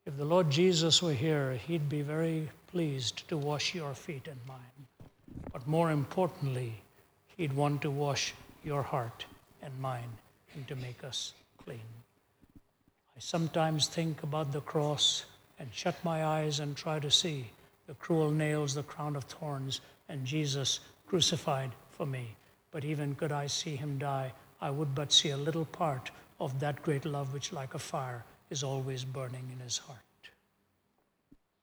If 0.05 0.15
the 0.15 0.25
Lord 0.25 0.49
Jesus 0.49 1.03
were 1.03 1.13
here, 1.13 1.59
he'd 1.67 1.89
be 1.89 2.01
very 2.01 2.49
pleased 2.71 3.27
to 3.27 3.37
wash 3.37 3.73
your 3.73 3.93
feet 3.93 4.27
and 4.27 4.39
mine. 4.47 4.87
But 5.51 5.67
more 5.67 5.91
importantly, 5.91 6.73
he'd 7.35 7.53
want 7.53 7.81
to 7.81 7.89
wash 7.89 8.33
your 8.63 8.83
heart 8.83 9.25
and 9.61 9.73
mine 9.79 10.11
and 10.53 10.67
to 10.67 10.75
make 10.75 11.03
us 11.03 11.33
clean. 11.63 11.89
I 12.55 13.19
sometimes 13.19 13.87
think 13.87 14.23
about 14.23 14.51
the 14.51 14.61
cross 14.61 15.25
and 15.57 15.67
shut 15.73 15.95
my 16.03 16.23
eyes 16.25 16.59
and 16.59 16.75
try 16.75 16.99
to 16.99 17.11
see 17.11 17.49
the 17.87 17.95
cruel 17.95 18.29
nails, 18.31 18.75
the 18.75 18.83
crown 18.83 19.15
of 19.15 19.23
thorns, 19.23 19.81
and 20.07 20.25
Jesus 20.25 20.79
crucified 21.07 21.71
for 21.91 22.05
me. 22.05 22.35
But 22.71 22.85
even 22.85 23.15
could 23.15 23.31
I 23.31 23.47
see 23.47 23.75
him 23.75 23.97
die, 23.97 24.31
I 24.61 24.69
would 24.69 24.93
but 24.93 25.11
see 25.11 25.31
a 25.31 25.37
little 25.37 25.65
part 25.65 26.11
of 26.39 26.59
that 26.59 26.83
great 26.83 27.05
love 27.05 27.33
which, 27.33 27.51
like 27.51 27.73
a 27.73 27.79
fire, 27.79 28.23
is 28.51 28.63
always 28.63 29.03
burning 29.03 29.49
in 29.51 29.59
his 29.59 29.79
heart. 29.79 29.99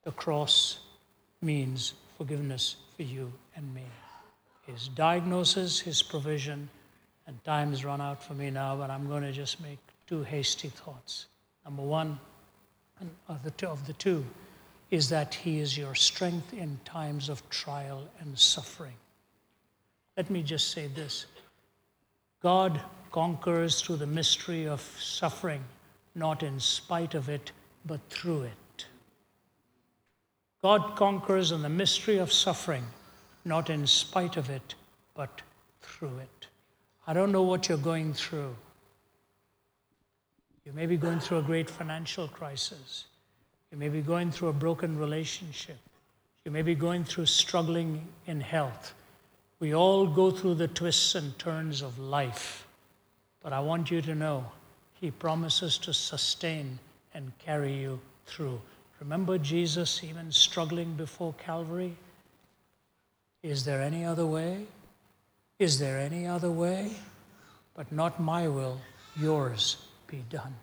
the 0.07 0.13
cross 0.13 0.79
means 1.43 1.95
forgiveness 2.17 2.77
for 2.97 3.03
you 3.03 3.33
and 3.55 3.75
me. 3.75 3.85
His 4.67 4.89
diagnosis, 4.89 5.81
his 5.81 6.03
provision, 6.03 6.69
and 7.27 7.43
time's 7.45 7.85
run 7.85 8.01
out 8.01 8.23
for 8.23 8.35
me 8.35 8.51
now, 8.51 8.77
but 8.77 8.91
I'm 8.91 9.07
going 9.07 9.23
to 9.23 9.33
just 9.33 9.61
make 9.61 9.79
two 10.07 10.23
hasty 10.23 10.69
thoughts. 10.69 11.27
Number 11.65 11.83
one, 11.83 12.19
of 13.29 13.43
the 13.43 13.51
two, 13.53 13.67
of 13.67 13.87
the 13.87 13.93
two 13.95 14.25
is 14.91 15.09
that 15.09 15.35
he 15.35 15.59
is 15.59 15.77
your 15.77 15.95
strength 15.95 16.53
in 16.53 16.79
times 16.85 17.29
of 17.29 17.49
trial 17.51 18.09
and 18.21 18.39
suffering. 18.39 18.95
Let 20.17 20.31
me 20.31 20.43
just 20.43 20.71
say 20.71 20.87
this 20.87 21.27
God 22.43 22.81
conquers 23.11 23.81
through 23.81 23.97
the 23.97 24.07
mystery 24.07 24.67
of 24.67 24.81
suffering, 24.99 25.63
not 26.15 26.43
in 26.43 26.61
spite 26.61 27.15
of 27.15 27.29
it, 27.29 27.53
but 27.85 28.01
through 28.09 28.43
it. 28.43 28.53
God 30.63 30.97
conquers 30.97 31.53
in 31.53 31.63
the 31.63 31.69
mystery 31.69 32.19
of 32.19 32.33
suffering, 32.33 32.85
not 33.45 33.71
in 33.71 33.87
spite 33.87 34.37
of 34.37 34.51
it, 34.51 34.75
but 35.15 35.43
through 35.81 36.19
it. 36.19 36.47
I 37.07 37.13
don't 37.13 37.33
know 37.33 37.43
what 37.43 37.69
you're 37.69 37.79
going 37.79 38.15
through. 38.15 38.55
You 40.65 40.73
may 40.73 40.87
be 40.87 40.97
going 40.97 41.21
through 41.21 41.39
a 41.39 41.43
great 41.43 41.71
financial 41.71 42.27
crisis. 42.27 43.05
You 43.71 43.79
may 43.79 43.89
be 43.89 44.01
going 44.01 44.33
through 44.33 44.49
a 44.49 44.53
broken 44.53 44.99
relationship. 44.99 45.79
You 46.45 46.51
may 46.51 46.63
be 46.63 46.75
going 46.75 47.05
through 47.05 47.27
struggling 47.27 48.07
in 48.27 48.41
health. 48.41 48.95
We 49.61 49.75
all 49.75 50.07
go 50.07 50.31
through 50.31 50.55
the 50.55 50.69
twists 50.69 51.15
and 51.15 51.39
turns 51.39 51.83
of 51.83 51.99
life. 51.99 52.67
But 53.43 53.53
I 53.53 53.61
want 53.61 53.91
you 53.91 54.03
to 54.03 54.15
know 54.15 54.45
He 55.01 55.11
promises 55.11 55.79
to 55.79 55.95
sustain 55.95 56.79
and 57.15 57.33
carry 57.39 57.73
you 57.75 58.01
through. 58.27 58.61
Remember 59.01 59.39
Jesus 59.39 60.03
even 60.03 60.33
struggling 60.33 60.95
before 60.95 61.35
Calvary? 61.35 61.97
Is 63.43 63.65
there 63.65 63.83
any 63.83 64.05
other 64.05 64.27
way? 64.27 64.67
Is 65.59 65.79
there 65.79 65.99
any 65.99 66.27
other 66.27 66.51
way? 66.51 66.93
But 67.75 67.93
not 67.93 68.21
my 68.21 68.49
will, 68.49 68.81
yours 69.17 69.77
be 70.07 70.25
done. 70.31 70.55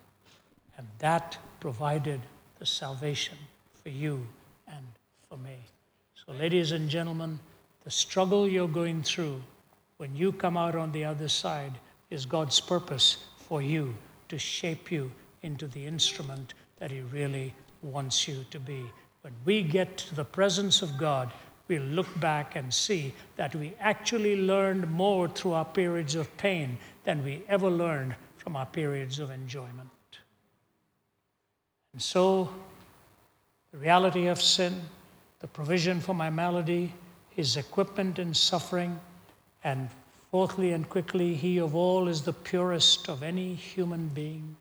And 0.78 0.88
that 1.00 1.38
provided 1.60 2.22
the 2.60 2.66
salvation 2.66 3.38
for 3.82 3.90
you 3.90 4.26
and 4.68 4.86
for 5.30 5.38
me. 5.38 5.58
So, 6.26 6.34
ladies 6.34 6.72
and 6.72 6.90
gentlemen, 6.90 7.40
the 7.84 7.92
struggle 7.92 8.48
you're 8.48 8.68
going 8.68 9.04
through 9.04 9.42
when 9.98 10.16
you 10.16 10.32
come 10.32 10.58
out 10.58 10.76
on 10.76 10.92
the 10.92 11.06
other 11.06 11.28
side 11.28 11.74
is 12.10 12.26
God's 12.26 12.60
purpose 12.60 13.18
for 13.38 13.62
you 13.62 13.96
to 14.30 14.40
shape 14.40 14.92
you 14.92 15.12
into 15.42 15.68
the 15.68 15.86
instrument 15.86 16.54
that 16.80 16.92
He 16.92 17.02
really 17.02 17.54
wants 17.84 18.28
you 18.28 18.46
to 18.52 18.60
be. 18.60 18.86
When 19.22 19.34
we 19.46 19.64
get 19.64 19.98
to 19.98 20.16
the 20.16 20.26
presence 20.26 20.82
of 20.82 20.98
God, 20.98 21.32
we'll 21.68 21.84
look 21.84 22.20
back 22.20 22.56
and 22.56 22.74
see 22.74 23.14
that 23.36 23.56
we 23.56 23.74
actually 23.80 24.36
learned 24.42 24.90
more 24.92 25.28
through 25.28 25.54
our 25.54 25.66
periods 25.66 26.16
of 26.16 26.36
pain 26.38 26.78
than 27.04 27.24
we 27.24 27.44
ever 27.48 27.70
learned 27.70 28.16
from 28.38 28.56
our 28.56 28.66
periods 28.66 29.20
of 29.20 29.32
enjoyment. 29.32 29.90
And 31.94 32.02
so, 32.02 32.50
the 33.72 33.78
reality 33.78 34.28
of 34.28 34.42
sin, 34.42 34.82
the 35.40 35.48
provision 35.48 36.02
for 36.02 36.14
my 36.14 36.30
malady, 36.30 36.94
his 37.30 37.58
equipment 37.58 38.20
in 38.20 38.34
suffering, 38.34 39.00
and 39.64 39.90
fourthly 40.32 40.74
and 40.74 40.90
quickly, 40.90 41.36
he 41.36 41.60
of 41.60 41.76
all 41.76 42.08
is 42.08 42.22
the 42.24 42.34
purest 42.34 43.10
of 43.10 43.24
any 43.24 43.54
human 43.54 44.08
being. 44.10 44.56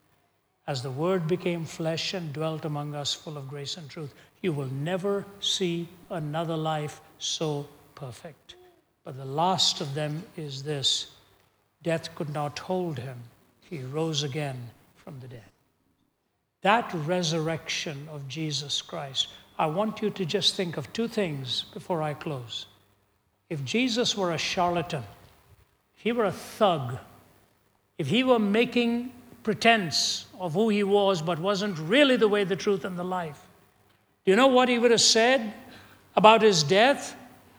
As 0.66 0.82
the 0.82 0.90
Word 0.90 1.26
became 1.26 1.64
flesh 1.64 2.14
and 2.14 2.32
dwelt 2.32 2.64
among 2.64 2.94
us, 2.94 3.12
full 3.12 3.36
of 3.36 3.48
grace 3.48 3.76
and 3.76 3.88
truth, 3.90 4.14
you 4.42 4.52
will 4.52 4.72
never 4.72 5.24
see 5.40 5.88
another 6.10 6.56
life 6.56 7.00
so 7.18 7.66
perfect. 7.94 8.54
But 9.04 9.16
the 9.16 9.24
last 9.24 9.80
of 9.80 9.94
them 9.94 10.22
is 10.36 10.62
this 10.62 11.08
death 11.82 12.14
could 12.14 12.32
not 12.32 12.58
hold 12.60 12.98
him, 12.98 13.18
he 13.68 13.80
rose 13.80 14.22
again 14.22 14.70
from 14.96 15.18
the 15.20 15.28
dead. 15.28 15.42
That 16.60 16.92
resurrection 16.94 18.08
of 18.12 18.28
Jesus 18.28 18.80
Christ, 18.82 19.28
I 19.58 19.66
want 19.66 20.00
you 20.00 20.10
to 20.10 20.24
just 20.24 20.54
think 20.54 20.76
of 20.76 20.92
two 20.92 21.08
things 21.08 21.64
before 21.74 22.02
I 22.02 22.14
close. 22.14 22.66
If 23.50 23.64
Jesus 23.64 24.16
were 24.16 24.32
a 24.32 24.38
charlatan, 24.38 25.02
if 25.96 26.02
he 26.02 26.12
were 26.12 26.24
a 26.24 26.32
thug, 26.32 26.98
if 27.98 28.06
he 28.06 28.22
were 28.22 28.38
making 28.38 29.12
pretense 29.42 30.26
of 30.38 30.54
who 30.54 30.68
he 30.68 30.82
was 30.82 31.22
but 31.22 31.38
wasn't 31.38 31.78
really 31.78 32.16
the 32.16 32.28
way, 32.28 32.44
the 32.44 32.56
truth, 32.56 32.84
and 32.84 32.98
the 32.98 33.04
life, 33.04 33.40
do 34.24 34.30
you 34.30 34.36
know 34.36 34.46
what 34.46 34.68
he 34.68 34.78
would 34.78 34.90
have 34.90 35.00
said 35.00 35.52
about 36.14 36.42
his 36.42 36.62
death? 36.62 37.16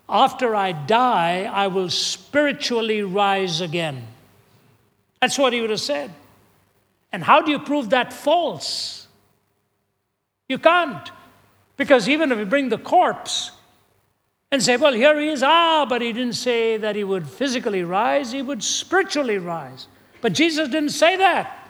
After 0.07 0.55
I 0.55 0.71
die, 0.71 1.49
I 1.51 1.67
will 1.67 1.89
spiritually 1.89 3.01
rise 3.01 3.61
again. 3.61 4.05
That's 5.21 5.37
what 5.37 5.53
he 5.53 5.61
would 5.61 5.69
have 5.69 5.81
said. 5.81 6.11
And 7.11 7.23
how 7.23 7.41
do 7.41 7.51
you 7.51 7.59
prove 7.59 7.89
that 7.91 8.11
false? 8.11 9.07
You 10.49 10.57
can't. 10.57 11.09
Because 11.77 12.07
even 12.07 12.31
if 12.31 12.39
you 12.39 12.45
bring 12.45 12.69
the 12.69 12.77
corpse 12.77 13.51
and 14.51 14.61
say, 14.61 14.77
well, 14.77 14.93
here 14.93 15.19
he 15.19 15.29
is, 15.29 15.41
ah, 15.43 15.85
but 15.87 16.01
he 16.01 16.13
didn't 16.13 16.35
say 16.35 16.77
that 16.77 16.95
he 16.95 17.03
would 17.03 17.27
physically 17.27 17.83
rise, 17.83 18.31
he 18.31 18.41
would 18.41 18.63
spiritually 18.63 19.37
rise. 19.37 19.87
But 20.21 20.33
Jesus 20.33 20.69
didn't 20.69 20.89
say 20.89 21.17
that. 21.17 21.62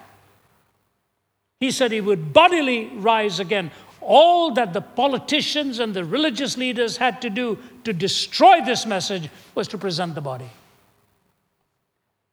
He 1.64 1.72
said 1.72 1.94
he 1.94 2.02
would 2.02 2.34
bodily 2.34 2.88
rise 2.88 3.40
again. 3.40 3.72
All 4.02 4.54
that 4.56 4.74
the 4.74 4.82
politicians 4.82 5.80
and 5.80 5.94
the 5.94 6.04
religious 6.04 6.58
leaders 6.58 6.98
had 6.98 7.22
to 7.22 7.30
do 7.30 7.58
to 7.86 7.94
destroy 7.94 8.60
this 8.66 8.86
message 8.86 9.30
was 9.56 9.70
to 9.70 9.78
present 9.78 10.14
the 10.14 10.20
body. 10.20 10.50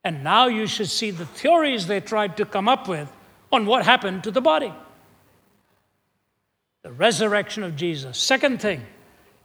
And 0.02 0.24
now 0.24 0.48
you 0.48 0.66
should 0.66 0.90
see 0.90 1.12
the 1.12 1.26
theories 1.26 1.86
they 1.86 2.00
tried 2.00 2.38
to 2.38 2.44
come 2.44 2.68
up 2.68 2.88
with 2.88 3.08
on 3.52 3.66
what 3.66 3.84
happened 3.84 4.24
to 4.24 4.32
the 4.32 4.40
body. 4.40 4.74
The 6.82 6.90
resurrection 6.90 7.62
of 7.62 7.76
Jesus. 7.76 8.18
Second 8.18 8.60
thing, 8.60 8.84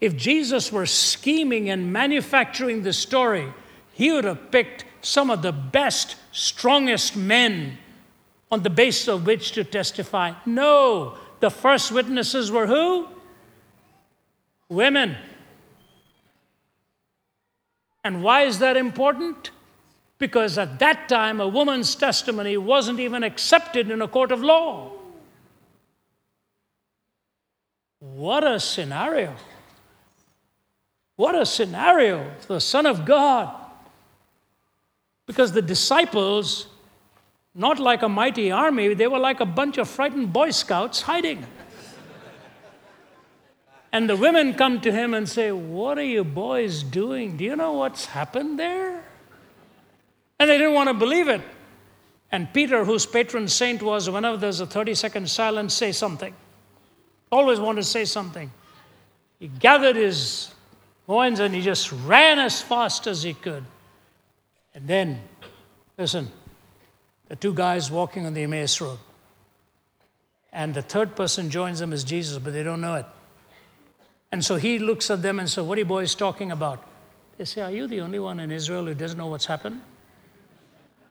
if 0.02 0.16
Jesus 0.16 0.72
were 0.72 0.88
scheming 0.88 1.70
and 1.70 1.94
manufacturing 1.94 2.82
the 2.82 2.92
story, 2.92 3.54
he 3.94 4.12
would 4.12 4.26
have 4.26 4.50
picked 4.50 4.84
some 5.02 5.30
of 5.30 5.44
the 5.44 5.52
best, 5.52 6.16
strongest 6.32 7.16
men 7.16 7.78
on 8.56 8.64
the 8.64 8.70
basis 8.70 9.08
of 9.08 9.26
which 9.26 9.52
to 9.52 9.64
testify. 9.64 10.34
No, 10.46 11.18
the 11.40 11.52
first 11.52 11.92
witnesses 11.92 12.52
were 12.52 12.68
who? 12.68 13.08
Women. 14.70 15.16
And 18.04 18.24
why 18.24 18.44
is 18.44 18.60
that 18.60 18.78
important? 18.78 19.52
because 20.18 20.58
at 20.58 20.80
that 20.80 21.10
time 21.10 21.42
a 21.42 21.48
woman's 21.48 21.94
testimony 21.96 22.58
wasn't 22.58 23.00
even 23.00 23.24
accepted 23.24 23.92
in 23.92 24.02
a 24.02 24.08
court 24.08 24.32
of 24.32 24.42
law. 24.42 24.92
What 28.00 28.44
a 28.44 28.60
scenario! 28.60 29.36
What 31.16 31.36
a 31.36 31.46
scenario 31.46 32.32
the 32.48 32.60
Son 32.60 32.86
of 32.86 33.06
God. 33.06 33.54
Because 35.28 35.54
the 35.54 35.62
disciples, 35.62 36.68
not 37.56 37.80
like 37.80 38.04
a 38.04 38.10
mighty 38.10 38.52
army, 38.52 38.94
they 38.94 39.08
were 39.08 39.18
like 39.18 39.40
a 39.40 39.46
bunch 39.46 39.78
of 39.78 39.90
frightened 39.90 40.34
Boy 40.34 40.52
Scouts 40.52 41.02
hiding. 41.02 41.46
and 43.94 44.10
the 44.10 44.18
women 44.18 44.54
come 44.54 44.82
to 44.82 44.92
him 44.92 45.14
and 45.14 45.28
say, 45.28 45.54
What 45.54 45.98
are 45.98 46.04
you 46.04 46.26
boys 46.26 46.84
doing? 46.84 47.38
Do 47.38 47.46
you 47.46 47.56
know 47.56 47.74
what's 47.74 48.06
happened 48.06 48.60
there? 48.60 49.04
And 50.38 50.50
they 50.50 50.58
didn't 50.58 50.74
want 50.74 50.90
to 50.90 50.94
believe 50.94 51.30
it. 51.30 51.42
And 52.30 52.52
Peter, 52.54 52.84
whose 52.84 53.06
patron 53.06 53.48
saint 53.48 53.82
was, 53.82 54.10
whenever 54.10 54.36
there's 54.36 54.60
a 54.60 54.66
30 54.66 54.94
second 54.94 55.30
silence, 55.30 55.74
say 55.74 55.94
something. 55.94 56.34
Always 57.32 57.60
wanted 57.62 57.82
to 57.82 57.88
say 57.88 58.04
something. 58.04 58.52
He 59.40 59.48
gathered 59.48 59.96
his 59.96 60.54
loins 61.08 61.40
and 61.40 61.56
he 61.56 61.62
just 61.62 61.94
ran 61.94 62.38
as 62.38 62.62
fast 62.62 63.08
as 63.08 63.24
he 63.24 63.34
could. 63.34 63.64
And 64.74 64.86
then, 64.88 65.22
listen, 65.98 66.30
the 67.28 67.36
two 67.36 67.54
guys 67.54 67.90
walking 67.90 68.26
on 68.26 68.34
the 68.34 68.44
Emmaus 68.44 68.80
Road. 68.80 69.00
And 70.54 70.74
the 70.74 70.82
third 70.82 71.16
person 71.16 71.50
joins 71.50 71.80
them 71.80 71.92
as 71.92 72.04
Jesus, 72.04 72.38
but 72.38 72.54
they 72.54 72.64
don't 72.64 72.82
know 72.82 72.96
it. 72.96 73.06
And 74.32 74.44
so 74.44 74.56
he 74.56 74.80
looks 74.80 75.10
at 75.10 75.22
them 75.22 75.40
and 75.40 75.50
says, 75.50 75.64
What 75.64 75.78
are 75.78 75.82
you 75.82 75.86
boys 75.86 76.16
talking 76.16 76.52
about? 76.52 76.86
They 77.38 77.46
say, 77.46 77.62
Are 77.62 77.72
you 77.72 77.88
the 77.88 78.02
only 78.02 78.20
one 78.20 78.40
in 78.40 78.52
Israel 78.52 78.86
who 78.86 78.94
doesn't 78.94 79.18
know 79.18 79.28
what's 79.28 79.46
happened? 79.46 79.82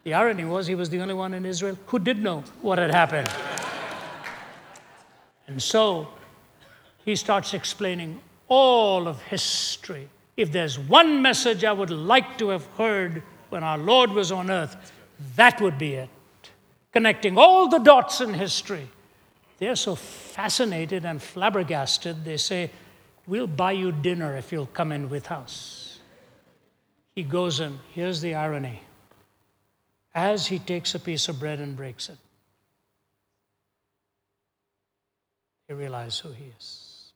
The 0.04 0.14
irony 0.14 0.44
was 0.44 0.66
he 0.66 0.74
was 0.74 0.90
the 0.90 1.00
only 1.00 1.14
one 1.14 1.32
in 1.34 1.46
Israel 1.46 1.78
who 1.86 1.98
did 1.98 2.22
know 2.22 2.44
what 2.60 2.78
had 2.78 2.90
happened. 2.90 3.30
and 5.46 5.62
so 5.62 6.08
he 7.04 7.16
starts 7.16 7.54
explaining 7.54 8.20
all 8.48 9.08
of 9.08 9.20
history. 9.22 10.08
If 10.36 10.52
there's 10.52 10.78
one 10.78 11.22
message 11.22 11.64
I 11.64 11.72
would 11.72 11.90
like 11.90 12.38
to 12.38 12.48
have 12.48 12.66
heard 12.76 13.22
when 13.48 13.62
our 13.62 13.78
Lord 13.78 14.10
was 14.10 14.32
on 14.32 14.50
earth, 14.50 14.92
that 15.36 15.60
would 15.60 15.78
be 15.78 15.94
it. 15.94 16.10
Connecting 16.92 17.38
all 17.38 17.68
the 17.68 17.78
dots 17.78 18.20
in 18.20 18.34
history 18.34 18.88
they're 19.58 19.76
so 19.76 19.94
fascinated 19.94 21.04
and 21.04 21.22
flabbergasted, 21.22 22.24
they 22.24 22.36
say, 22.36 22.70
We'll 23.26 23.46
buy 23.46 23.72
you 23.72 23.92
dinner 23.92 24.36
if 24.36 24.52
you'll 24.52 24.66
come 24.66 24.92
in 24.92 25.08
with 25.08 25.30
us. 25.30 26.00
He 27.14 27.22
goes 27.22 27.60
in. 27.60 27.78
Here's 27.92 28.20
the 28.20 28.34
irony. 28.34 28.82
As 30.14 30.48
he 30.48 30.58
takes 30.58 30.94
a 30.94 31.00
piece 31.00 31.28
of 31.28 31.40
bread 31.40 31.60
and 31.60 31.74
breaks 31.74 32.10
it, 32.10 32.18
they 35.66 35.74
realize 35.74 36.18
who 36.18 36.32
he 36.32 36.52
is. 36.58 37.12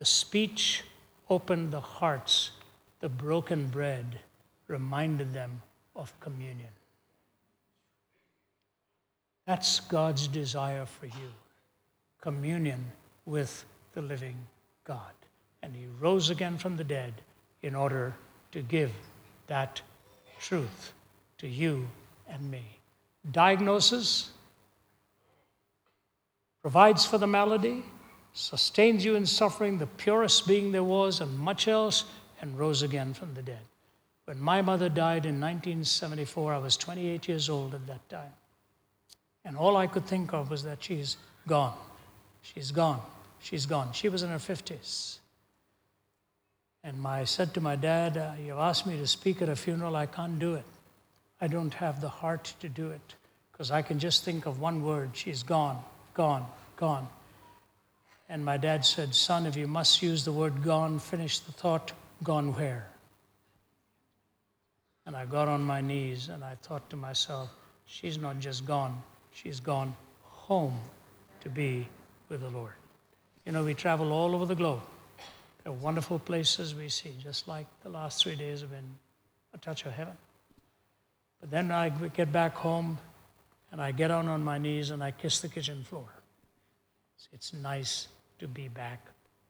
The 0.00 0.04
speech 0.06 0.82
opened 1.30 1.70
the 1.70 1.80
hearts, 1.80 2.50
the 2.98 3.08
broken 3.08 3.68
bread 3.68 4.18
reminded 4.66 5.32
them 5.32 5.62
of 5.94 6.18
communion. 6.18 6.70
That's 9.52 9.80
God's 9.80 10.28
desire 10.28 10.86
for 10.86 11.04
you 11.04 11.30
communion 12.22 12.82
with 13.26 13.66
the 13.92 14.00
living 14.00 14.38
God. 14.84 15.12
And 15.62 15.76
he 15.76 15.84
rose 16.00 16.30
again 16.30 16.56
from 16.56 16.78
the 16.78 16.84
dead 16.84 17.12
in 17.60 17.74
order 17.74 18.14
to 18.52 18.62
give 18.62 18.90
that 19.48 19.82
truth 20.40 20.94
to 21.36 21.46
you 21.46 21.86
and 22.30 22.50
me. 22.50 22.64
Diagnosis 23.30 24.30
provides 26.62 27.04
for 27.04 27.18
the 27.18 27.26
malady, 27.26 27.84
sustains 28.32 29.04
you 29.04 29.16
in 29.16 29.26
suffering, 29.26 29.76
the 29.76 29.86
purest 29.86 30.46
being 30.48 30.72
there 30.72 30.82
was, 30.82 31.20
and 31.20 31.38
much 31.38 31.68
else, 31.68 32.04
and 32.40 32.58
rose 32.58 32.80
again 32.80 33.12
from 33.12 33.34
the 33.34 33.42
dead. 33.42 33.66
When 34.24 34.40
my 34.40 34.62
mother 34.62 34.88
died 34.88 35.26
in 35.26 35.38
1974, 35.38 36.54
I 36.54 36.58
was 36.58 36.78
28 36.78 37.28
years 37.28 37.50
old 37.50 37.74
at 37.74 37.86
that 37.86 38.08
time. 38.08 38.32
And 39.44 39.56
all 39.56 39.76
I 39.76 39.86
could 39.86 40.06
think 40.06 40.32
of 40.32 40.50
was 40.50 40.62
that 40.64 40.82
she's 40.82 41.16
gone. 41.46 41.74
She's 42.42 42.70
gone. 42.70 43.00
She's 43.40 43.66
gone. 43.66 43.92
She 43.92 44.08
was 44.08 44.22
in 44.22 44.30
her 44.30 44.38
50s. 44.38 45.18
And 46.84 47.00
my, 47.00 47.20
I 47.20 47.24
said 47.24 47.54
to 47.54 47.60
my 47.60 47.76
dad, 47.76 48.16
uh, 48.16 48.32
You've 48.44 48.58
asked 48.58 48.86
me 48.86 48.96
to 48.96 49.06
speak 49.06 49.42
at 49.42 49.48
a 49.48 49.56
funeral. 49.56 49.94
I 49.96 50.06
can't 50.06 50.38
do 50.38 50.54
it. 50.54 50.64
I 51.40 51.48
don't 51.48 51.74
have 51.74 52.00
the 52.00 52.08
heart 52.08 52.54
to 52.60 52.68
do 52.68 52.90
it 52.90 53.14
because 53.50 53.70
I 53.70 53.82
can 53.82 53.98
just 53.98 54.24
think 54.24 54.46
of 54.46 54.60
one 54.60 54.82
word 54.82 55.10
she's 55.12 55.42
gone, 55.42 55.82
gone, 56.14 56.46
gone. 56.76 57.08
And 58.28 58.44
my 58.44 58.56
dad 58.56 58.84
said, 58.84 59.14
Son, 59.14 59.46
if 59.46 59.56
you 59.56 59.66
must 59.66 60.02
use 60.02 60.24
the 60.24 60.32
word 60.32 60.62
gone, 60.62 60.98
finish 60.98 61.40
the 61.40 61.52
thought, 61.52 61.92
gone 62.22 62.54
where? 62.54 62.88
And 65.04 65.16
I 65.16 65.26
got 65.26 65.48
on 65.48 65.62
my 65.62 65.80
knees 65.80 66.28
and 66.28 66.44
I 66.44 66.54
thought 66.62 66.88
to 66.90 66.96
myself, 66.96 67.50
She's 67.86 68.16
not 68.16 68.38
just 68.38 68.64
gone, 68.64 69.02
she's 69.32 69.60
gone 69.60 69.94
home 70.22 70.78
to 71.40 71.48
be 71.48 71.88
with 72.28 72.40
the 72.40 72.50
Lord. 72.50 72.72
You 73.44 73.52
know, 73.52 73.64
we 73.64 73.74
travel 73.74 74.12
all 74.12 74.34
over 74.34 74.46
the 74.46 74.54
globe. 74.54 74.82
There 75.64 75.72
are 75.72 75.76
wonderful 75.76 76.18
places 76.18 76.74
we 76.74 76.88
see, 76.88 77.14
just 77.22 77.48
like 77.48 77.66
the 77.82 77.88
last 77.88 78.22
three 78.22 78.36
days 78.36 78.60
have 78.60 78.70
been 78.70 78.98
a 79.54 79.58
touch 79.58 79.86
of 79.86 79.92
heaven. 79.92 80.16
But 81.40 81.50
then 81.50 81.70
I 81.70 81.88
get 81.88 82.32
back 82.32 82.54
home 82.54 82.98
and 83.70 83.80
I 83.80 83.92
get 83.92 84.08
down 84.08 84.28
on 84.28 84.44
my 84.44 84.58
knees 84.58 84.90
and 84.90 85.02
I 85.02 85.10
kiss 85.10 85.40
the 85.40 85.48
kitchen 85.48 85.84
floor. 85.84 86.08
It's 87.32 87.52
nice 87.52 88.08
to 88.40 88.48
be 88.48 88.68
back 88.68 89.06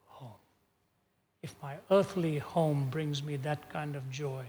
home. 0.07 0.31
If 1.43 1.55
my 1.63 1.77
earthly 1.91 2.39
home 2.39 2.89
brings 2.91 3.23
me 3.23 3.37
that 3.37 3.71
kind 3.71 3.97
of 3.97 4.09
joy, 4.11 4.45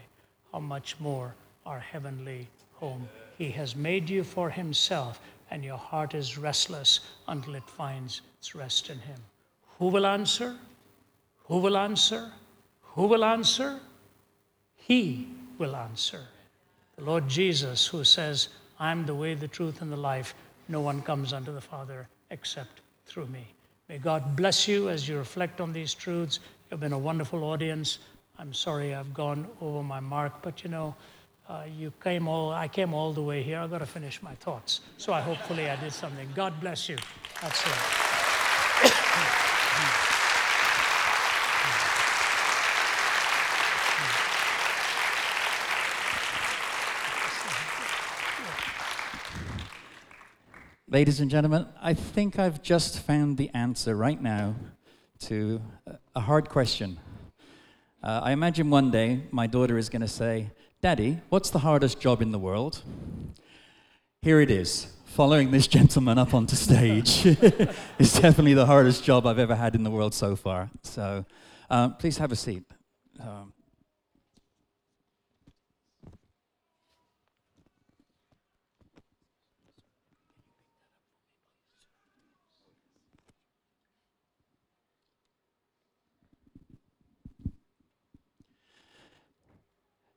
how 0.51 0.59
much 0.59 0.99
more 0.99 1.33
our 1.65 1.79
heavenly 1.79 2.47
home. 2.73 3.07
He 3.43 3.51
has 3.51 3.75
made 3.75 4.09
you 4.09 4.23
for 4.23 4.49
Himself, 4.49 5.19
and 5.51 5.65
your 5.65 5.77
heart 5.77 6.13
is 6.13 6.37
restless 6.37 7.01
until 7.27 7.55
it 7.55 7.69
finds 7.69 8.21
its 8.39 8.55
rest 8.55 8.89
in 8.89 8.97
Him. 8.99 9.19
Who 9.79 9.89
will 9.89 10.05
answer? 10.05 10.55
Who 11.49 11.57
will 11.57 11.75
answer? 11.75 12.31
Who 12.95 13.05
will 13.05 13.25
answer? 13.25 13.81
He 14.77 15.27
will 15.57 15.75
answer. 15.75 16.21
The 16.95 17.03
Lord 17.03 17.27
Jesus, 17.27 17.85
who 17.85 18.05
says, 18.05 18.47
I'm 18.79 19.05
the 19.05 19.13
way, 19.13 19.33
the 19.33 19.49
truth, 19.49 19.81
and 19.81 19.91
the 19.91 19.97
life. 19.97 20.35
No 20.69 20.79
one 20.79 21.01
comes 21.01 21.33
unto 21.33 21.51
the 21.51 21.59
Father 21.59 22.07
except 22.31 22.79
through 23.05 23.25
me. 23.25 23.45
May 23.89 23.97
God 23.97 24.37
bless 24.37 24.69
you 24.69 24.87
as 24.87 25.09
you 25.09 25.17
reflect 25.17 25.59
on 25.59 25.73
these 25.73 25.93
truths. 25.93 26.39
You've 26.71 26.79
been 26.79 26.93
a 26.93 26.97
wonderful 26.97 27.43
audience. 27.43 27.99
I'm 28.39 28.53
sorry 28.53 28.95
I've 28.95 29.13
gone 29.13 29.45
over 29.59 29.83
my 29.83 29.99
mark, 29.99 30.41
but 30.41 30.63
you 30.63 30.69
know, 30.69 30.95
uh, 31.53 31.65
you 31.77 31.93
came 32.03 32.27
all, 32.27 32.51
I 32.51 32.67
came 32.67 32.95
all 32.95 33.13
the 33.13 33.21
way 33.21 33.43
here. 33.43 33.59
I've 33.59 33.69
got 33.69 33.79
to 33.79 33.85
finish 33.85 34.23
my 34.23 34.33
thoughts. 34.35 34.81
So 34.97 35.13
I 35.13 35.21
hopefully 35.21 35.69
I 35.69 35.75
did 35.75 35.93
something. 35.93 36.27
God 36.33 36.59
bless 36.59 36.89
you. 36.89 36.97
That's 37.41 37.61
it. 37.67 37.73
Ladies 50.89 51.19
and 51.19 51.29
gentlemen, 51.29 51.67
I 51.81 51.93
think 51.93 52.37
I've 52.39 52.61
just 52.61 52.99
found 52.99 53.37
the 53.37 53.49
answer 53.53 53.95
right 53.95 54.21
now 54.21 54.55
to 55.21 55.61
a 56.15 56.19
hard 56.19 56.49
question. 56.49 56.99
Uh, 58.03 58.21
I 58.23 58.31
imagine 58.31 58.69
one 58.69 58.91
day 58.91 59.23
my 59.31 59.47
daughter 59.47 59.77
is 59.77 59.89
going 59.89 60.01
to 60.01 60.07
say, 60.07 60.51
Daddy, 60.83 61.21
what's 61.29 61.49
the 61.49 61.59
hardest 61.59 62.01
job 62.01 62.21
in 62.21 62.33
the 62.33 62.37
world? 62.37 62.81
Here 64.21 64.41
it 64.41 64.51
is. 64.51 64.87
Following 65.05 65.49
this 65.49 65.65
gentleman 65.65 66.17
up 66.17 66.33
onto 66.33 66.57
stage 66.57 67.25
is 67.97 68.11
definitely 68.11 68.53
the 68.53 68.65
hardest 68.65 69.01
job 69.01 69.25
I've 69.25 69.39
ever 69.39 69.55
had 69.55 69.75
in 69.75 69.83
the 69.83 69.89
world 69.89 70.13
so 70.13 70.35
far. 70.35 70.69
So 70.81 71.23
um, 71.69 71.95
please 71.95 72.17
have 72.17 72.33
a 72.33 72.35
seat. 72.35 72.65
Um, 73.17 73.53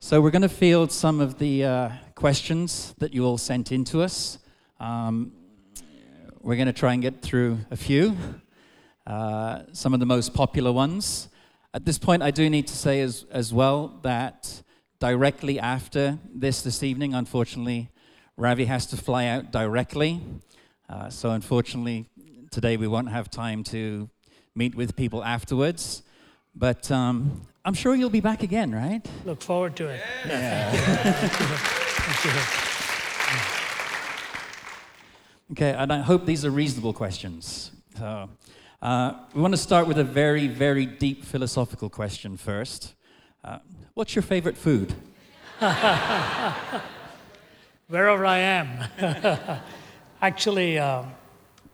So 0.07 0.21
we're 0.21 0.31
going 0.31 0.43
to 0.43 0.49
field 0.49 0.93
some 0.93 1.21
of 1.21 1.41
the 1.41 1.65
uh, 1.65 1.91
questions 2.15 2.95
that 2.99 3.13
you 3.13 3.25
all 3.25 3.39
sent 3.39 3.73
in 3.73 3.83
to 3.87 4.03
us. 4.03 4.39
Um, 4.79 5.33
we're 6.41 6.55
going 6.55 6.69
to 6.69 6.73
try 6.73 6.93
and 6.93 7.03
get 7.03 7.23
through 7.23 7.59
a 7.73 7.77
few, 7.77 8.17
uh, 9.05 9.63
some 9.73 9.95
of 9.95 9.99
the 9.99 10.07
most 10.07 10.33
popular 10.33 10.71
ones. 10.71 11.29
At 11.75 11.85
this 11.85 11.99
point, 11.99 12.23
I 12.23 12.31
do 12.31 12.49
need 12.49 12.69
to 12.69 12.77
say 12.77 13.01
as, 13.01 13.27
as 13.33 13.53
well 13.53 13.99
that 14.03 14.63
directly 15.01 15.59
after 15.59 16.21
this 16.33 16.63
this 16.63 16.85
evening, 16.85 17.13
unfortunately, 17.13 17.91
Ravi 18.37 18.67
has 18.67 18.87
to 18.87 18.97
fly 18.97 19.27
out 19.27 19.51
directly. 19.51 20.21
Uh, 20.89 21.11
so 21.11 21.31
unfortunately, 21.31 22.09
today 22.53 22.77
we 22.77 22.87
won't 22.87 23.11
have 23.11 23.29
time 23.29 23.65
to 23.65 24.09
meet 24.55 24.77
with 24.77 24.95
people 24.95 25.25
afterwards. 25.25 26.05
But 26.55 26.93
um, 26.93 27.43
I'm 27.67 27.75
sure 27.75 27.95
you'll 27.97 28.11
be 28.11 28.21
back 28.21 28.45
again, 28.45 28.73
right? 28.73 29.05
Look 29.25 29.43
forward 29.43 29.75
to 29.77 29.89
it. 29.89 30.01
Yeah. 30.25 30.71
okay, 35.51 35.73
and 35.73 35.93
I 35.93 35.99
hope 35.99 36.27
these 36.27 36.45
are 36.45 36.51
reasonable 36.51 36.93
questions. 36.93 37.73
So, 37.99 38.31
uh, 38.81 39.15
we 39.35 39.43
want 39.43 39.53
to 39.53 39.59
start 39.59 39.89
with 39.89 39.99
a 39.99 40.05
very, 40.05 40.47
very 40.47 40.87
deep 40.87 41.25
philosophical 41.25 41.91
question 41.91 42.37
first. 42.37 42.95
Uh, 43.43 43.59
what's 43.95 44.15
your 44.15 44.23
favorite 44.23 44.57
food? 44.57 44.95
Wherever 47.89 48.25
I 48.25 48.39
am. 48.39 48.85
Actually, 50.23 50.79
uh, 50.79 51.03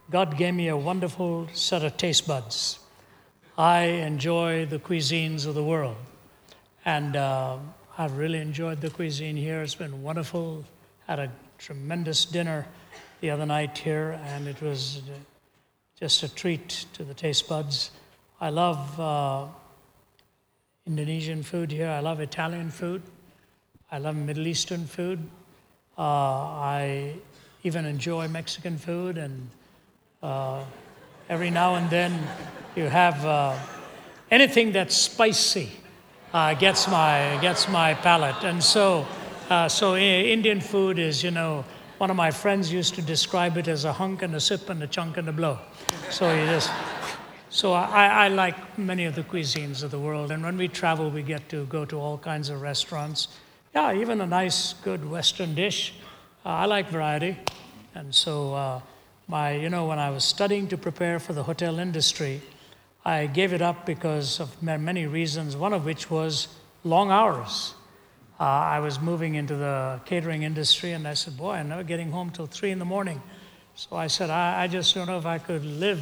God 0.09 0.39
gave 0.39 0.55
me 0.55 0.69
a 0.69 0.77
wonderful 0.77 1.49
set 1.53 1.83
of 1.83 1.97
taste 1.97 2.25
buds. 2.25 2.79
I 3.57 3.81
enjoy 3.81 4.65
the 4.65 4.79
cuisines 4.79 5.45
of 5.45 5.53
the 5.53 5.63
world. 5.63 5.97
And 6.85 7.15
uh, 7.15 7.57
I've 7.97 8.17
really 8.17 8.39
enjoyed 8.39 8.81
the 8.81 8.89
cuisine 8.89 9.35
here. 9.35 9.61
It's 9.61 9.75
been 9.75 10.01
wonderful. 10.01 10.65
Had 11.05 11.19
a 11.19 11.31
tremendous 11.59 12.25
dinner 12.25 12.65
the 13.21 13.29
other 13.29 13.45
night 13.45 13.77
here, 13.77 14.19
and 14.25 14.47
it 14.47 14.59
was 14.59 15.03
just 15.99 16.23
a 16.23 16.33
treat 16.33 16.85
to 16.93 17.03
the 17.03 17.13
taste 17.13 17.47
buds. 17.47 17.91
I 18.41 18.49
love 18.49 18.99
uh, 18.99 19.45
Indonesian 20.87 21.43
food 21.43 21.71
here. 21.71 21.89
I 21.89 21.99
love 21.99 22.21
Italian 22.21 22.71
food. 22.71 23.03
I 23.91 23.99
love 23.99 24.15
Middle 24.15 24.47
Eastern 24.47 24.87
food. 24.87 25.19
Uh, 25.95 26.01
I 26.01 27.13
even 27.63 27.85
enjoy 27.85 28.27
Mexican 28.27 28.79
food, 28.79 29.19
and 29.19 29.47
uh, 30.23 30.63
every 31.29 31.49
now 31.49 31.75
and 31.75 31.89
then 31.89 32.19
you 32.75 32.89
have 32.89 33.25
uh, 33.25 33.57
anything 34.31 34.71
that's 34.71 34.95
spicy 34.95 35.69
uh, 36.33 36.53
gets 36.53 36.87
my 36.87 37.37
gets 37.41 37.67
my 37.69 37.93
palate, 37.93 38.43
and 38.43 38.63
so 38.63 39.05
uh, 39.49 39.67
so 39.67 39.95
Indian 39.95 40.61
food 40.61 40.99
is 40.99 41.23
you 41.23 41.31
know 41.31 41.63
One 42.03 42.09
of 42.09 42.17
my 42.17 42.31
friends 42.31 42.69
used 42.69 42.95
to 42.95 43.01
describe 43.01 43.55
it 43.57 43.69
as 43.69 43.85
a 43.85 43.93
hunk 43.93 44.23
and 44.23 44.35
a 44.35 44.39
sip 44.39 44.69
and 44.69 44.83
a 44.83 44.87
chunk 44.87 45.15
and 45.15 45.29
a 45.29 45.31
blow. 45.31 45.59
So 46.09 46.33
you 46.33 46.45
just. 46.47 46.69
So 47.49 47.71
I, 47.71 48.25
I 48.25 48.27
like 48.27 48.77
many 48.77 49.05
of 49.05 49.15
the 49.15 49.21
cuisines 49.23 49.83
of 49.83 49.91
the 49.91 49.99
world, 49.99 50.31
and 50.31 50.43
when 50.43 50.57
we 50.57 50.67
travel, 50.67 51.09
we 51.09 51.21
get 51.21 51.47
to 51.49 51.65
go 51.67 51.85
to 51.85 51.97
all 51.97 52.17
kinds 52.17 52.49
of 52.49 52.61
restaurants. 52.61 53.27
Yeah, 53.75 53.93
even 53.93 54.19
a 54.21 54.25
nice, 54.25 54.73
good 54.83 55.09
Western 55.09 55.55
dish. 55.55 55.93
Uh, 56.45 56.49
I 56.49 56.65
like 56.65 56.89
variety, 56.89 57.37
and 57.95 58.13
so 58.13 58.53
uh, 58.55 58.81
my, 59.27 59.53
you 59.53 59.69
know, 59.69 59.87
when 59.87 59.99
I 59.99 60.09
was 60.09 60.23
studying 60.23 60.67
to 60.67 60.77
prepare 60.77 61.19
for 61.19 61.33
the 61.33 61.43
hotel 61.43 61.79
industry, 61.79 62.41
I 63.05 63.27
gave 63.27 63.53
it 63.53 63.61
up 63.61 63.85
because 63.85 64.39
of 64.39 64.61
many 64.61 65.07
reasons. 65.07 65.55
One 65.57 65.73
of 65.73 65.85
which 65.85 66.09
was 66.09 66.47
long 66.83 67.11
hours. 67.11 67.73
Uh, 68.39 68.43
I 68.43 68.79
was 68.79 68.99
moving 68.99 69.35
into 69.35 69.55
the 69.55 69.99
catering 70.05 70.43
industry, 70.43 70.91
and 70.91 71.07
I 71.07 71.13
said, 71.13 71.37
"Boy, 71.37 71.53
I'm 71.53 71.69
never 71.69 71.83
getting 71.83 72.11
home 72.11 72.29
till 72.29 72.47
three 72.47 72.71
in 72.71 72.79
the 72.79 72.85
morning." 72.85 73.21
So 73.75 73.95
I 73.95 74.07
said, 74.07 74.29
I, 74.29 74.63
I 74.63 74.67
just 74.67 74.93
don't 74.93 75.07
know 75.07 75.17
if 75.17 75.25
I 75.25 75.39
could 75.39 75.65
live 75.65 76.01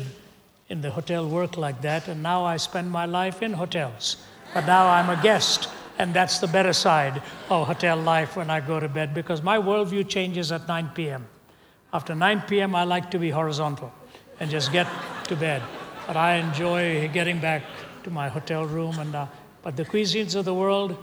in 0.68 0.82
the 0.82 0.92
hotel 0.92 1.28
work 1.28 1.58
like 1.58 1.82
that, 1.82 2.08
and 2.08 2.22
now 2.22 2.44
I 2.44 2.58
spend 2.58 2.92
my 2.92 3.06
life 3.06 3.42
in 3.42 3.54
hotels. 3.54 4.18
But 4.54 4.66
now 4.66 4.88
I'm 4.88 5.10
a 5.10 5.22
guest, 5.22 5.70
and 5.98 6.14
that's 6.14 6.40
the 6.40 6.48
better 6.48 6.74
side 6.74 7.22
of 7.50 7.68
hotel 7.68 7.98
life 7.98 8.36
when 8.36 8.50
I 8.50 8.60
go 8.60 8.80
to 8.80 8.90
bed 8.90 9.14
because 9.14 9.42
my 9.42 9.58
worldview 9.58 10.08
changes 10.08 10.52
at 10.52 10.68
9 10.68 10.92
p.m. 10.94 11.28
After 11.94 12.16
9 12.16 12.44
p.m., 12.48 12.74
I 12.74 12.84
like 12.84 13.12
to 13.12 13.20
be 13.20 13.30
horizontal 13.30 13.92
and 14.40 14.50
just 14.50 14.72
get 14.72 14.88
to 15.26 15.36
bed. 15.36 15.62
But 16.08 16.16
I 16.16 16.36
enjoy 16.36 17.10
getting 17.10 17.40
back 17.40 17.64
to 18.04 18.10
my 18.10 18.30
hotel 18.30 18.66
room. 18.66 18.98
And, 19.00 19.14
uh, 19.14 19.28
but 19.62 19.76
the 19.76 19.84
cuisines 19.86 20.36
of 20.36 20.46
the 20.46 20.54
world, 20.54 20.98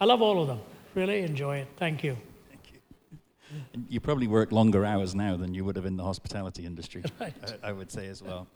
I 0.00 0.04
love 0.04 0.22
all 0.22 0.40
of 0.40 0.48
them. 0.48 0.60
Really 0.94 1.22
enjoy 1.22 1.58
it. 1.58 1.68
Thank 1.76 2.04
you. 2.04 2.16
Thank 2.48 2.72
you. 2.72 3.84
you 3.88 4.00
probably 4.00 4.28
work 4.28 4.52
longer 4.52 4.84
hours 4.84 5.14
now 5.14 5.36
than 5.36 5.52
you 5.52 5.64
would 5.64 5.76
have 5.76 5.86
in 5.86 5.96
the 5.96 6.04
hospitality 6.04 6.64
industry, 6.64 7.02
Right. 7.20 7.34
I, 7.62 7.70
I 7.70 7.72
would 7.72 7.90
say 7.90 8.06
as 8.06 8.22
well. 8.22 8.46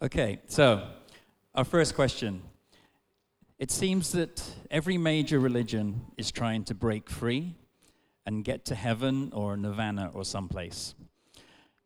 Okay, 0.00 0.38
so 0.48 0.88
our 1.54 1.64
first 1.64 1.94
question. 1.94 2.42
It 3.58 3.72
seems 3.72 4.12
that 4.12 4.40
every 4.70 4.96
major 4.96 5.40
religion 5.40 6.02
is 6.16 6.30
trying 6.30 6.62
to 6.64 6.74
break 6.74 7.10
free 7.10 7.56
and 8.28 8.44
get 8.44 8.66
to 8.66 8.74
heaven 8.74 9.30
or 9.32 9.56
nirvana 9.56 10.10
or 10.12 10.22
someplace. 10.22 10.94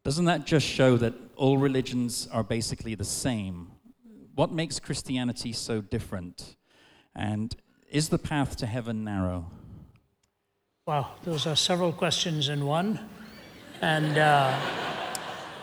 Doesn't 0.03 0.25
that 0.25 0.45
just 0.45 0.67
show 0.67 0.97
that 0.97 1.15
all 1.37 1.57
religions 1.57 2.29
are 2.33 2.43
basically 2.43 2.97
the 2.97 3.05
same? 3.05 3.71
What 4.35 4.51
makes 4.51 4.81
Christianity 4.81 5.53
so 5.53 5.81
different? 5.81 6.57
And 7.15 7.55
is 7.89 8.09
the 8.09 8.19
path 8.19 8.57
to 8.57 8.67
heaven 8.67 9.05
narrow? 9.05 9.53
Wow, 10.85 11.13
those 11.23 11.47
are 11.47 11.55
several 11.55 11.93
questions 11.93 12.49
in 12.49 12.67
one. 12.67 12.99
And 13.81 14.19
uh, 14.19 14.59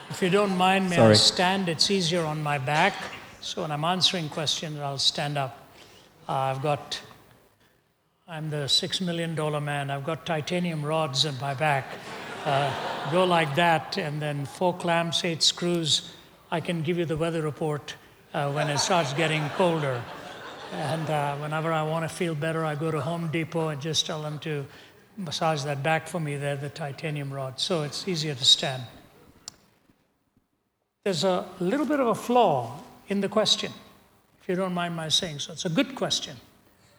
if 0.09 0.21
you 0.21 0.29
don't 0.29 0.55
mind, 0.55 0.89
may 0.89 0.95
I 0.95 0.99
Sorry. 0.99 1.15
stand? 1.17 1.67
It's 1.67 1.91
easier 1.91 2.23
on 2.23 2.41
my 2.41 2.57
back. 2.57 2.93
So 3.41 3.63
when 3.63 3.71
I'm 3.71 3.83
answering 3.83 4.29
questions, 4.29 4.79
I'll 4.79 4.97
stand 4.97 5.37
up. 5.37 5.59
Uh, 6.29 6.31
I've 6.31 6.61
got, 6.61 7.01
I'm 8.31 8.51
the 8.51 8.69
six 8.69 9.01
million 9.01 9.33
dollar 9.33 9.59
man. 9.59 9.89
I've 9.89 10.05
got 10.05 10.23
titanium 10.23 10.85
rods 10.85 11.25
in 11.25 11.33
my 11.41 11.55
back. 11.55 11.87
Uh, 12.45 12.71
go 13.11 13.23
like 13.23 13.55
that, 13.55 13.97
and 13.97 14.21
then 14.21 14.45
four 14.45 14.77
clamps, 14.77 15.25
eight 15.25 15.41
screws. 15.41 16.13
I 16.51 16.59
can 16.59 16.83
give 16.83 16.99
you 16.99 17.05
the 17.05 17.17
weather 17.17 17.41
report 17.41 17.95
uh, 18.35 18.51
when 18.51 18.69
it 18.69 18.77
starts 18.77 19.13
getting 19.13 19.49
colder. 19.57 19.99
And 20.73 21.09
uh, 21.09 21.37
whenever 21.37 21.73
I 21.73 21.81
want 21.81 22.07
to 22.07 22.15
feel 22.15 22.35
better, 22.35 22.63
I 22.63 22.75
go 22.75 22.91
to 22.91 23.01
Home 23.01 23.29
Depot 23.31 23.69
and 23.69 23.81
just 23.81 24.05
tell 24.05 24.21
them 24.21 24.37
to 24.39 24.63
massage 25.17 25.63
that 25.63 25.81
back 25.81 26.07
for 26.07 26.19
me. 26.19 26.35
They're 26.37 26.55
the 26.55 26.69
titanium 26.69 27.33
rod, 27.33 27.59
so 27.59 27.81
it's 27.81 28.07
easier 28.07 28.35
to 28.35 28.45
stand. 28.45 28.83
There's 31.03 31.23
a 31.23 31.47
little 31.59 31.87
bit 31.87 31.99
of 31.99 32.05
a 32.05 32.15
flaw 32.15 32.79
in 33.07 33.21
the 33.21 33.29
question, 33.29 33.71
if 34.39 34.47
you 34.47 34.53
don't 34.53 34.75
mind 34.75 34.95
my 34.95 35.09
saying 35.09 35.39
so. 35.39 35.53
It's 35.53 35.65
a 35.65 35.69
good 35.69 35.95
question. 35.95 36.37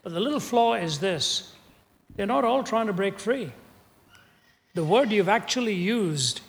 But 0.02 0.12
the 0.12 0.20
little 0.20 0.40
flaw 0.40 0.74
is 0.74 0.98
this 0.98 1.54
they're 2.16 2.26
not 2.26 2.44
all 2.44 2.62
trying 2.62 2.86
to 2.86 2.92
break 2.92 3.18
free. 3.18 3.52
The 4.74 4.84
word 4.84 5.10
you've 5.10 5.28
actually 5.28 5.74
used 5.74 6.40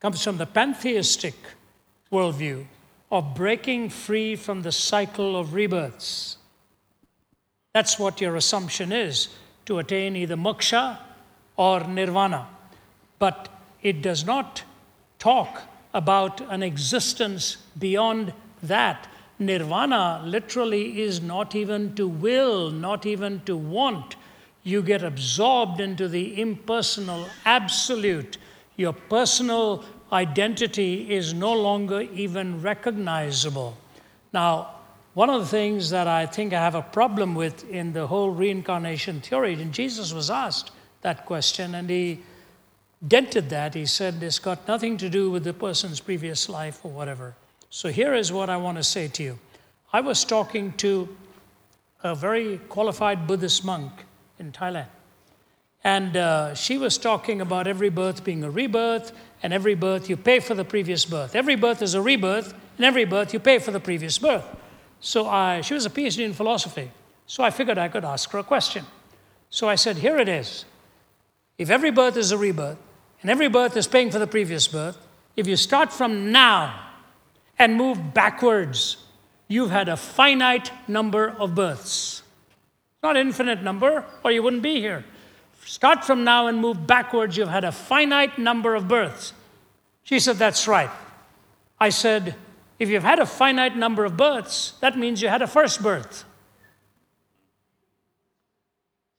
comes 0.00 0.22
from 0.22 0.38
the 0.38 0.46
pantheistic 0.46 1.34
worldview 2.12 2.66
of 3.10 3.34
breaking 3.34 3.90
free 3.90 4.36
from 4.36 4.62
the 4.62 4.72
cycle 4.72 5.36
of 5.36 5.54
rebirths. 5.54 6.36
That's 7.72 7.98
what 7.98 8.20
your 8.20 8.36
assumption 8.36 8.92
is 8.92 9.28
to 9.66 9.78
attain 9.78 10.16
either 10.16 10.36
moksha 10.36 10.98
or 11.56 11.80
nirvana. 11.84 12.48
But 13.18 13.48
it 13.82 14.02
does 14.02 14.24
not 14.24 14.62
talk 15.18 15.62
about 15.92 16.40
an 16.50 16.62
existence 16.62 17.56
beyond 17.78 18.32
that. 18.62 19.08
Nirvana 19.40 20.22
literally 20.24 21.00
is 21.00 21.22
not 21.22 21.56
even 21.56 21.94
to 21.94 22.06
will, 22.06 22.70
not 22.70 23.06
even 23.06 23.40
to 23.46 23.56
want. 23.56 24.16
You 24.62 24.82
get 24.82 25.02
absorbed 25.02 25.80
into 25.80 26.08
the 26.08 26.38
impersonal 26.38 27.26
absolute. 27.46 28.36
Your 28.76 28.92
personal 28.92 29.82
identity 30.12 31.10
is 31.10 31.32
no 31.32 31.54
longer 31.54 32.02
even 32.02 32.60
recognizable. 32.60 33.78
Now, 34.32 34.74
one 35.14 35.30
of 35.30 35.40
the 35.40 35.48
things 35.48 35.88
that 35.90 36.06
I 36.06 36.26
think 36.26 36.52
I 36.52 36.60
have 36.60 36.74
a 36.74 36.82
problem 36.82 37.34
with 37.34 37.68
in 37.70 37.94
the 37.94 38.06
whole 38.06 38.30
reincarnation 38.30 39.22
theory, 39.22 39.54
and 39.54 39.72
Jesus 39.72 40.12
was 40.12 40.30
asked 40.30 40.70
that 41.00 41.24
question, 41.24 41.74
and 41.74 41.88
he 41.88 42.20
dented 43.08 43.48
that. 43.50 43.74
He 43.74 43.86
said 43.86 44.22
it's 44.22 44.38
got 44.38 44.68
nothing 44.68 44.98
to 44.98 45.08
do 45.08 45.30
with 45.30 45.44
the 45.44 45.54
person's 45.54 45.98
previous 45.98 46.48
life 46.48 46.84
or 46.84 46.90
whatever. 46.90 47.34
So 47.70 47.88
here 47.88 48.14
is 48.14 48.32
what 48.32 48.50
I 48.50 48.56
want 48.56 48.78
to 48.78 48.82
say 48.82 49.06
to 49.06 49.22
you. 49.22 49.38
I 49.92 50.00
was 50.00 50.24
talking 50.24 50.72
to 50.78 51.08
a 52.02 52.16
very 52.16 52.58
qualified 52.68 53.28
Buddhist 53.28 53.64
monk 53.64 53.92
in 54.40 54.50
Thailand. 54.50 54.88
And 55.84 56.16
uh, 56.16 56.54
she 56.54 56.78
was 56.78 56.98
talking 56.98 57.40
about 57.40 57.68
every 57.68 57.88
birth 57.88 58.24
being 58.24 58.42
a 58.42 58.50
rebirth, 58.50 59.12
and 59.42 59.52
every 59.52 59.76
birth 59.76 60.10
you 60.10 60.16
pay 60.16 60.40
for 60.40 60.54
the 60.54 60.64
previous 60.64 61.04
birth. 61.04 61.36
Every 61.36 61.54
birth 61.54 61.80
is 61.80 61.94
a 61.94 62.02
rebirth, 62.02 62.52
and 62.76 62.84
every 62.84 63.04
birth 63.04 63.32
you 63.32 63.38
pay 63.38 63.60
for 63.60 63.70
the 63.70 63.80
previous 63.80 64.18
birth. 64.18 64.44
So 65.00 65.28
I, 65.28 65.60
she 65.60 65.74
was 65.74 65.86
a 65.86 65.90
PhD 65.90 66.24
in 66.24 66.34
philosophy. 66.34 66.90
So 67.26 67.44
I 67.44 67.50
figured 67.50 67.78
I 67.78 67.88
could 67.88 68.04
ask 68.04 68.28
her 68.30 68.40
a 68.40 68.44
question. 68.44 68.84
So 69.48 69.68
I 69.68 69.76
said, 69.76 69.96
Here 69.96 70.18
it 70.18 70.28
is. 70.28 70.64
If 71.56 71.70
every 71.70 71.92
birth 71.92 72.16
is 72.16 72.32
a 72.32 72.36
rebirth, 72.38 72.78
and 73.22 73.30
every 73.30 73.48
birth 73.48 73.76
is 73.76 73.86
paying 73.86 74.10
for 74.10 74.18
the 74.18 74.26
previous 74.26 74.66
birth, 74.66 74.98
if 75.36 75.46
you 75.46 75.56
start 75.56 75.92
from 75.92 76.32
now 76.32 76.89
and 77.60 77.76
move 77.76 78.14
backwards, 78.14 78.96
you've 79.46 79.70
had 79.70 79.90
a 79.90 79.96
finite 79.96 80.72
number 80.88 81.28
of 81.28 81.54
births. 81.54 82.22
Not 83.02 83.18
infinite 83.18 83.62
number, 83.62 84.06
or 84.24 84.32
you 84.32 84.42
wouldn't 84.42 84.62
be 84.62 84.80
here. 84.80 85.04
Start 85.66 86.02
from 86.02 86.24
now 86.24 86.46
and 86.46 86.58
move 86.58 86.86
backwards, 86.86 87.36
you've 87.36 87.50
had 87.50 87.64
a 87.64 87.70
finite 87.70 88.38
number 88.38 88.74
of 88.74 88.88
births. 88.88 89.34
She 90.02 90.18
said, 90.18 90.36
That's 90.36 90.66
right. 90.66 90.90
I 91.78 91.90
said, 91.90 92.34
If 92.78 92.88
you've 92.88 93.02
had 93.02 93.18
a 93.18 93.26
finite 93.26 93.76
number 93.76 94.06
of 94.06 94.16
births, 94.16 94.72
that 94.80 94.98
means 94.98 95.20
you 95.20 95.28
had 95.28 95.42
a 95.42 95.46
first 95.46 95.82
birth. 95.82 96.24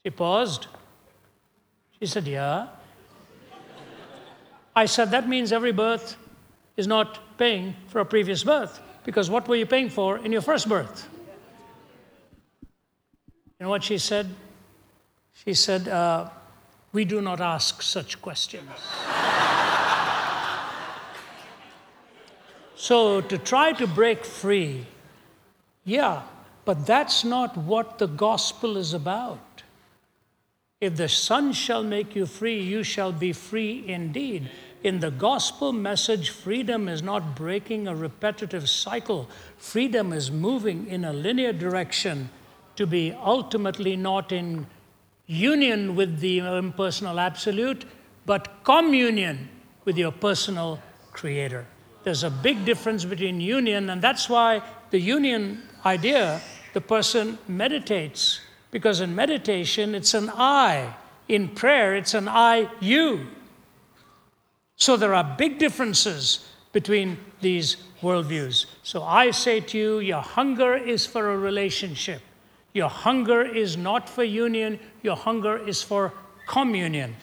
She 0.03 0.09
paused. 0.09 0.65
She 1.99 2.07
said, 2.07 2.25
Yeah. 2.25 2.69
I 4.75 4.87
said, 4.87 5.11
That 5.11 5.29
means 5.29 5.51
every 5.51 5.71
birth 5.71 6.17
is 6.82 6.88
not 6.88 7.38
paying 7.38 7.75
for 7.89 8.01
a 8.01 8.05
previous 8.05 8.43
birth, 8.43 8.82
because 9.05 9.29
what 9.29 9.47
were 9.47 9.55
you 9.55 9.67
paying 9.67 9.89
for 9.89 10.17
in 10.25 10.32
your 10.32 10.41
first 10.41 10.67
birth? 10.67 11.07
You 12.61 13.65
know 13.65 13.69
what 13.69 13.84
she 13.84 13.99
said? 13.99 14.27
She 15.45 15.53
said, 15.53 15.88
uh, 15.88 16.29
We 16.91 17.05
do 17.05 17.21
not 17.21 17.39
ask 17.39 17.84
such 17.84 18.19
questions. 18.19 18.71
so, 22.75 23.21
to 23.21 23.38
try 23.38 23.73
to 23.73 23.86
break 23.86 24.25
free, 24.25 24.88
yeah, 25.86 26.23
but 26.65 26.88
that's 26.88 27.23
not 27.23 27.55
what 27.55 27.99
the 27.99 28.07
gospel 28.07 28.77
is 28.77 28.93
about. 28.95 29.50
If 30.82 30.97
the 30.97 31.07
Son 31.07 31.53
shall 31.53 31.84
make 31.84 32.15
you 32.15 32.25
free, 32.25 32.59
you 32.59 32.84
shall 32.84 33.11
be 33.11 33.34
free 33.34 33.86
indeed. 33.88 34.49
In 34.84 34.99
the 34.99 35.11
gospel 35.11 35.71
message, 35.71 36.32
freedom 36.32 36.89
is 36.89 37.03
not 37.03 37.36
breaking 37.36 37.88
a 37.88 37.95
repetitive 37.95 38.67
cycle, 38.67 39.29
freedom 39.57 40.11
is 40.11 40.32
moving 40.32 40.88
in 40.88 41.05
a 41.05 41.13
linear 41.13 41.53
direction 41.53 42.32
to 42.77 42.88
be 42.88 43.13
ultimately 43.23 43.95
not 43.95 44.32
in 44.32 44.65
union 45.27 45.95
with 45.95 46.19
the 46.19 46.39
impersonal 46.39 47.19
absolute, 47.19 47.86
but 48.25 48.63
communion 48.63 49.49
with 49.86 49.99
your 49.99 50.11
personal 50.11 50.79
creator. 51.11 51.67
There's 52.03 52.23
a 52.23 52.32
big 52.32 52.65
difference 52.65 53.05
between 53.05 53.39
union, 53.39 53.91
and 53.91 54.01
that's 54.01 54.27
why 54.27 54.63
the 54.89 54.99
union 54.99 55.61
idea, 55.86 56.41
the 56.73 56.82
person 56.82 57.38
meditates, 57.47 58.39
because 58.72 59.01
in 59.01 59.13
meditation 59.13 59.93
it's 59.93 60.13
an 60.13 60.30
I. 60.34 60.95
In 61.28 61.49
prayer 61.49 61.95
it's 61.95 62.13
an 62.13 62.28
I, 62.28 62.69
you. 62.80 63.28
So 64.76 64.97
there 64.97 65.13
are 65.13 65.36
big 65.38 65.59
differences 65.59 66.47
between 66.72 67.17
these 67.41 67.78
worldviews. 68.01 68.65
So 68.84 69.03
I 69.03 69.32
say 69.32 69.59
to 69.59 69.78
you, 69.78 69.99
your 69.99 70.22
hunger 70.22 70.76
is 70.76 71.05
for 71.05 71.32
a 71.32 71.38
relationship. 71.38 72.22
Your 72.74 72.89
hunger 72.89 73.41
is 73.41 73.76
not 73.76 74.09
for 74.09 74.24
union, 74.24 74.80
your 75.03 75.17
hunger 75.17 75.57
is 75.57 75.82
for 75.82 76.13
communion. 76.47 77.15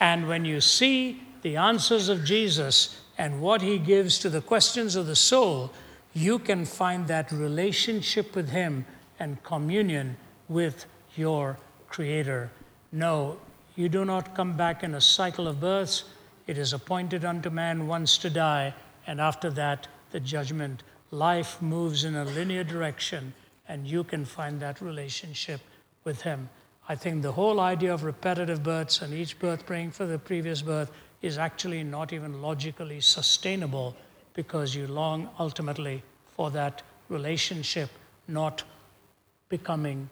And 0.00 0.28
when 0.28 0.44
you 0.44 0.60
see 0.60 1.22
the 1.42 1.56
answers 1.56 2.08
of 2.08 2.24
Jesus 2.24 3.00
and 3.16 3.40
what 3.40 3.62
he 3.62 3.78
gives 3.78 4.18
to 4.18 4.28
the 4.28 4.40
questions 4.40 4.96
of 4.96 5.06
the 5.06 5.16
soul, 5.16 5.70
you 6.12 6.38
can 6.38 6.64
find 6.64 7.06
that 7.06 7.30
relationship 7.30 8.34
with 8.34 8.50
him 8.50 8.84
and 9.18 9.42
communion 9.42 10.16
with 10.48 10.86
your 11.18 11.58
Creator. 11.88 12.50
No, 12.92 13.38
you 13.74 13.88
do 13.88 14.04
not 14.04 14.34
come 14.34 14.56
back 14.56 14.82
in 14.82 14.94
a 14.94 15.00
cycle 15.00 15.48
of 15.48 15.60
births. 15.60 16.04
It 16.46 16.58
is 16.58 16.72
appointed 16.72 17.24
unto 17.24 17.50
man 17.50 17.86
once 17.86 18.18
to 18.18 18.30
die, 18.30 18.74
and 19.06 19.20
after 19.20 19.50
that, 19.50 19.88
the 20.10 20.20
judgment. 20.20 20.82
Life 21.10 21.62
moves 21.62 22.04
in 22.04 22.16
a 22.16 22.24
linear 22.24 22.64
direction, 22.64 23.32
and 23.68 23.86
you 23.86 24.04
can 24.04 24.24
find 24.24 24.60
that 24.60 24.80
relationship 24.80 25.60
with 26.04 26.22
Him. 26.22 26.48
I 26.88 26.94
think 26.94 27.22
the 27.22 27.32
whole 27.32 27.60
idea 27.60 27.92
of 27.94 28.04
repetitive 28.04 28.62
births 28.62 29.02
and 29.02 29.12
each 29.12 29.38
birth 29.38 29.66
praying 29.66 29.92
for 29.92 30.06
the 30.06 30.18
previous 30.18 30.62
birth 30.62 30.90
is 31.22 31.38
actually 31.38 31.82
not 31.82 32.12
even 32.12 32.42
logically 32.42 33.00
sustainable 33.00 33.96
because 34.34 34.74
you 34.74 34.86
long 34.86 35.28
ultimately 35.38 36.02
for 36.36 36.50
that 36.50 36.82
relationship, 37.08 37.90
not 38.28 38.62
becoming 39.48 40.08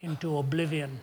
into 0.00 0.38
oblivion 0.38 1.00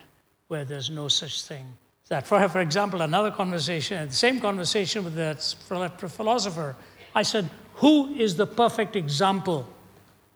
where 0.48 0.66
there's 0.66 0.90
no 0.90 1.08
such 1.08 1.44
thing. 1.44 1.66
That, 2.08 2.28
for, 2.28 2.48
for 2.50 2.62
example, 2.62 3.02
another 3.02 3.32
conversation, 3.32 4.08
the 4.08 4.14
same 4.14 4.40
conversation 4.40 5.04
with 5.04 5.16
that 5.16 5.42
philosopher, 5.42 6.76
I 7.16 7.24
said, 7.24 7.50
Who 7.76 8.14
is 8.14 8.36
the 8.36 8.46
perfect 8.46 8.96
example 8.96 9.68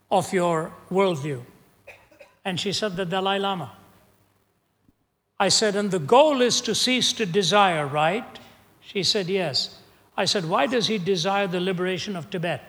of 0.09 0.33
your 0.33 0.73
worldview? 0.91 1.41
And 2.43 2.59
she 2.59 2.73
said, 2.73 2.95
The 2.95 3.05
Dalai 3.05 3.37
Lama. 3.37 3.71
I 5.39 5.49
said, 5.49 5.75
And 5.75 5.91
the 5.91 5.99
goal 5.99 6.41
is 6.41 6.59
to 6.61 6.73
cease 6.73 7.13
to 7.13 7.25
desire, 7.25 7.85
right? 7.85 8.39
She 8.81 9.03
said, 9.03 9.27
Yes. 9.27 9.77
I 10.17 10.25
said, 10.25 10.45
Why 10.45 10.65
does 10.65 10.87
he 10.87 10.97
desire 10.97 11.47
the 11.47 11.61
liberation 11.61 12.15
of 12.15 12.29
Tibet? 12.29 12.63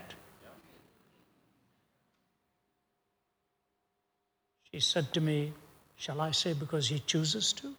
She 4.73 4.79
said 4.79 5.13
to 5.15 5.21
me, 5.21 5.53
Shall 6.01 6.23
I 6.23 6.31
say 6.31 6.55
because 6.55 6.89
he 6.89 7.01
chooses 7.01 7.53
to? 7.53 7.75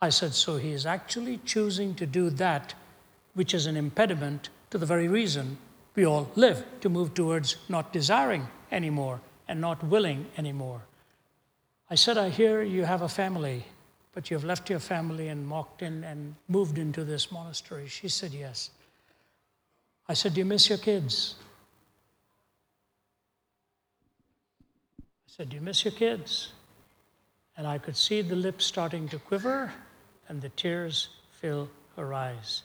I 0.00 0.08
said, 0.08 0.34
So 0.34 0.56
he 0.56 0.72
is 0.72 0.86
actually 0.86 1.38
choosing 1.44 1.94
to 1.94 2.04
do 2.04 2.30
that 2.30 2.74
which 3.34 3.54
is 3.54 3.66
an 3.66 3.76
impediment 3.76 4.48
to 4.70 4.78
the 4.78 4.86
very 4.86 5.06
reason 5.06 5.56
we 5.94 6.04
all 6.04 6.28
live 6.34 6.64
to 6.80 6.88
move 6.88 7.14
towards 7.14 7.58
not 7.68 7.92
desiring 7.92 8.48
anymore 8.72 9.20
and 9.46 9.60
not 9.60 9.84
willing 9.84 10.26
anymore. 10.36 10.82
I 11.88 11.94
said, 11.94 12.18
I 12.18 12.28
hear 12.28 12.62
you 12.62 12.84
have 12.84 13.02
a 13.02 13.08
family, 13.08 13.64
but 14.12 14.28
you've 14.28 14.44
left 14.44 14.68
your 14.68 14.80
family 14.80 15.28
and 15.28 15.48
walked 15.48 15.82
in 15.82 16.02
and 16.02 16.34
moved 16.48 16.76
into 16.76 17.04
this 17.04 17.30
monastery. 17.30 17.86
She 17.86 18.08
said, 18.08 18.32
Yes. 18.32 18.70
I 20.08 20.14
said, 20.14 20.34
Do 20.34 20.40
you 20.40 20.44
miss 20.44 20.68
your 20.68 20.78
kids? 20.78 21.36
I 25.00 25.04
said, 25.28 25.50
Do 25.50 25.54
you 25.54 25.62
miss 25.62 25.84
your 25.84 25.94
kids? 25.94 26.48
And 27.56 27.66
I 27.66 27.78
could 27.78 27.96
see 27.96 28.22
the 28.22 28.36
lips 28.36 28.64
starting 28.64 29.08
to 29.08 29.18
quiver 29.18 29.72
and 30.28 30.40
the 30.40 30.48
tears 30.50 31.08
fill 31.30 31.68
her 31.96 32.12
eyes. 32.12 32.62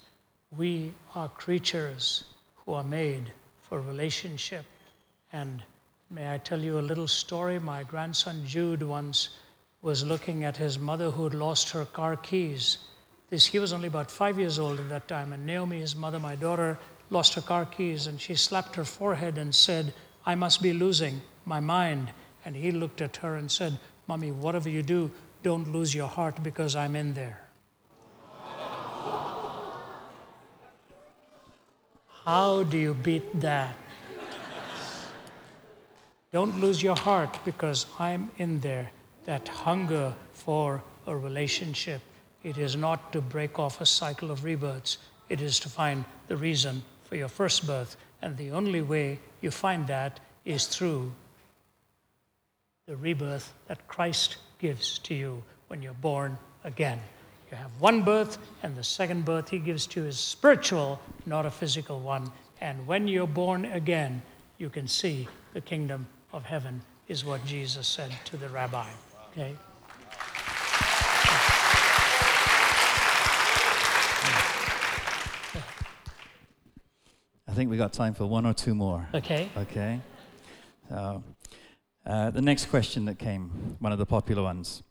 We 0.56 0.94
are 1.16 1.30
creatures 1.30 2.26
who 2.58 2.74
are 2.74 2.84
made 2.84 3.32
for 3.62 3.80
relationship. 3.80 4.66
And 5.32 5.64
may 6.10 6.34
I 6.34 6.40
tell 6.40 6.60
you 6.60 6.80
a 6.80 6.82
little 6.82 7.08
story? 7.08 7.60
My 7.60 7.84
grandson 7.84 8.46
Jude 8.46 8.84
once 8.84 9.30
was 9.82 10.06
looking 10.06 10.44
at 10.44 10.58
his 10.58 10.78
mother 10.78 11.10
who 11.10 11.24
had 11.24 11.34
lost 11.34 11.70
her 11.70 11.86
car 11.86 12.18
keys. 12.18 12.80
This, 13.30 13.46
he 13.46 13.60
was 13.60 13.72
only 13.72 13.88
about 13.88 14.12
five 14.12 14.38
years 14.38 14.60
old 14.60 14.80
at 14.80 14.90
that 14.90 15.08
time, 15.08 15.32
and 15.32 15.46
Naomi, 15.46 15.80
his 15.80 15.96
mother, 15.96 16.20
my 16.20 16.36
daughter, 16.36 16.78
lost 17.10 17.34
her 17.36 17.42
car 17.42 17.66
keys, 17.66 18.08
and 18.08 18.20
she 18.20 18.36
slapped 18.36 18.76
her 18.76 18.84
forehead 18.84 19.38
and 19.38 19.56
said, 19.56 19.94
I 20.26 20.36
must 20.36 20.62
be 20.62 20.74
losing 20.74 21.22
my 21.46 21.60
mind. 21.60 22.12
And 22.44 22.56
he 22.56 22.72
looked 22.72 23.02
at 23.02 23.18
her 23.18 23.36
and 23.36 23.50
said, 23.50 23.80
Mommy, 24.12 24.34
whatever 24.34 24.68
you 24.68 24.84
do, 24.84 25.10
don't 25.42 25.72
lose 25.72 25.96
your 25.96 26.10
heart 26.10 26.44
because 26.44 26.76
I'm 26.76 26.98
in 26.98 27.14
there. 27.14 27.40
How 32.26 32.64
do 32.64 32.78
you 32.78 32.94
beat 32.94 33.40
that? 33.40 33.74
Don't 36.34 36.60
lose 36.60 36.84
your 36.84 36.98
heart 36.98 37.40
because 37.46 37.86
I'm 38.00 38.30
in 38.38 38.60
there. 38.60 38.92
That 39.24 39.48
hunger 39.48 40.14
for 40.34 40.84
a 41.08 41.16
relationship. 41.16 42.02
It 42.44 42.58
is 42.58 42.76
not 42.76 43.14
to 43.14 43.22
break 43.22 43.60
off 43.60 43.80
a 43.80 43.86
cycle 43.86 44.30
of 44.30 44.44
rebirths, 44.44 44.98
it 45.30 45.40
is 45.40 45.58
to 45.62 45.70
find 45.70 46.04
the 46.28 46.36
reason 46.36 46.84
for 47.06 47.16
your 47.16 47.30
first 47.30 47.66
birth. 47.66 47.96
And 48.22 48.36
the 48.36 48.52
only 48.52 48.82
way 48.82 49.20
you 49.40 49.52
find 49.52 49.88
that 49.88 50.20
is 50.44 50.68
through 50.68 51.14
the 52.92 52.98
rebirth 52.98 53.54
that 53.70 53.88
Christ 53.88 54.36
gives 54.60 55.00
to 55.00 55.16
you 55.16 55.42
when 55.70 55.82
you're 55.82 55.94
born 55.94 56.38
again. 56.66 57.00
You 57.50 57.56
have 57.56 57.72
one 57.80 58.04
birth, 58.04 58.38
and 58.64 58.76
the 58.76 58.84
second 58.84 59.24
birth 59.24 59.48
he 59.48 59.60
gives 59.60 59.88
to 59.88 60.02
you 60.02 60.08
is 60.08 60.20
spiritual, 60.20 61.00
not 61.26 61.46
a 61.46 61.52
physical 61.52 62.02
one. 62.02 62.30
And 62.60 62.86
when 62.86 63.08
you're 63.08 63.28
born 63.28 63.64
again, 63.64 64.22
you 64.58 64.70
can 64.70 64.90
see 64.90 65.30
the 65.54 65.62
kingdom 65.62 66.06
of 66.34 66.44
heaven, 66.44 66.82
is 67.08 67.24
what 67.24 67.46
Jesus 67.46 67.88
said 67.88 68.12
to 68.26 68.36
the 68.36 68.50
rabbi. 68.50 68.90
Okay? 69.32 69.56
I 77.48 77.54
think 77.54 77.70
we 77.70 77.78
got 77.78 77.94
time 77.94 78.14
for 78.14 78.26
one 78.26 78.46
or 78.46 78.54
two 78.54 78.76
more. 78.76 79.08
Okay. 79.14 79.50
Okay. 79.56 80.02
So, 80.90 81.24
uh, 82.06 82.32
the 82.32 82.42
next 82.42 82.66
question 82.68 83.06
that 83.06 83.20
came, 83.20 83.78
one 83.80 83.92
of 83.92 84.00
the 84.00 84.06
popular 84.06 84.44
ones. 84.44 84.84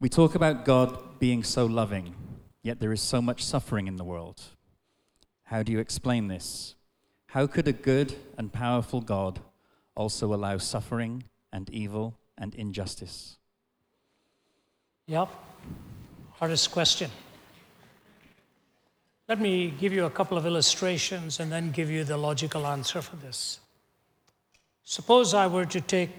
We 0.00 0.08
talk 0.08 0.34
about 0.34 0.64
God 0.64 1.20
being 1.20 1.44
so 1.44 1.66
loving, 1.66 2.14
yet 2.62 2.80
there 2.80 2.92
is 2.92 3.00
so 3.00 3.22
much 3.22 3.44
suffering 3.44 3.86
in 3.86 3.96
the 3.96 4.04
world. 4.04 4.42
How 5.44 5.62
do 5.62 5.70
you 5.70 5.78
explain 5.78 6.28
this? 6.28 6.74
How 7.26 7.46
could 7.46 7.68
a 7.68 7.72
good 7.72 8.14
and 8.36 8.52
powerful 8.52 9.00
God 9.00 9.40
also 9.94 10.34
allow 10.34 10.58
suffering 10.58 11.24
and 11.52 11.70
evil 11.70 12.18
and 12.36 12.54
injustice? 12.54 13.38
Yep. 15.06 15.28
Hardest 16.32 16.72
question. 16.72 17.10
Let 19.28 19.40
me 19.40 19.70
give 19.70 19.92
you 19.92 20.04
a 20.04 20.10
couple 20.10 20.36
of 20.36 20.44
illustrations 20.44 21.38
and 21.38 21.50
then 21.50 21.70
give 21.70 21.90
you 21.90 22.04
the 22.04 22.16
logical 22.16 22.66
answer 22.66 23.00
for 23.00 23.16
this. 23.16 23.60
Suppose 24.84 25.32
I 25.34 25.46
were 25.46 25.66
to 25.66 25.80
take 25.80 26.10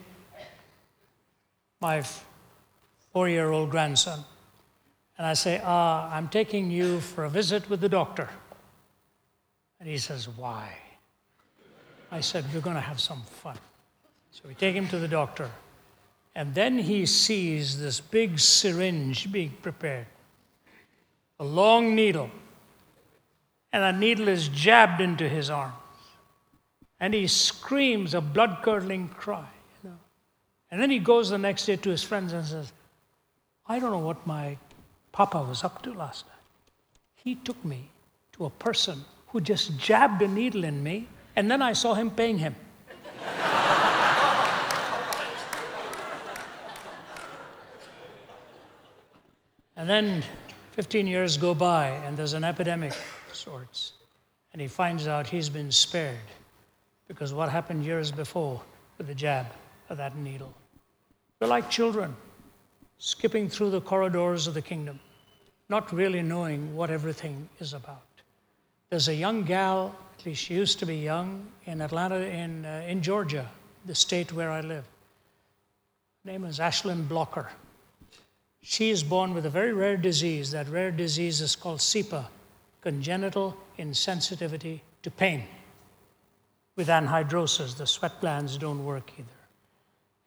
my 1.81 2.03
four 3.11 3.27
year 3.27 3.51
old 3.51 3.69
grandson 3.69 4.23
and 5.17 5.27
I 5.27 5.33
say, 5.33 5.61
Ah, 5.63 6.09
I'm 6.11 6.27
taking 6.29 6.71
you 6.71 6.99
for 6.99 7.25
a 7.25 7.29
visit 7.29 7.69
with 7.69 7.81
the 7.81 7.89
doctor. 7.89 8.29
And 9.79 9.87
he 9.87 9.97
says, 9.97 10.27
Why? 10.27 10.75
I 12.11 12.21
said, 12.21 12.45
We're 12.53 12.61
going 12.61 12.75
to 12.75 12.81
have 12.81 12.99
some 12.99 13.21
fun. 13.21 13.57
So 14.31 14.43
we 14.47 14.55
take 14.55 14.75
him 14.75 14.87
to 14.87 14.97
the 14.97 15.07
doctor. 15.07 15.51
And 16.35 16.55
then 16.55 16.79
he 16.79 17.05
sees 17.05 17.79
this 17.79 17.99
big 17.99 18.39
syringe 18.39 19.31
being 19.31 19.51
prepared, 19.61 20.07
a 21.39 21.43
long 21.43 21.93
needle. 21.93 22.31
And 23.71 23.83
that 23.83 23.99
needle 23.99 24.27
is 24.27 24.47
jabbed 24.47 24.99
into 24.99 25.29
his 25.29 25.51
arm 25.51 25.73
and 27.03 27.13
he 27.13 27.27
screams 27.27 28.13
a 28.13 28.21
blood 28.21 28.59
curdling 28.61 29.09
cry. 29.09 29.45
You 29.83 29.89
know? 29.89 29.97
And 30.71 30.81
then 30.81 30.89
he 30.89 30.99
goes 30.99 31.31
the 31.31 31.37
next 31.37 31.65
day 31.65 31.75
to 31.75 31.89
his 31.89 32.01
friends 32.01 32.31
and 32.31 32.45
says, 32.45 32.71
I 33.67 33.79
don't 33.79 33.91
know 33.91 33.99
what 33.99 34.25
my 34.25 34.57
papa 35.11 35.43
was 35.43 35.65
up 35.65 35.81
to 35.81 35.91
last 35.91 36.25
night. 36.27 36.37
He 37.15 37.35
took 37.35 37.65
me 37.65 37.89
to 38.37 38.45
a 38.45 38.49
person 38.49 39.03
who 39.27 39.41
just 39.41 39.77
jabbed 39.77 40.21
a 40.21 40.29
needle 40.29 40.63
in 40.63 40.81
me, 40.81 41.09
and 41.35 41.51
then 41.51 41.61
I 41.61 41.73
saw 41.73 41.93
him 41.93 42.09
paying 42.09 42.37
him. 42.37 42.55
and 49.75 49.89
then 49.89 50.23
15 50.71 51.05
years 51.05 51.35
go 51.35 51.53
by, 51.53 51.87
and 52.05 52.15
there's 52.15 52.31
an 52.31 52.45
epidemic 52.45 52.93
of 53.29 53.35
sorts, 53.35 53.91
and 54.53 54.61
he 54.61 54.69
finds 54.69 55.05
out 55.05 55.27
he's 55.27 55.49
been 55.49 55.69
spared 55.69 56.15
because 57.13 57.31
what 57.31 57.49
happened 57.49 57.85
years 57.85 58.11
before 58.11 58.59
with 58.97 59.05
the 59.05 59.13
jab 59.13 59.45
of 59.89 59.97
that 59.97 60.15
needle. 60.17 60.51
We're 61.39 61.47
like 61.47 61.69
children 61.69 62.15
skipping 62.97 63.49
through 63.49 63.69
the 63.69 63.81
corridors 63.81 64.47
of 64.47 64.55
the 64.55 64.61
kingdom, 64.61 64.99
not 65.69 65.93
really 65.93 66.23
knowing 66.23 66.75
what 66.75 66.89
everything 66.89 67.47
is 67.59 67.73
about. 67.73 68.01
There's 68.89 69.09
a 69.09 69.13
young 69.13 69.43
gal, 69.43 69.95
at 70.17 70.25
least 70.25 70.43
she 70.43 70.55
used 70.55 70.79
to 70.79 70.85
be 70.85 70.95
young, 70.95 71.47
in 71.65 71.81
Atlanta, 71.81 72.15
in, 72.15 72.65
uh, 72.65 72.83
in 72.87 73.03
Georgia, 73.03 73.47
the 73.85 73.93
state 73.93 74.33
where 74.33 74.49
I 74.49 74.61
live. 74.61 74.85
Her 76.23 76.31
name 76.31 76.45
is 76.45 76.59
Ashlyn 76.59 77.07
Blocker. 77.07 77.49
She 78.61 78.89
is 78.89 79.03
born 79.03 79.33
with 79.33 79.45
a 79.45 79.49
very 79.49 79.73
rare 79.73 79.97
disease. 79.97 80.51
That 80.51 80.69
rare 80.69 80.91
disease 80.91 81.41
is 81.41 81.55
called 81.55 81.79
CIPA, 81.79 82.25
congenital 82.81 83.55
insensitivity 83.77 84.79
to 85.03 85.11
pain. 85.11 85.43
With 86.75 86.87
anhidrosis, 86.87 87.77
the 87.77 87.85
sweat 87.85 88.19
glands 88.19 88.57
don't 88.57 88.83
work 88.83 89.11
either. 89.17 89.29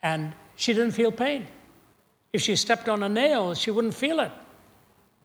And 0.03 0.33
she 0.55 0.73
didn't 0.73 0.93
feel 0.93 1.11
pain. 1.11 1.47
If 2.33 2.43
she 2.43 2.55
stepped 2.57 2.89
on 2.89 3.03
a 3.03 3.09
nail, 3.09 3.55
she 3.55 3.71
wouldn't 3.71 3.95
feel 3.95 4.21
it. 4.21 4.33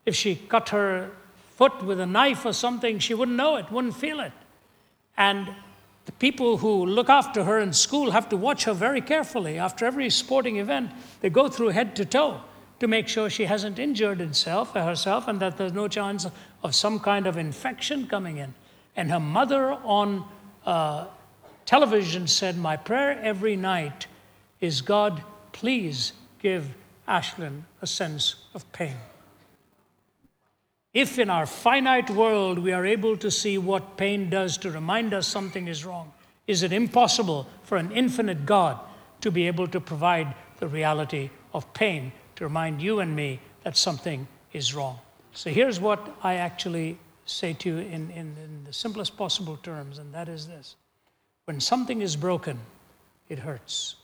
If 0.04 0.16
she 0.16 0.34
cut 0.34 0.70
her 0.70 1.10
foot 1.56 1.82
with 1.84 2.00
a 2.00 2.06
knife 2.06 2.44
or 2.44 2.52
something, 2.52 2.98
she 2.98 3.14
wouldn't 3.14 3.36
know 3.36 3.56
it, 3.56 3.70
wouldn't 3.70 3.96
feel 3.96 4.20
it. 4.20 4.32
And 5.16 5.48
the 6.06 6.12
people 6.12 6.56
who 6.56 6.84
look 6.84 7.08
after 7.08 7.44
her 7.44 7.60
in 7.60 7.72
school 7.72 8.10
have 8.10 8.28
to 8.30 8.36
watch 8.36 8.64
her 8.64 8.74
very 8.74 9.00
carefully. 9.00 9.58
After 9.58 9.84
every 9.84 10.10
sporting 10.10 10.56
event, 10.56 10.90
they 11.20 11.30
go 11.30 11.48
through 11.48 11.68
head 11.68 11.94
to 11.96 12.04
toe 12.04 12.40
to 12.80 12.88
make 12.88 13.06
sure 13.06 13.30
she 13.30 13.44
hasn't 13.44 13.78
injured 13.78 14.18
herself, 14.18 14.72
herself 14.72 15.28
and 15.28 15.38
that 15.38 15.56
there's 15.56 15.72
no 15.72 15.86
chance 15.86 16.26
of 16.64 16.74
some 16.74 16.98
kind 16.98 17.28
of 17.28 17.36
infection 17.36 18.08
coming 18.08 18.38
in. 18.38 18.54
And 18.96 19.10
her 19.10 19.20
mother 19.20 19.72
on 19.84 20.24
uh, 20.66 21.06
television 21.66 22.26
said, 22.26 22.56
My 22.56 22.76
prayer 22.76 23.18
every 23.22 23.56
night 23.56 24.06
is 24.60 24.80
God, 24.80 25.22
please 25.52 26.12
give 26.40 26.68
Ashlyn 27.08 27.62
a 27.80 27.86
sense 27.86 28.36
of 28.54 28.70
pain. 28.72 28.96
If 30.94 31.18
in 31.18 31.30
our 31.30 31.46
finite 31.46 32.10
world 32.10 32.58
we 32.58 32.72
are 32.72 32.84
able 32.84 33.16
to 33.16 33.30
see 33.30 33.56
what 33.56 33.96
pain 33.96 34.28
does 34.28 34.58
to 34.58 34.70
remind 34.70 35.14
us 35.14 35.26
something 35.26 35.66
is 35.66 35.84
wrong, 35.84 36.12
is 36.46 36.62
it 36.62 36.72
impossible 36.72 37.46
for 37.62 37.78
an 37.78 37.92
infinite 37.92 38.44
God 38.44 38.78
to 39.22 39.30
be 39.30 39.46
able 39.46 39.68
to 39.68 39.80
provide 39.80 40.34
the 40.58 40.68
reality 40.68 41.30
of 41.54 41.72
pain 41.72 42.12
to 42.36 42.44
remind 42.44 42.82
you 42.82 43.00
and 43.00 43.16
me 43.16 43.40
that 43.62 43.76
something 43.76 44.26
is 44.52 44.74
wrong? 44.74 44.98
So 45.32 45.48
here's 45.48 45.80
what 45.80 46.14
I 46.22 46.34
actually 46.34 46.98
say 47.24 47.52
to 47.54 47.68
you 47.68 47.78
in, 47.78 48.10
in, 48.10 48.36
in 48.42 48.64
the 48.64 48.72
simplest 48.72 49.16
possible 49.16 49.56
terms, 49.56 49.98
and 49.98 50.12
that 50.14 50.28
is 50.28 50.46
this 50.46 50.76
when 51.44 51.60
something 51.60 52.02
is 52.02 52.16
broken, 52.16 52.58
it 53.28 53.40
hurts. 53.40 53.96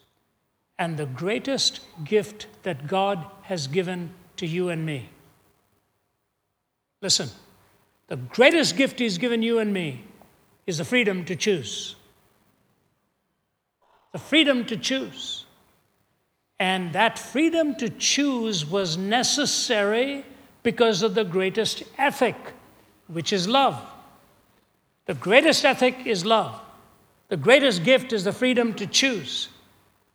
And 0.78 0.96
the 0.96 1.06
greatest 1.06 1.80
gift 2.04 2.46
that 2.62 2.86
God 2.86 3.24
has 3.42 3.66
given 3.66 4.10
to 4.36 4.46
you 4.46 4.68
and 4.68 4.86
me 4.86 5.08
Listen, 7.00 7.28
the 8.08 8.16
greatest 8.16 8.76
gift 8.76 8.98
He's 8.98 9.18
given 9.18 9.42
you 9.42 9.58
and 9.58 9.72
me 9.72 10.04
is 10.66 10.78
the 10.78 10.84
freedom 10.84 11.24
to 11.26 11.36
choose. 11.36 11.96
The 14.12 14.18
freedom 14.18 14.64
to 14.66 14.76
choose. 14.76 15.44
And 16.58 16.92
that 16.92 17.18
freedom 17.18 17.76
to 17.76 17.88
choose 17.88 18.66
was 18.66 18.96
necessary 18.96 20.24
because 20.64 21.02
of 21.02 21.14
the 21.14 21.24
greatest 21.24 21.84
ethic, 21.96 22.36
which 23.08 23.32
is 23.32 23.48
love. 23.48 23.80
The 25.06 25.14
greatest 25.14 25.64
ethic 25.64 26.06
is 26.06 26.24
love. 26.24 26.60
The 27.28 27.36
greatest 27.36 27.84
gift 27.84 28.12
is 28.12 28.24
the 28.24 28.32
freedom 28.32 28.74
to 28.74 28.86
choose. 28.86 29.48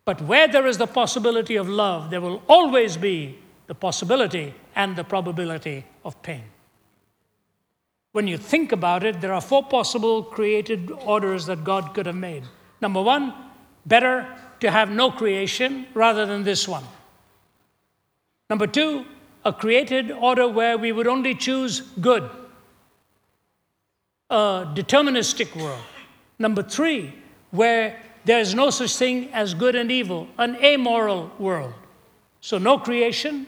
But 0.04 0.20
where 0.22 0.48
there 0.48 0.66
is 0.66 0.78
the 0.78 0.86
possibility 0.86 1.56
of 1.56 1.68
love, 1.68 2.10
there 2.10 2.20
will 2.20 2.42
always 2.48 2.96
be 2.96 3.38
the 3.66 3.74
possibility 3.74 4.54
and 4.76 4.94
the 4.96 5.04
probability 5.04 5.84
of 6.04 6.20
pain. 6.22 6.42
When 8.12 8.28
you 8.28 8.36
think 8.36 8.70
about 8.70 9.02
it, 9.02 9.20
there 9.20 9.32
are 9.32 9.40
four 9.40 9.64
possible 9.64 10.22
created 10.22 10.90
orders 10.90 11.46
that 11.46 11.64
God 11.64 11.94
could 11.94 12.06
have 12.06 12.14
made. 12.14 12.44
Number 12.80 13.02
one, 13.02 13.34
better 13.86 14.26
to 14.60 14.70
have 14.70 14.90
no 14.90 15.10
creation 15.10 15.86
rather 15.94 16.26
than 16.26 16.44
this 16.44 16.68
one. 16.68 16.84
Number 18.48 18.66
two, 18.66 19.04
a 19.44 19.52
created 19.52 20.10
order 20.10 20.46
where 20.46 20.78
we 20.78 20.92
would 20.92 21.06
only 21.06 21.34
choose 21.34 21.80
good, 22.00 22.28
a 24.30 24.72
deterministic 24.74 25.54
world. 25.60 25.82
Number 26.38 26.62
three, 26.62 27.14
where 27.50 28.00
there 28.24 28.40
is 28.40 28.54
no 28.54 28.70
such 28.70 28.96
thing 28.96 29.32
as 29.32 29.54
good 29.54 29.74
and 29.74 29.90
evil, 29.90 30.28
an 30.38 30.56
amoral 30.56 31.30
world. 31.38 31.74
So, 32.40 32.58
no 32.58 32.78
creation, 32.78 33.46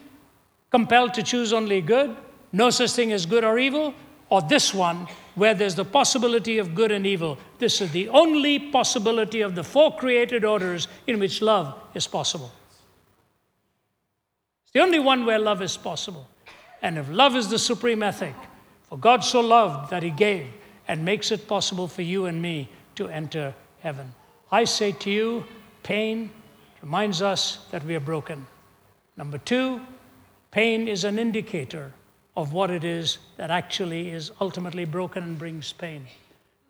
compelled 0.71 1.15
to 1.15 1.23
choose 1.23 1.53
only 1.53 1.81
good, 1.81 2.17
no 2.53 2.71
such 2.71 2.93
thing 2.93 3.13
as 3.13 3.27
good 3.27 3.45
or 3.45 3.59
evil, 3.59 3.95
or 4.29 4.43
this 4.43 4.75
one, 4.75 5.07
where 5.35 5.55
there's 5.55 5.75
the 5.75 5.85
possibility 5.85 6.59
of 6.59 6.75
good 6.75 6.91
and 6.91 7.07
evil. 7.07 7.39
This 7.59 7.81
is 7.81 7.91
the 7.93 8.09
only 8.09 8.59
possibility 8.59 9.41
of 9.41 9.55
the 9.55 9.63
four 9.65 9.97
created 9.97 10.45
orders 10.45 10.89
in 11.07 11.19
which 11.19 11.43
love 11.43 11.75
is 11.95 12.07
possible. 12.07 12.51
It's 14.65 14.73
the 14.73 14.81
only 14.81 14.99
one 14.99 15.25
where 15.25 15.39
love 15.39 15.63
is 15.63 15.77
possible. 15.77 16.27
And 16.83 16.99
if 16.99 17.09
love 17.11 17.37
is 17.37 17.49
the 17.49 17.59
supreme 17.59 18.03
ethic, 18.03 18.35
for 18.89 18.99
God 18.99 19.25
so 19.25 19.41
loved 19.41 19.91
that 19.91 20.03
he 20.03 20.11
gave 20.11 20.47
and 20.89 21.05
makes 21.05 21.31
it 21.31 21.49
possible 21.49 21.89
for 21.89 22.03
you 22.03 22.27
and 22.27 22.41
me 22.41 22.69
to 22.95 23.09
enter 23.09 23.55
heaven. 23.81 24.13
I 24.51 24.65
say 24.65 24.93
to 24.93 25.11
you, 25.11 25.45
pain 25.83 26.31
reminds 26.83 27.23
us 27.23 27.59
that 27.71 27.85
we 27.85 27.95
are 27.95 28.01
broken. 28.01 28.47
Number 29.17 29.39
two, 29.39 29.81
pain 30.51 30.89
is 30.89 31.05
an 31.05 31.19
indicator 31.19 31.93
of 32.37 32.53
what 32.53 32.71
it 32.71 32.85
is 32.85 33.19
that 33.37 33.51
actually 33.51 34.11
is 34.11 34.31
ultimately 34.41 34.85
broken 34.85 35.23
and 35.23 35.39
brings 35.39 35.73
pain. 35.73 36.07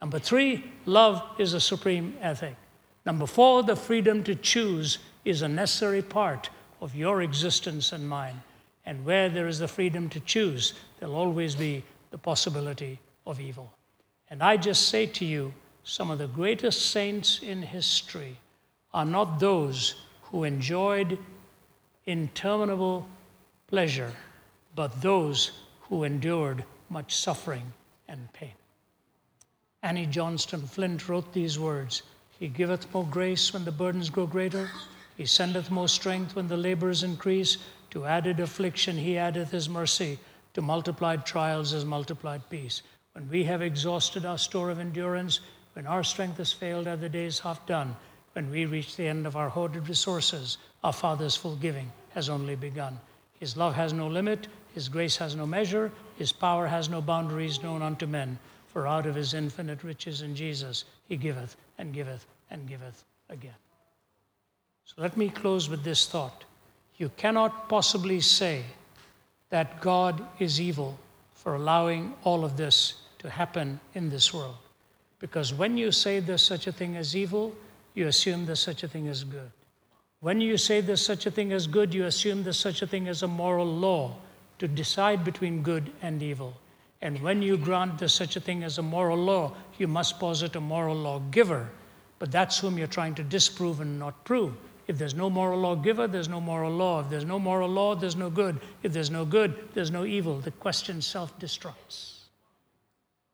Number 0.01 0.19
three, 0.19 0.65
love 0.85 1.23
is 1.39 1.55
a 1.55 1.61
supreme 1.61 2.17
ethic. 2.21 2.57
Number 3.05 3.27
four, 3.27 3.63
the 3.63 3.77
freedom 3.77 4.23
to 4.25 4.35
choose 4.35 4.99
is 5.25 5.43
a 5.43 5.49
necessary 5.49 6.03
part 6.03 6.51
of 6.81 6.95
your 6.95 7.23
existence 7.23 7.93
and 7.93 8.09
mine. 8.09 8.43
And 8.85 9.05
where 9.05 9.29
there 9.29 9.49
is 9.49 9.59
the 9.59 9.69
freedom 9.69 10.09
to 10.11 10.21
choose, 10.21 10.75
there'll 10.99 11.17
always 11.17 11.57
be 11.57 11.83
the 12.11 12.19
possibility 12.19 13.01
of 13.27 13.41
evil. 13.41 13.73
And 14.31 14.43
I 14.43 14.57
just 14.57 14.89
say 14.89 15.07
to 15.07 15.25
you, 15.25 15.53
some 15.85 16.11
of 16.11 16.19
the 16.19 16.27
greatest 16.27 16.91
saints 16.91 17.41
in 17.43 17.63
history 17.63 18.39
are 18.93 19.05
not 19.05 19.39
those 19.39 19.95
who 20.23 20.45
enjoyed 20.45 21.19
interminable 22.07 23.07
pleasure 23.69 24.13
but 24.77 25.01
those 25.01 25.53
who 25.81 26.05
endured 26.05 26.65
much 26.91 27.17
suffering 27.17 27.73
and 28.07 28.33
pain. 28.33 28.53
Annie 29.83 30.07
Johnson 30.07 30.67
Flint 30.67 31.09
wrote 31.09 31.33
these 31.33 31.59
words 31.59 32.03
He 32.39 32.49
giveth 32.49 32.93
more 32.93 33.07
grace 33.07 33.53
when 33.53 33.65
the 33.65 33.73
burdens 33.73 34.11
grow 34.11 34.27
greater, 34.27 34.71
He 35.17 35.25
sendeth 35.27 35.71
more 35.71 35.89
strength 35.89 36.37
when 36.37 36.49
the 36.49 36.57
labors 36.57 37.03
increase. 37.03 37.57
To 37.91 38.05
added 38.05 38.41
affliction, 38.41 38.99
He 38.99 39.17
addeth 39.17 39.51
His 39.51 39.69
mercy. 39.69 40.19
To 40.55 40.63
multiplied 40.63 41.25
trials, 41.25 41.71
His 41.71 41.85
multiplied 41.85 42.49
peace. 42.51 42.83
When 43.17 43.31
we 43.31 43.45
have 43.45 43.63
exhausted 43.63 44.27
our 44.27 44.37
store 44.37 44.69
of 44.69 44.79
endurance, 44.79 45.41
when 45.73 45.87
our 45.87 46.05
strength 46.05 46.37
has 46.37 46.53
failed, 46.53 46.87
are 46.87 46.99
the 46.99 47.09
days 47.09 47.39
half 47.39 47.65
done. 47.65 47.97
When 48.35 48.51
we 48.51 48.67
reach 48.67 48.95
the 48.95 49.09
end 49.09 49.27
of 49.27 49.37
our 49.37 49.49
hoarded 49.49 49.89
resources, 49.89 50.59
our 50.85 50.93
Father's 50.93 51.35
full 51.35 51.57
giving 51.57 51.91
has 52.11 52.29
only 52.29 52.57
begun. 52.57 53.01
His 53.41 53.57
love 53.57 53.75
has 53.75 53.95
no 53.95 54.07
limit, 54.07 54.49
his 54.77 54.91
grace 54.91 55.17
has 55.17 55.35
no 55.35 55.47
measure, 55.47 55.91
His 56.19 56.33
power 56.33 56.67
has 56.67 56.91
no 56.91 57.01
boundaries 57.01 57.63
known 57.63 57.81
unto 57.81 58.07
men. 58.07 58.39
For 58.69 58.87
out 58.87 59.07
of 59.07 59.15
His 59.15 59.33
infinite 59.33 59.83
riches 59.83 60.21
in 60.21 60.37
Jesus, 60.37 60.85
He 61.09 61.17
giveth 61.17 61.57
and 61.79 61.95
giveth 61.95 62.27
and 62.51 62.69
giveth 62.69 63.03
again. 63.31 63.57
So 64.85 64.97
let 64.99 65.17
me 65.17 65.31
close 65.31 65.71
with 65.71 65.83
this 65.83 66.07
thought. 66.07 66.45
You 66.99 67.09
cannot 67.17 67.71
possibly 67.71 68.21
say 68.21 68.65
that 69.49 69.81
God 69.81 70.23
is 70.39 70.61
evil 70.61 70.99
for 71.33 71.55
allowing 71.55 72.13
all 72.23 72.45
of 72.45 72.59
this 72.59 73.06
to 73.19 73.31
happen 73.31 73.81
in 73.95 74.11
this 74.11 74.33
world. 74.33 74.57
Because 75.19 75.55
when 75.55 75.77
you 75.79 75.93
say 75.93 76.21
there's 76.21 76.43
such 76.43 76.67
a 76.67 76.73
thing 76.73 76.97
as 76.97 77.17
evil, 77.17 77.55
you 77.95 78.07
assume 78.07 78.47
there's 78.47 78.61
such 78.61 78.83
a 78.83 78.89
thing 78.89 79.09
as 79.09 79.25
good. 79.25 79.51
When 80.21 80.41
you 80.41 80.57
say 80.57 80.81
there's 80.81 81.05
such 81.05 81.27
a 81.27 81.31
thing 81.31 81.53
as 81.53 81.67
good, 81.67 81.95
you 81.95 82.05
assume 82.05 82.43
there's 82.43 82.59
such 82.59 82.83
a 82.83 82.87
thing 82.87 83.09
as 83.09 83.23
a 83.23 83.29
moral 83.29 83.67
law 83.67 84.17
to 84.59 84.69
decide 84.69 85.25
between 85.25 85.63
good 85.63 85.91
and 86.03 86.23
evil. 86.23 86.55
And 87.03 87.21
when 87.23 87.43
you 87.43 87.57
grant 87.57 87.99
there's 87.99 88.15
such 88.15 88.37
a 88.37 88.41
thing 88.41 88.65
as 88.65 88.79
a 88.79 88.83
moral 88.83 89.19
law, 89.19 89.53
you 89.79 89.87
must 89.87 90.19
posit 90.19 90.57
a 90.57 90.61
moral 90.61 90.97
law 90.97 91.21
giver. 91.31 91.69
But 92.19 92.33
that's 92.33 92.59
whom 92.59 92.79
you're 92.79 92.87
trying 92.87 93.15
to 93.17 93.23
disprove 93.23 93.81
and 93.81 93.99
not 93.99 94.25
prove. 94.25 94.55
If 94.89 94.99
there's 94.99 95.15
no 95.15 95.29
moral 95.29 95.61
law 95.61 95.75
giver, 95.75 96.07
there's 96.07 96.29
no 96.29 96.41
moral 96.41 96.73
law. 96.73 97.01
If 97.01 97.11
there's 97.11 97.25
no 97.25 97.39
moral 97.39 97.69
law, 97.69 97.95
there's 97.95 98.17
no 98.17 98.31
good. 98.31 98.61
If 98.83 98.93
there's 98.93 99.11
no 99.11 99.25
good, 99.25 99.69
there's 99.75 99.91
no 99.91 100.05
evil. 100.05 100.39
The 100.39 100.53
question 100.53 101.03
self 101.03 101.39
destructs. 101.39 102.16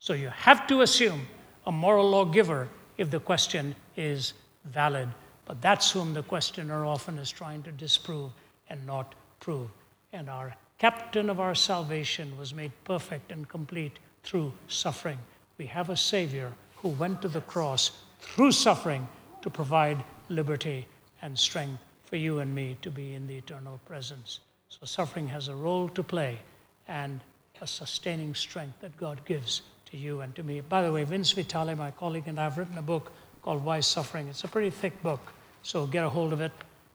So 0.02 0.14
you 0.14 0.30
have 0.30 0.66
to 0.66 0.80
assume 0.80 1.28
a 1.64 1.70
moral 1.70 2.10
lawgiver 2.10 2.68
if 2.98 3.08
the 3.08 3.20
question 3.20 3.76
is 3.96 4.32
valid. 4.64 5.08
But 5.44 5.62
that's 5.62 5.92
whom 5.92 6.12
the 6.12 6.24
questioner 6.24 6.84
often 6.84 7.18
is 7.18 7.30
trying 7.30 7.62
to 7.62 7.70
disprove 7.70 8.32
and 8.68 8.84
not 8.84 9.14
prove. 9.38 9.70
And 10.12 10.28
our 10.28 10.56
captain 10.78 11.30
of 11.30 11.38
our 11.38 11.54
salvation, 11.54 12.36
was 12.36 12.52
made 12.52 12.72
perfect 12.82 13.30
and 13.30 13.48
complete 13.48 14.00
through 14.24 14.52
suffering. 14.66 15.18
We 15.56 15.66
have 15.66 15.88
a 15.88 15.96
Savior 15.96 16.52
who 16.74 16.88
went 16.88 17.22
to 17.22 17.28
the 17.28 17.42
cross 17.42 17.92
through 18.18 18.50
suffering 18.50 19.06
to 19.42 19.50
provide 19.50 20.02
liberty 20.28 20.88
and 21.22 21.38
strength 21.38 21.80
for 22.06 22.16
you 22.16 22.40
and 22.40 22.52
me 22.52 22.76
to 22.82 22.90
be 22.90 23.14
in 23.14 23.28
the 23.28 23.36
eternal 23.36 23.78
presence. 23.86 24.40
So, 24.68 24.84
suffering 24.84 25.28
has 25.28 25.46
a 25.46 25.54
role 25.54 25.88
to 25.90 26.02
play 26.02 26.40
and 26.88 27.20
a 27.60 27.66
sustaining 27.68 28.34
strength 28.34 28.80
that 28.80 28.96
God 28.96 29.24
gives 29.24 29.62
to 29.92 29.98
you 29.98 30.22
and 30.22 30.34
to 30.34 30.42
me. 30.42 30.60
By 30.60 30.82
the 30.82 30.90
way, 30.90 31.04
Vince 31.04 31.32
Vitale, 31.32 31.74
my 31.76 31.90
colleague, 31.92 32.24
and 32.26 32.40
I 32.40 32.44
have 32.44 32.58
written 32.58 32.78
a 32.78 32.82
book 32.82 33.12
called 33.42 33.62
Why 33.62 33.80
Suffering. 33.80 34.26
It's 34.26 34.42
a 34.42 34.48
pretty 34.48 34.70
thick 34.70 35.00
book, 35.02 35.20
so 35.62 35.86
get 35.86 36.02
a 36.02 36.08
hold 36.08 36.32
of 36.32 36.40
it 36.40 36.52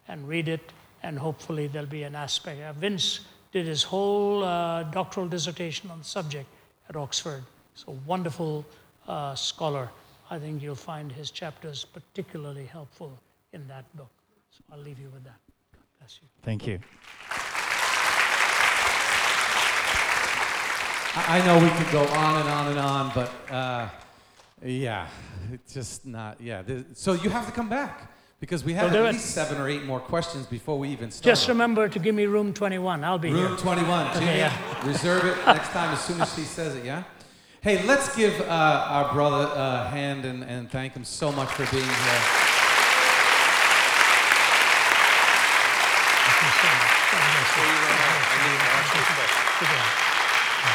and 0.07 0.27
read 0.27 0.47
it, 0.47 0.73
and 1.03 1.17
hopefully 1.17 1.67
there'll 1.67 1.87
be 1.87 2.03
an 2.03 2.15
aspect. 2.15 2.59
Uh, 2.61 2.73
Vince 2.73 3.21
did 3.51 3.67
his 3.67 3.83
whole 3.83 4.43
uh, 4.43 4.83
doctoral 4.83 5.27
dissertation 5.27 5.91
on 5.91 5.99
the 5.99 6.05
subject 6.05 6.49
at 6.89 6.95
Oxford. 6.95 7.43
So, 7.75 7.97
wonderful 8.07 8.65
uh, 9.07 9.35
scholar. 9.35 9.89
I 10.31 10.39
think 10.39 10.63
you'll 10.63 10.75
find 10.75 11.11
his 11.11 11.29
chapters 11.29 11.85
particularly 11.85 12.65
helpful 12.65 13.19
in 13.53 13.67
that 13.67 13.85
book. 13.95 14.09
So, 14.49 14.63
I'll 14.73 14.79
leave 14.79 14.99
you 14.99 15.09
with 15.13 15.23
that. 15.25 15.37
God 15.71 15.83
bless 15.99 16.19
you. 16.19 16.27
Thank 16.41 16.65
you. 16.65 16.79
I 21.17 21.39
I 21.39 21.45
know 21.45 21.57
we 21.63 21.69
could 21.71 21.91
go 21.91 22.03
on 22.03 22.41
and 22.41 22.49
on 22.49 22.67
and 22.67 22.79
on, 22.79 23.11
but 23.15 23.31
uh, 23.51 23.89
yeah, 24.63 25.07
it's 25.51 25.73
just 25.73 26.05
not. 26.05 26.39
Yeah, 26.39 26.61
so 26.93 27.13
you 27.13 27.29
have 27.29 27.45
to 27.47 27.51
come 27.51 27.69
back 27.69 28.11
because 28.39 28.63
we 28.63 28.73
have 28.73 28.91
We'll 28.91 29.01
do 29.01 29.05
at 29.07 29.09
it. 29.09 29.17
least 29.17 29.31
seven 29.31 29.59
or 29.59 29.67
eight 29.67 29.83
more 29.83 29.99
questions 29.99 30.45
before 30.45 30.77
we 30.77 30.89
even 30.89 31.09
start. 31.09 31.23
Just 31.25 31.47
remember 31.47 31.89
to 31.89 31.99
give 31.99 32.13
me 32.13 32.25
room 32.27 32.53
21. 32.53 33.03
I'll 33.03 33.17
be 33.17 33.31
Room 33.31 33.47
here. 33.47 33.57
21. 33.57 34.13
Jimmy, 34.13 34.25
yeah. 34.37 34.87
reserve 34.87 35.25
it 35.25 35.37
next 35.45 35.69
time 35.69 35.91
as 35.93 36.01
soon 36.03 36.21
as 36.21 36.33
she 36.35 36.41
says 36.41 36.75
it, 36.75 36.85
yeah? 36.85 37.03
Hey, 37.61 37.83
let's 37.87 38.15
give 38.15 38.39
uh, 38.41 38.85
our 38.89 39.11
brother 39.11 39.51
a 39.55 39.89
hand 39.89 40.23
and, 40.25 40.43
and 40.43 40.69
thank 40.69 40.93
him 40.93 41.03
so 41.03 41.31
much 41.31 41.49
for 41.49 41.65
being 41.75 41.83
here. 41.83 42.21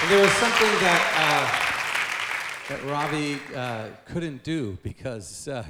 And 0.00 0.10
there 0.10 0.22
was 0.22 0.32
something 0.32 0.68
that, 0.80 1.02
uh, 2.68 2.74
that 2.74 2.90
Ravi 2.90 3.38
uh, 3.54 3.88
couldn't 4.04 4.42
do 4.42 4.78
because 4.82 5.48
uh, 5.48 5.64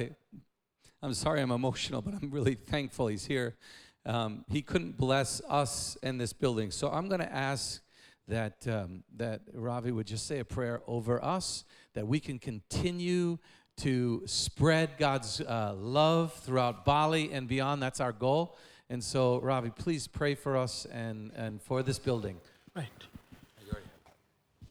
I'm 1.03 1.15
sorry 1.15 1.41
I'm 1.41 1.51
emotional, 1.51 2.03
but 2.03 2.15
I'm 2.15 2.31
really 2.31 2.55
thankful 2.55 3.09
he's 3.09 3.25
here. 3.25 3.57
Um, 4.05 4.45
he 4.49 4.63
couldn't 4.63 4.97
bless 4.97 5.41
us 5.49 5.97
in 6.03 6.19
this 6.19 6.33
building. 6.33 6.71
So 6.71 6.91
I'm 6.91 7.09
going 7.09 7.21
to 7.21 7.33
ask 7.33 7.83
that, 8.29 8.67
um, 8.69 9.03
that 9.17 9.43
Ravi 9.55 9.93
would 9.93 10.07
just 10.07 10.27
say 10.27 10.41
a 10.41 10.45
prayer 10.45 10.83
over 10.87 11.23
us, 11.25 11.65
that 11.95 12.07
we 12.07 12.21
can 12.21 12.39
continue 12.39 13.39
to 13.79 14.23
spread 14.27 14.91
God's 14.99 15.41
uh, 15.41 15.75
love 15.77 16.35
throughout 16.35 16.85
Bali 16.85 17.33
and 17.33 17.49
beyond. 17.49 17.83
That's 17.83 18.01
our 18.01 18.13
goal. 18.13 18.57
And 18.91 19.03
so, 19.03 19.41
Ravi, 19.41 19.71
please 19.71 20.07
pray 20.07 20.35
for 20.35 20.57
us 20.57 20.87
and, 20.93 21.33
and 21.35 21.63
for 21.63 21.83
this 21.83 21.99
building. 21.99 22.39
Right. 22.75 22.89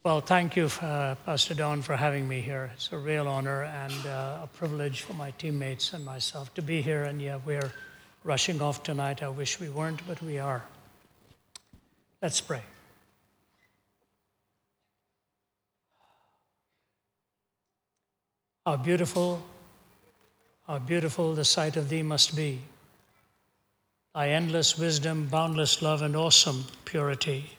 Well, 0.04 0.20
thank 0.20 0.56
you, 0.56 0.66
uh, 0.82 1.14
Pastor 1.28 1.54
Don, 1.54 1.84
for 1.84 1.95
having 1.95 2.28
me 2.28 2.41
here. 2.41 2.72
It's 2.74 2.91
a 2.91 2.97
real 2.97 3.28
honor 3.28 3.66
and 3.66 3.93
uh, 4.08 4.39
a 4.41 4.49
privilege 4.52 5.02
for 5.02 5.14
my 5.14 5.30
teammates 5.30 5.93
and 5.93 6.04
myself 6.04 6.52
to 6.56 6.64
be 6.64 6.82
here. 6.82 7.04
And 7.04 7.22
yeah, 7.22 7.38
we're 7.45 7.72
rushing 8.24 8.64
off 8.64 8.82
tonight. 8.82 9.22
I 9.22 9.30
wish 9.30 9.60
we 9.60 9.70
weren't, 9.70 10.02
but 10.08 10.20
we 10.24 10.39
are. 10.39 10.64
Let's 12.20 12.41
pray. 12.41 12.64
How 18.66 18.78
beautiful, 18.78 19.43
how 20.66 20.80
beautiful 20.80 21.36
the 21.36 21.45
sight 21.45 21.78
of 21.78 21.89
thee 21.89 22.02
must 22.02 22.36
be. 22.36 22.62
Thy 24.16 24.30
endless 24.30 24.80
wisdom, 24.80 25.28
boundless 25.28 25.84
love, 25.84 26.02
and 26.02 26.16
awesome 26.16 26.66
purity 26.86 27.52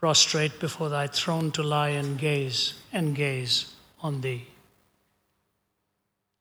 prostrate 0.00 0.58
before 0.58 0.88
thy 0.88 1.06
throne 1.06 1.50
to 1.50 1.62
lie 1.62 1.90
and 1.90 2.18
gaze 2.18 2.72
and 2.90 3.14
gaze 3.14 3.74
on 4.00 4.22
thee. 4.22 4.46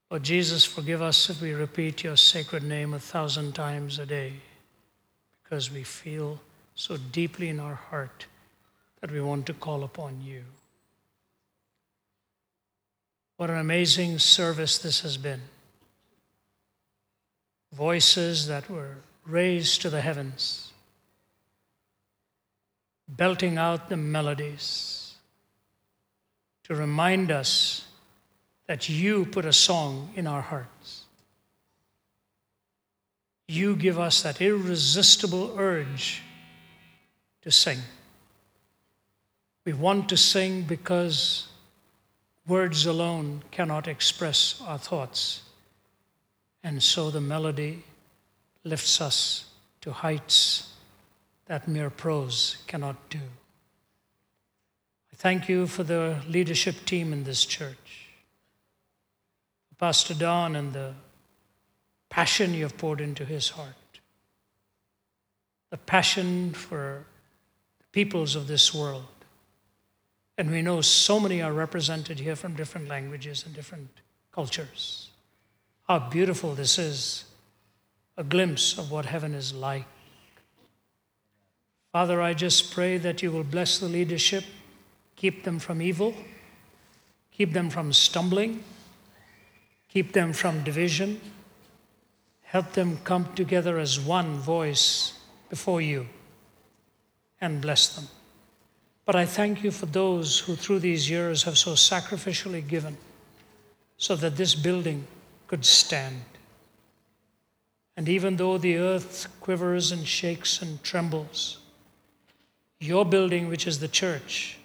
Lord 0.09 0.23
Jesus, 0.23 0.63
forgive 0.63 1.01
us 1.01 1.29
if 1.29 1.41
we 1.41 1.51
repeat 1.51 2.05
your 2.05 2.15
sacred 2.15 2.63
name 2.63 2.93
a 2.93 2.99
thousand 2.99 3.53
times 3.53 3.99
a 3.99 4.05
day 4.05 4.31
because 5.43 5.69
we 5.69 5.83
feel 5.83 6.39
so 6.73 6.95
deeply 7.11 7.49
in 7.49 7.59
our 7.59 7.75
heart 7.75 8.27
that 9.01 9.11
we 9.11 9.19
want 9.19 9.45
to 9.47 9.53
call 9.53 9.83
upon 9.83 10.21
you. 10.23 10.43
What 13.35 13.49
an 13.49 13.57
amazing 13.57 14.19
service 14.19 14.77
this 14.77 15.01
has 15.01 15.17
been. 15.17 15.41
Voices 17.73 18.47
that 18.47 18.69
were 18.69 18.95
raised 19.25 19.81
to 19.81 19.89
the 19.89 20.01
heavens 20.01 20.68
belting 23.09 23.57
out 23.57 23.89
the 23.89 23.97
melodies 23.97 25.15
to 26.63 26.75
remind 26.75 27.31
us 27.31 27.85
that 28.67 28.87
you 28.87 29.25
put 29.25 29.45
a 29.45 29.53
song 29.53 30.11
in 30.15 30.27
our 30.27 30.41
hearts. 30.41 31.05
You 33.47 33.75
give 33.75 33.97
us 33.97 34.21
that 34.21 34.39
irresistible 34.41 35.55
urge 35.57 36.21
to 37.41 37.49
sing. 37.49 37.79
We 39.65 39.73
want 39.73 40.07
to 40.09 40.17
sing 40.17 40.63
because 40.63 41.47
words 42.47 42.85
alone 42.85 43.41
cannot 43.49 43.87
express 43.87 44.61
our 44.67 44.77
thoughts. 44.77 45.41
And 46.63 46.83
so 46.83 47.09
the 47.09 47.21
melody 47.21 47.83
lifts 48.63 49.01
us 49.01 49.45
to 49.81 49.91
heights 49.91 50.68
that 51.49 51.67
mere 51.67 51.89
prose 51.89 52.57
cannot 52.67 53.09
do. 53.09 53.17
I 55.11 55.15
thank 55.15 55.49
you 55.49 55.65
for 55.65 55.83
the 55.83 56.21
leadership 56.29 56.85
team 56.85 57.11
in 57.11 57.23
this 57.23 57.43
church, 57.43 58.05
Pastor 59.79 60.13
Don, 60.13 60.55
and 60.55 60.73
the 60.73 60.93
passion 62.09 62.53
you 62.53 62.63
have 62.63 62.77
poured 62.77 63.01
into 63.01 63.25
his 63.25 63.49
heart, 63.49 63.99
the 65.71 65.77
passion 65.77 66.53
for 66.53 67.05
the 67.79 67.85
peoples 67.93 68.35
of 68.35 68.47
this 68.47 68.73
world. 68.73 69.05
And 70.37 70.51
we 70.51 70.61
know 70.61 70.81
so 70.81 71.19
many 71.19 71.41
are 71.41 71.51
represented 71.51 72.19
here 72.19 72.35
from 72.35 72.53
different 72.53 72.87
languages 72.87 73.43
and 73.45 73.55
different 73.55 73.89
cultures. 74.31 75.09
How 75.87 75.97
beautiful 75.97 76.53
this 76.53 76.77
is 76.77 77.25
a 78.17 78.23
glimpse 78.23 78.77
of 78.77 78.91
what 78.91 79.05
heaven 79.05 79.33
is 79.33 79.51
like. 79.51 79.87
Father, 81.91 82.21
I 82.21 82.35
just 82.35 82.71
pray 82.71 82.97
that 82.99 83.23
you 83.23 83.31
will 83.31 83.43
bless 83.43 83.79
the 83.79 83.87
leadership, 83.87 84.43
keep 85.15 85.43
them 85.43 85.57
from 85.57 85.81
evil, 85.81 86.13
keep 87.31 87.53
them 87.53 87.69
from 87.71 87.93
stumbling, 87.93 88.63
keep 89.87 90.13
them 90.13 90.31
from 90.33 90.63
division, 90.63 91.19
help 92.43 92.73
them 92.73 92.99
come 93.03 93.33
together 93.33 93.79
as 93.79 93.99
one 93.99 94.35
voice 94.35 95.13
before 95.49 95.81
you, 95.81 96.07
and 97.41 97.59
bless 97.59 97.95
them. 97.95 98.07
But 99.05 99.15
I 99.15 99.25
thank 99.25 99.63
you 99.63 99.71
for 99.71 99.87
those 99.87 100.39
who, 100.39 100.55
through 100.55 100.79
these 100.79 101.09
years, 101.09 101.43
have 101.43 101.57
so 101.57 101.71
sacrificially 101.71 102.67
given 102.67 102.97
so 103.97 104.15
that 104.15 104.35
this 104.35 104.53
building 104.53 105.07
could 105.47 105.65
stand. 105.65 106.21
And 107.97 108.07
even 108.07 108.35
though 108.35 108.59
the 108.59 108.77
earth 108.77 109.27
quivers 109.41 109.91
and 109.91 110.07
shakes 110.07 110.61
and 110.61 110.83
trembles, 110.83 111.58
your 112.79 113.05
building, 113.05 113.49
which 113.49 113.67
is 113.67 113.79
the 113.79 113.87
church, 113.87 114.57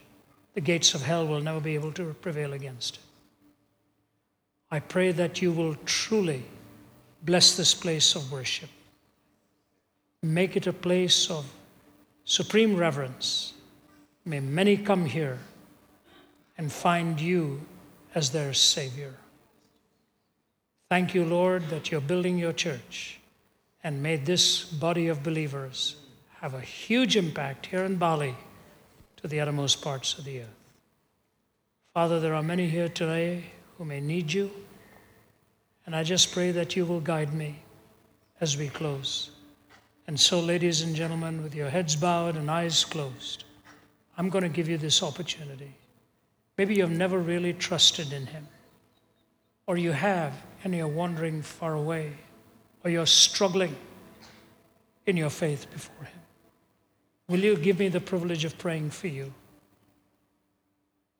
the 0.54 0.60
gates 0.60 0.94
of 0.94 1.02
hell 1.02 1.26
will 1.26 1.40
never 1.40 1.60
be 1.60 1.74
able 1.74 1.92
to 1.92 2.14
prevail 2.14 2.52
against. 2.52 3.00
I 4.70 4.80
pray 4.80 5.12
that 5.12 5.42
you 5.42 5.52
will 5.52 5.74
truly 5.84 6.44
bless 7.22 7.56
this 7.56 7.74
place 7.74 8.14
of 8.14 8.30
worship. 8.30 8.70
Make 10.22 10.56
it 10.56 10.66
a 10.66 10.72
place 10.72 11.30
of 11.30 11.44
supreme 12.24 12.76
reverence. 12.76 13.52
May 14.24 14.40
many 14.40 14.76
come 14.76 15.04
here 15.04 15.38
and 16.56 16.72
find 16.72 17.20
you 17.20 17.60
as 18.14 18.30
their 18.30 18.54
Savior. 18.54 19.14
Thank 20.88 21.14
you, 21.14 21.24
Lord, 21.24 21.68
that 21.70 21.90
you're 21.90 22.00
building 22.00 22.38
your 22.38 22.52
church, 22.52 23.18
and 23.82 24.02
may 24.02 24.16
this 24.16 24.64
body 24.64 25.08
of 25.08 25.22
believers 25.22 25.96
have 26.44 26.52
a 26.52 26.60
huge 26.60 27.16
impact 27.16 27.64
here 27.64 27.84
in 27.84 27.96
Bali 27.96 28.36
to 29.16 29.26
the 29.26 29.40
uttermost 29.40 29.80
parts 29.80 30.18
of 30.18 30.26
the 30.26 30.40
earth. 30.40 30.60
Father, 31.94 32.20
there 32.20 32.34
are 32.34 32.42
many 32.42 32.68
here 32.68 32.90
today 32.90 33.46
who 33.78 33.86
may 33.86 33.98
need 33.98 34.30
you, 34.30 34.50
and 35.86 35.96
I 35.96 36.02
just 36.02 36.32
pray 36.32 36.50
that 36.50 36.76
you 36.76 36.84
will 36.84 37.00
guide 37.00 37.32
me 37.32 37.60
as 38.42 38.58
we 38.58 38.68
close. 38.68 39.30
And 40.06 40.20
so, 40.20 40.38
ladies 40.38 40.82
and 40.82 40.94
gentlemen, 40.94 41.42
with 41.42 41.54
your 41.54 41.70
heads 41.70 41.96
bowed 41.96 42.36
and 42.36 42.50
eyes 42.50 42.84
closed, 42.84 43.44
I'm 44.18 44.28
going 44.28 44.44
to 44.44 44.50
give 44.50 44.68
you 44.68 44.76
this 44.76 45.02
opportunity. 45.02 45.72
Maybe 46.58 46.74
you've 46.74 46.90
never 46.90 47.20
really 47.20 47.54
trusted 47.54 48.12
in 48.12 48.26
Him, 48.26 48.46
or 49.66 49.78
you 49.78 49.92
have 49.92 50.34
and 50.62 50.74
you're 50.74 50.88
wandering 50.88 51.40
far 51.40 51.72
away, 51.72 52.12
or 52.84 52.90
you're 52.90 53.06
struggling 53.06 53.74
in 55.06 55.16
your 55.16 55.30
faith 55.30 55.70
before 55.72 56.04
Him. 56.04 56.20
Will 57.28 57.40
you 57.40 57.56
give 57.56 57.78
me 57.78 57.88
the 57.88 58.00
privilege 58.00 58.44
of 58.44 58.58
praying 58.58 58.90
for 58.90 59.08
you? 59.08 59.32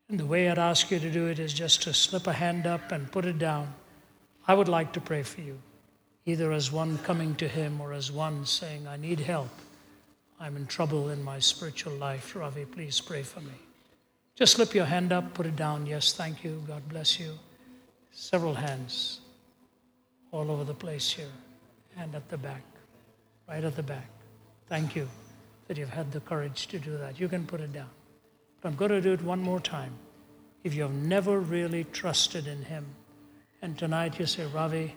And 0.09 0.21
the 0.21 0.27
way 0.27 0.51
I'd 0.51 0.59
ask 0.59 0.91
you 0.91 0.99
to 0.99 1.11
do 1.11 1.29
it 1.29 1.39
is 1.39 1.55
just 1.55 1.83
to 1.85 1.95
slip 1.95 2.27
a 2.27 2.33
hand 2.33 2.67
up 2.67 2.93
and 2.93 3.11
put 3.11 3.25
it 3.25 3.39
down. 3.39 3.73
I 4.47 4.53
would 4.53 4.69
like 4.69 4.93
to 4.93 5.01
pray 5.01 5.23
for 5.23 5.41
you, 5.41 5.59
either 6.27 6.53
as 6.53 6.71
one 6.71 6.99
coming 6.99 7.35
to 7.37 7.49
Him 7.49 7.81
or 7.81 7.95
as 7.95 8.13
one 8.13 8.45
saying, 8.45 8.87
I 8.87 8.99
need 8.99 9.21
help. 9.21 9.49
I'm 10.39 10.57
in 10.57 10.67
trouble 10.67 11.09
in 11.09 11.23
my 11.23 11.39
spiritual 11.39 11.95
life. 11.95 12.37
Ravi, 12.37 12.67
please 12.67 13.01
pray 13.01 13.23
for 13.23 13.41
me. 13.41 13.55
Just 14.35 14.57
slip 14.57 14.75
your 14.75 14.85
hand 14.85 15.11
up, 15.11 15.33
put 15.33 15.47
it 15.47 15.57
down. 15.57 15.87
Yes, 15.87 16.13
thank 16.13 16.45
you. 16.45 16.63
God 16.69 16.87
bless 16.89 17.19
you. 17.19 17.39
Several 18.13 18.53
hands 18.53 19.21
all 20.33 20.51
over 20.51 20.65
the 20.65 20.75
place 20.75 21.11
here. 21.11 21.33
And 21.97 22.15
at 22.15 22.29
the 22.29 22.37
back, 22.37 22.63
right 23.49 23.65
at 23.65 23.77
the 23.77 23.83
back. 23.83 24.11
Thank 24.69 24.97
you 24.97 25.09
that 25.67 25.77
you've 25.77 25.91
had 25.91 26.13
the 26.13 26.21
courage 26.21 26.67
to 26.69 26.79
do 26.79 26.97
that. 26.99 27.19
You 27.19 27.29
can 27.29 27.47
put 27.47 27.61
it 27.61 27.73
down. 27.73 27.91
But 28.61 28.69
I'm 28.69 28.77
going 28.77 28.91
to 28.91 29.01
do 29.01 29.13
it 29.13 29.23
one 29.23 29.41
more 29.41 29.61
time. 29.61 29.93
If 30.63 30.75
you've 30.75 30.93
never 30.93 31.41
really 31.41 31.85
trusted 31.85 32.47
in 32.47 32.63
Him, 32.63 32.87
and 33.63 33.79
tonight 33.79 34.19
you 34.19 34.27
say, 34.27 34.47
Ravi, 34.47 34.95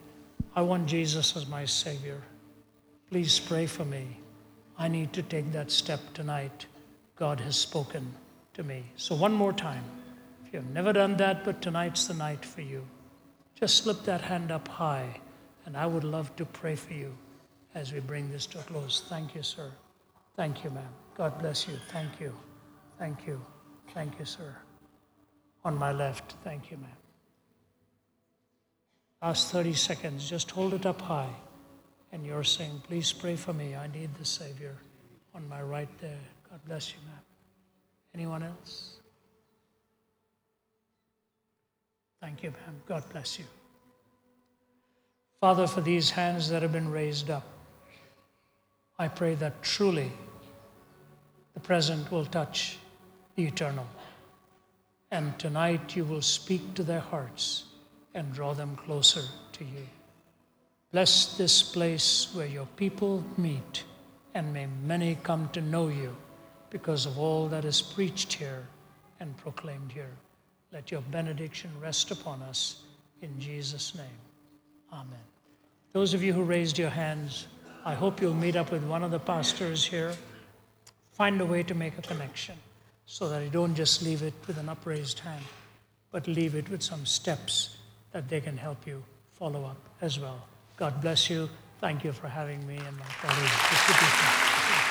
I 0.55 0.61
want 0.61 0.87
Jesus 0.87 1.35
as 1.35 1.47
my 1.47 1.65
Savior, 1.65 2.21
please 3.09 3.39
pray 3.39 3.65
for 3.65 3.85
me. 3.85 4.17
I 4.77 4.87
need 4.87 5.13
to 5.13 5.23
take 5.23 5.51
that 5.53 5.71
step 5.71 5.99
tonight. 6.13 6.65
God 7.15 7.39
has 7.41 7.57
spoken 7.57 8.13
to 8.53 8.63
me. 8.63 8.83
So, 8.95 9.15
one 9.15 9.33
more 9.33 9.53
time. 9.53 9.83
If 10.45 10.53
you've 10.53 10.69
never 10.69 10.93
done 10.93 11.17
that, 11.17 11.43
but 11.43 11.61
tonight's 11.61 12.07
the 12.07 12.13
night 12.13 12.45
for 12.45 12.61
you, 12.61 12.85
just 13.55 13.83
slip 13.83 14.03
that 14.03 14.21
hand 14.21 14.51
up 14.51 14.67
high, 14.67 15.19
and 15.65 15.75
I 15.75 15.85
would 15.85 16.03
love 16.03 16.33
to 16.37 16.45
pray 16.45 16.75
for 16.75 16.93
you 16.93 17.13
as 17.75 17.91
we 17.91 17.99
bring 17.99 18.31
this 18.31 18.45
to 18.47 18.59
a 18.59 18.63
close. 18.63 19.03
Thank 19.09 19.35
you, 19.35 19.43
sir. 19.43 19.71
Thank 20.37 20.63
you, 20.63 20.69
ma'am. 20.69 20.93
God 21.15 21.39
bless 21.39 21.67
you. 21.67 21.73
Thank 21.89 22.19
you. 22.21 22.31
Thank 22.99 23.25
you. 23.25 23.41
Thank 23.93 24.19
you, 24.19 24.25
sir. 24.25 24.55
On 25.65 25.75
my 25.75 25.91
left, 25.91 26.35
thank 26.43 26.69
you, 26.69 26.77
ma'am. 26.77 26.91
Last 29.21 29.51
30 29.51 29.73
seconds, 29.73 30.29
just 30.29 30.51
hold 30.51 30.75
it 30.75 30.85
up 30.85 31.01
high. 31.01 31.33
And 32.11 32.23
you're 32.23 32.43
saying, 32.43 32.83
please 32.87 33.11
pray 33.11 33.35
for 33.35 33.51
me. 33.51 33.75
I 33.75 33.87
need 33.87 34.13
the 34.15 34.25
Savior. 34.25 34.75
On 35.33 35.47
my 35.49 35.61
right 35.61 35.89
there. 35.99 36.19
God 36.49 36.59
bless 36.67 36.91
you, 36.91 36.99
ma'am. 37.05 37.21
Anyone 38.13 38.43
else? 38.43 38.99
Thank 42.21 42.43
you, 42.43 42.51
ma'am. 42.51 42.75
God 42.87 43.03
bless 43.11 43.39
you. 43.39 43.45
Father, 45.41 45.65
for 45.67 45.81
these 45.81 46.11
hands 46.11 46.49
that 46.49 46.61
have 46.61 46.71
been 46.71 46.91
raised 46.91 47.29
up, 47.31 47.43
I 48.99 49.07
pray 49.07 49.35
that 49.35 49.61
truly 49.61 50.11
the 51.57 51.63
present 51.63 52.11
will 52.11 52.25
touch 52.25 52.77
the 53.35 53.43
eternal. 53.43 53.87
And 55.09 55.39
tonight 55.39 55.95
you 55.95 56.05
will 56.05 56.21
speak 56.21 56.75
to 56.75 56.83
their 56.83 56.99
hearts 56.99 57.63
and 58.13 58.31
draw 58.31 58.53
them 58.53 58.75
closer 58.75 59.23
to 59.53 59.63
you. 59.63 59.87
Bless 60.91 61.35
this 61.35 61.63
place 61.63 62.29
where 62.35 62.45
your 62.45 62.67
people 62.75 63.23
meet, 63.37 63.85
and 64.35 64.53
may 64.53 64.67
many 64.85 65.17
come 65.23 65.49
to 65.53 65.61
know 65.61 65.87
you 65.87 66.15
because 66.69 67.07
of 67.07 67.17
all 67.17 67.47
that 67.47 67.65
is 67.65 67.81
preached 67.81 68.33
here 68.33 68.67
and 69.19 69.35
proclaimed 69.37 69.91
here. 69.91 70.13
Let 70.71 70.91
your 70.91 71.01
benediction 71.09 71.71
rest 71.81 72.11
upon 72.11 72.43
us 72.43 72.83
in 73.23 73.31
Jesus' 73.39 73.95
name. 73.95 74.21
Amen. 74.93 75.25
Those 75.91 76.13
of 76.13 76.21
you 76.21 76.33
who 76.33 76.43
raised 76.43 76.77
your 76.77 76.91
hands, 76.91 77.47
I 77.83 77.95
hope 77.95 78.21
you'll 78.21 78.35
meet 78.35 78.55
up 78.55 78.71
with 78.71 78.83
one 78.83 79.03
of 79.03 79.09
the 79.09 79.19
pastors 79.19 79.83
here. 79.83 80.13
Find 81.17 81.41
a 81.41 81.45
way 81.47 81.63
to 81.63 81.73
make 81.73 81.97
a 81.97 82.03
connection 82.03 82.55
so 83.07 83.27
that 83.29 83.41
you 83.43 83.49
don't 83.49 83.73
just 83.73 84.03
leave 84.03 84.21
it 84.21 84.35
with 84.45 84.59
an 84.59 84.69
upraised 84.69 85.17
hand, 85.17 85.43
but 86.11 86.27
leave 86.27 86.53
it 86.53 86.69
with 86.69 86.83
some 86.83 87.07
steps 87.07 87.77
that 88.11 88.29
they 88.29 88.39
can 88.39 88.55
help 88.55 88.85
you 88.85 89.03
follow 89.33 89.65
up 89.65 89.77
as 89.99 90.19
well. 90.19 90.45
God 90.77 91.01
bless 91.01 91.27
you. 91.27 91.49
Thank 91.81 92.03
you 92.03 92.11
for 92.11 92.27
having 92.27 92.59
me 92.67 92.77
and 92.77 92.97
my 92.99 93.05
colleagues. 93.19 93.51
It's 93.51 93.87
good 93.87 93.95
to 93.97 94.05
see 94.05 94.27
you. 94.27 94.85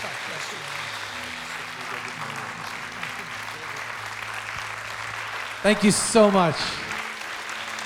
God 0.00 0.16
bless 0.26 0.52
you. 0.52 0.58
Thank 5.62 5.84
you 5.84 5.90
so 5.90 6.30
much. 6.30 6.56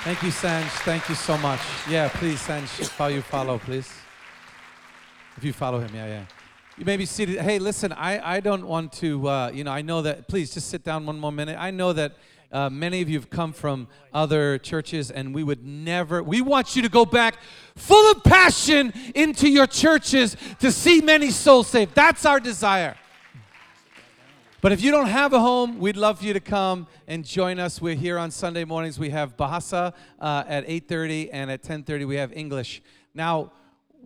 Thank 0.05 0.23
you, 0.23 0.31
Sanj. 0.31 0.69
Thank 0.85 1.09
you 1.09 1.17
so 1.17 1.37
much. 1.39 1.61
Yeah, 1.91 2.09
please, 2.11 2.39
Sanj, 2.39 2.89
how 2.97 3.09
you 3.09 3.23
follow, 3.23 3.59
please. 3.59 4.06
If 5.37 5.45
you 5.45 5.53
follow 5.53 5.81
him, 5.81 5.95
yeah, 5.95 6.07
yeah. 6.07 6.25
You 6.79 6.87
may 6.87 6.97
be 6.97 7.05
seated. 7.05 7.39
Hey, 7.41 7.59
listen, 7.59 7.93
I, 7.93 8.37
I 8.37 8.41
don't 8.41 8.67
want 8.67 8.93
to, 8.95 9.29
uh, 9.29 9.51
you 9.53 9.65
know, 9.65 9.71
I 9.71 9.83
know 9.83 10.01
that, 10.01 10.29
please 10.29 10.55
just 10.55 10.71
sit 10.71 10.83
down 10.83 11.05
one 11.05 11.19
more 11.19 11.33
minute. 11.33 11.57
I 11.59 11.71
know 11.71 11.93
that 11.93 12.13
uh, 12.51 12.71
many 12.71 13.03
of 13.03 13.11
you 13.11 13.19
have 13.19 13.29
come 13.29 13.53
from 13.53 13.87
other 14.15 14.57
churches, 14.57 15.11
and 15.11 15.35
we 15.35 15.43
would 15.43 15.63
never, 15.63 16.23
we 16.23 16.41
want 16.41 16.75
you 16.75 16.81
to 16.81 16.89
go 16.89 17.05
back 17.05 17.37
full 17.75 18.11
of 18.13 18.25
passion 18.25 18.95
into 19.15 19.47
your 19.49 19.67
churches 19.67 20.39
to 20.61 20.73
see 20.73 21.03
many 21.03 21.31
souls 21.31 21.67
saved. 21.67 21.95
That's 21.95 22.25
our 22.25 22.41
desire. 22.41 22.97
But 24.63 24.73
if 24.73 24.83
you 24.83 24.91
don't 24.91 25.09
have 25.09 25.35
a 25.35 25.41
home, 25.41 25.79
we'd 25.79 25.99
love 25.99 26.21
for 26.21 26.25
you 26.25 26.33
to 26.33 26.41
come 26.41 26.87
and 27.07 27.27
join 27.27 27.59
us. 27.59 27.81
We're 27.81 27.95
here 27.95 28.19
on 28.19 28.31
Sunday 28.31 28.65
mornings. 28.65 28.99
We 28.99 29.11
have 29.11 29.37
Bahasa 29.37 29.93
uh, 30.19 30.45
at 30.49 30.67
8:30 30.67 31.29
and 31.31 31.51
at 31.51 31.63
10:30 31.63 32.07
we 32.09 32.17
have 32.17 32.33
English. 32.33 32.83
Now, 33.15 33.53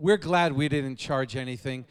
we're 0.01 0.17
glad 0.17 0.53
we 0.53 0.69
didn't 0.69 0.97
charge 0.97 1.37
anything. 1.37 1.85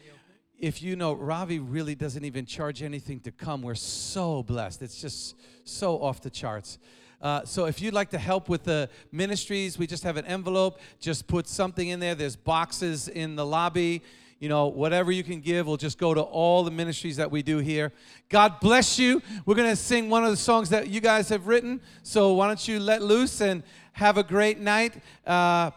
If 0.58 0.82
you 0.82 0.96
know, 0.96 1.12
Ravi 1.12 1.58
really 1.58 1.94
doesn't 1.94 2.24
even 2.24 2.44
charge 2.44 2.82
anything 2.82 3.20
to 3.20 3.30
come. 3.30 3.62
We're 3.62 3.74
so 3.74 4.42
blessed. 4.42 4.82
It's 4.82 5.00
just 5.00 5.36
so 5.64 6.02
off 6.02 6.20
the 6.20 6.28
charts. 6.28 6.78
Uh, 7.22 7.44
so 7.44 7.66
if 7.66 7.80
you'd 7.80 7.94
like 7.94 8.10
to 8.10 8.18
help 8.18 8.48
with 8.48 8.64
the 8.64 8.90
ministries, 9.12 9.78
we 9.78 9.86
just 9.86 10.02
have 10.02 10.16
an 10.16 10.26
envelope. 10.26 10.80
Just 10.98 11.26
put 11.26 11.46
something 11.46 11.88
in 11.88 12.00
there. 12.00 12.14
There's 12.14 12.36
boxes 12.36 13.08
in 13.08 13.36
the 13.36 13.46
lobby 13.46 14.02
you 14.40 14.48
know, 14.48 14.68
whatever 14.68 15.12
you 15.12 15.22
can 15.22 15.40
give 15.40 15.66
will 15.66 15.76
just 15.76 15.98
go 15.98 16.14
to 16.14 16.22
all 16.22 16.64
the 16.64 16.70
ministries 16.70 17.16
that 17.16 17.30
we 17.30 17.42
do 17.42 17.58
here. 17.58 17.92
God 18.30 18.58
bless 18.58 18.98
you. 18.98 19.20
We're 19.44 19.54
going 19.54 19.68
to 19.68 19.76
sing 19.76 20.08
one 20.08 20.24
of 20.24 20.30
the 20.30 20.36
songs 20.38 20.70
that 20.70 20.88
you 20.88 21.02
guys 21.02 21.28
have 21.28 21.46
written. 21.46 21.82
So 22.02 22.32
why 22.32 22.46
don't 22.46 22.66
you 22.66 22.80
let 22.80 23.02
loose 23.02 23.42
and 23.42 23.62
have 23.92 24.16
a 24.16 24.22
great 24.22 24.58
night? 24.58 24.94
Uh, 25.26 25.72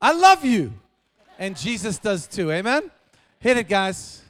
I 0.00 0.12
love 0.12 0.44
you. 0.44 0.72
And 1.42 1.56
Jesus 1.56 1.98
does 1.98 2.28
too. 2.28 2.52
Amen? 2.52 2.88
Hit 3.40 3.56
it, 3.56 3.68
guys. 3.68 4.21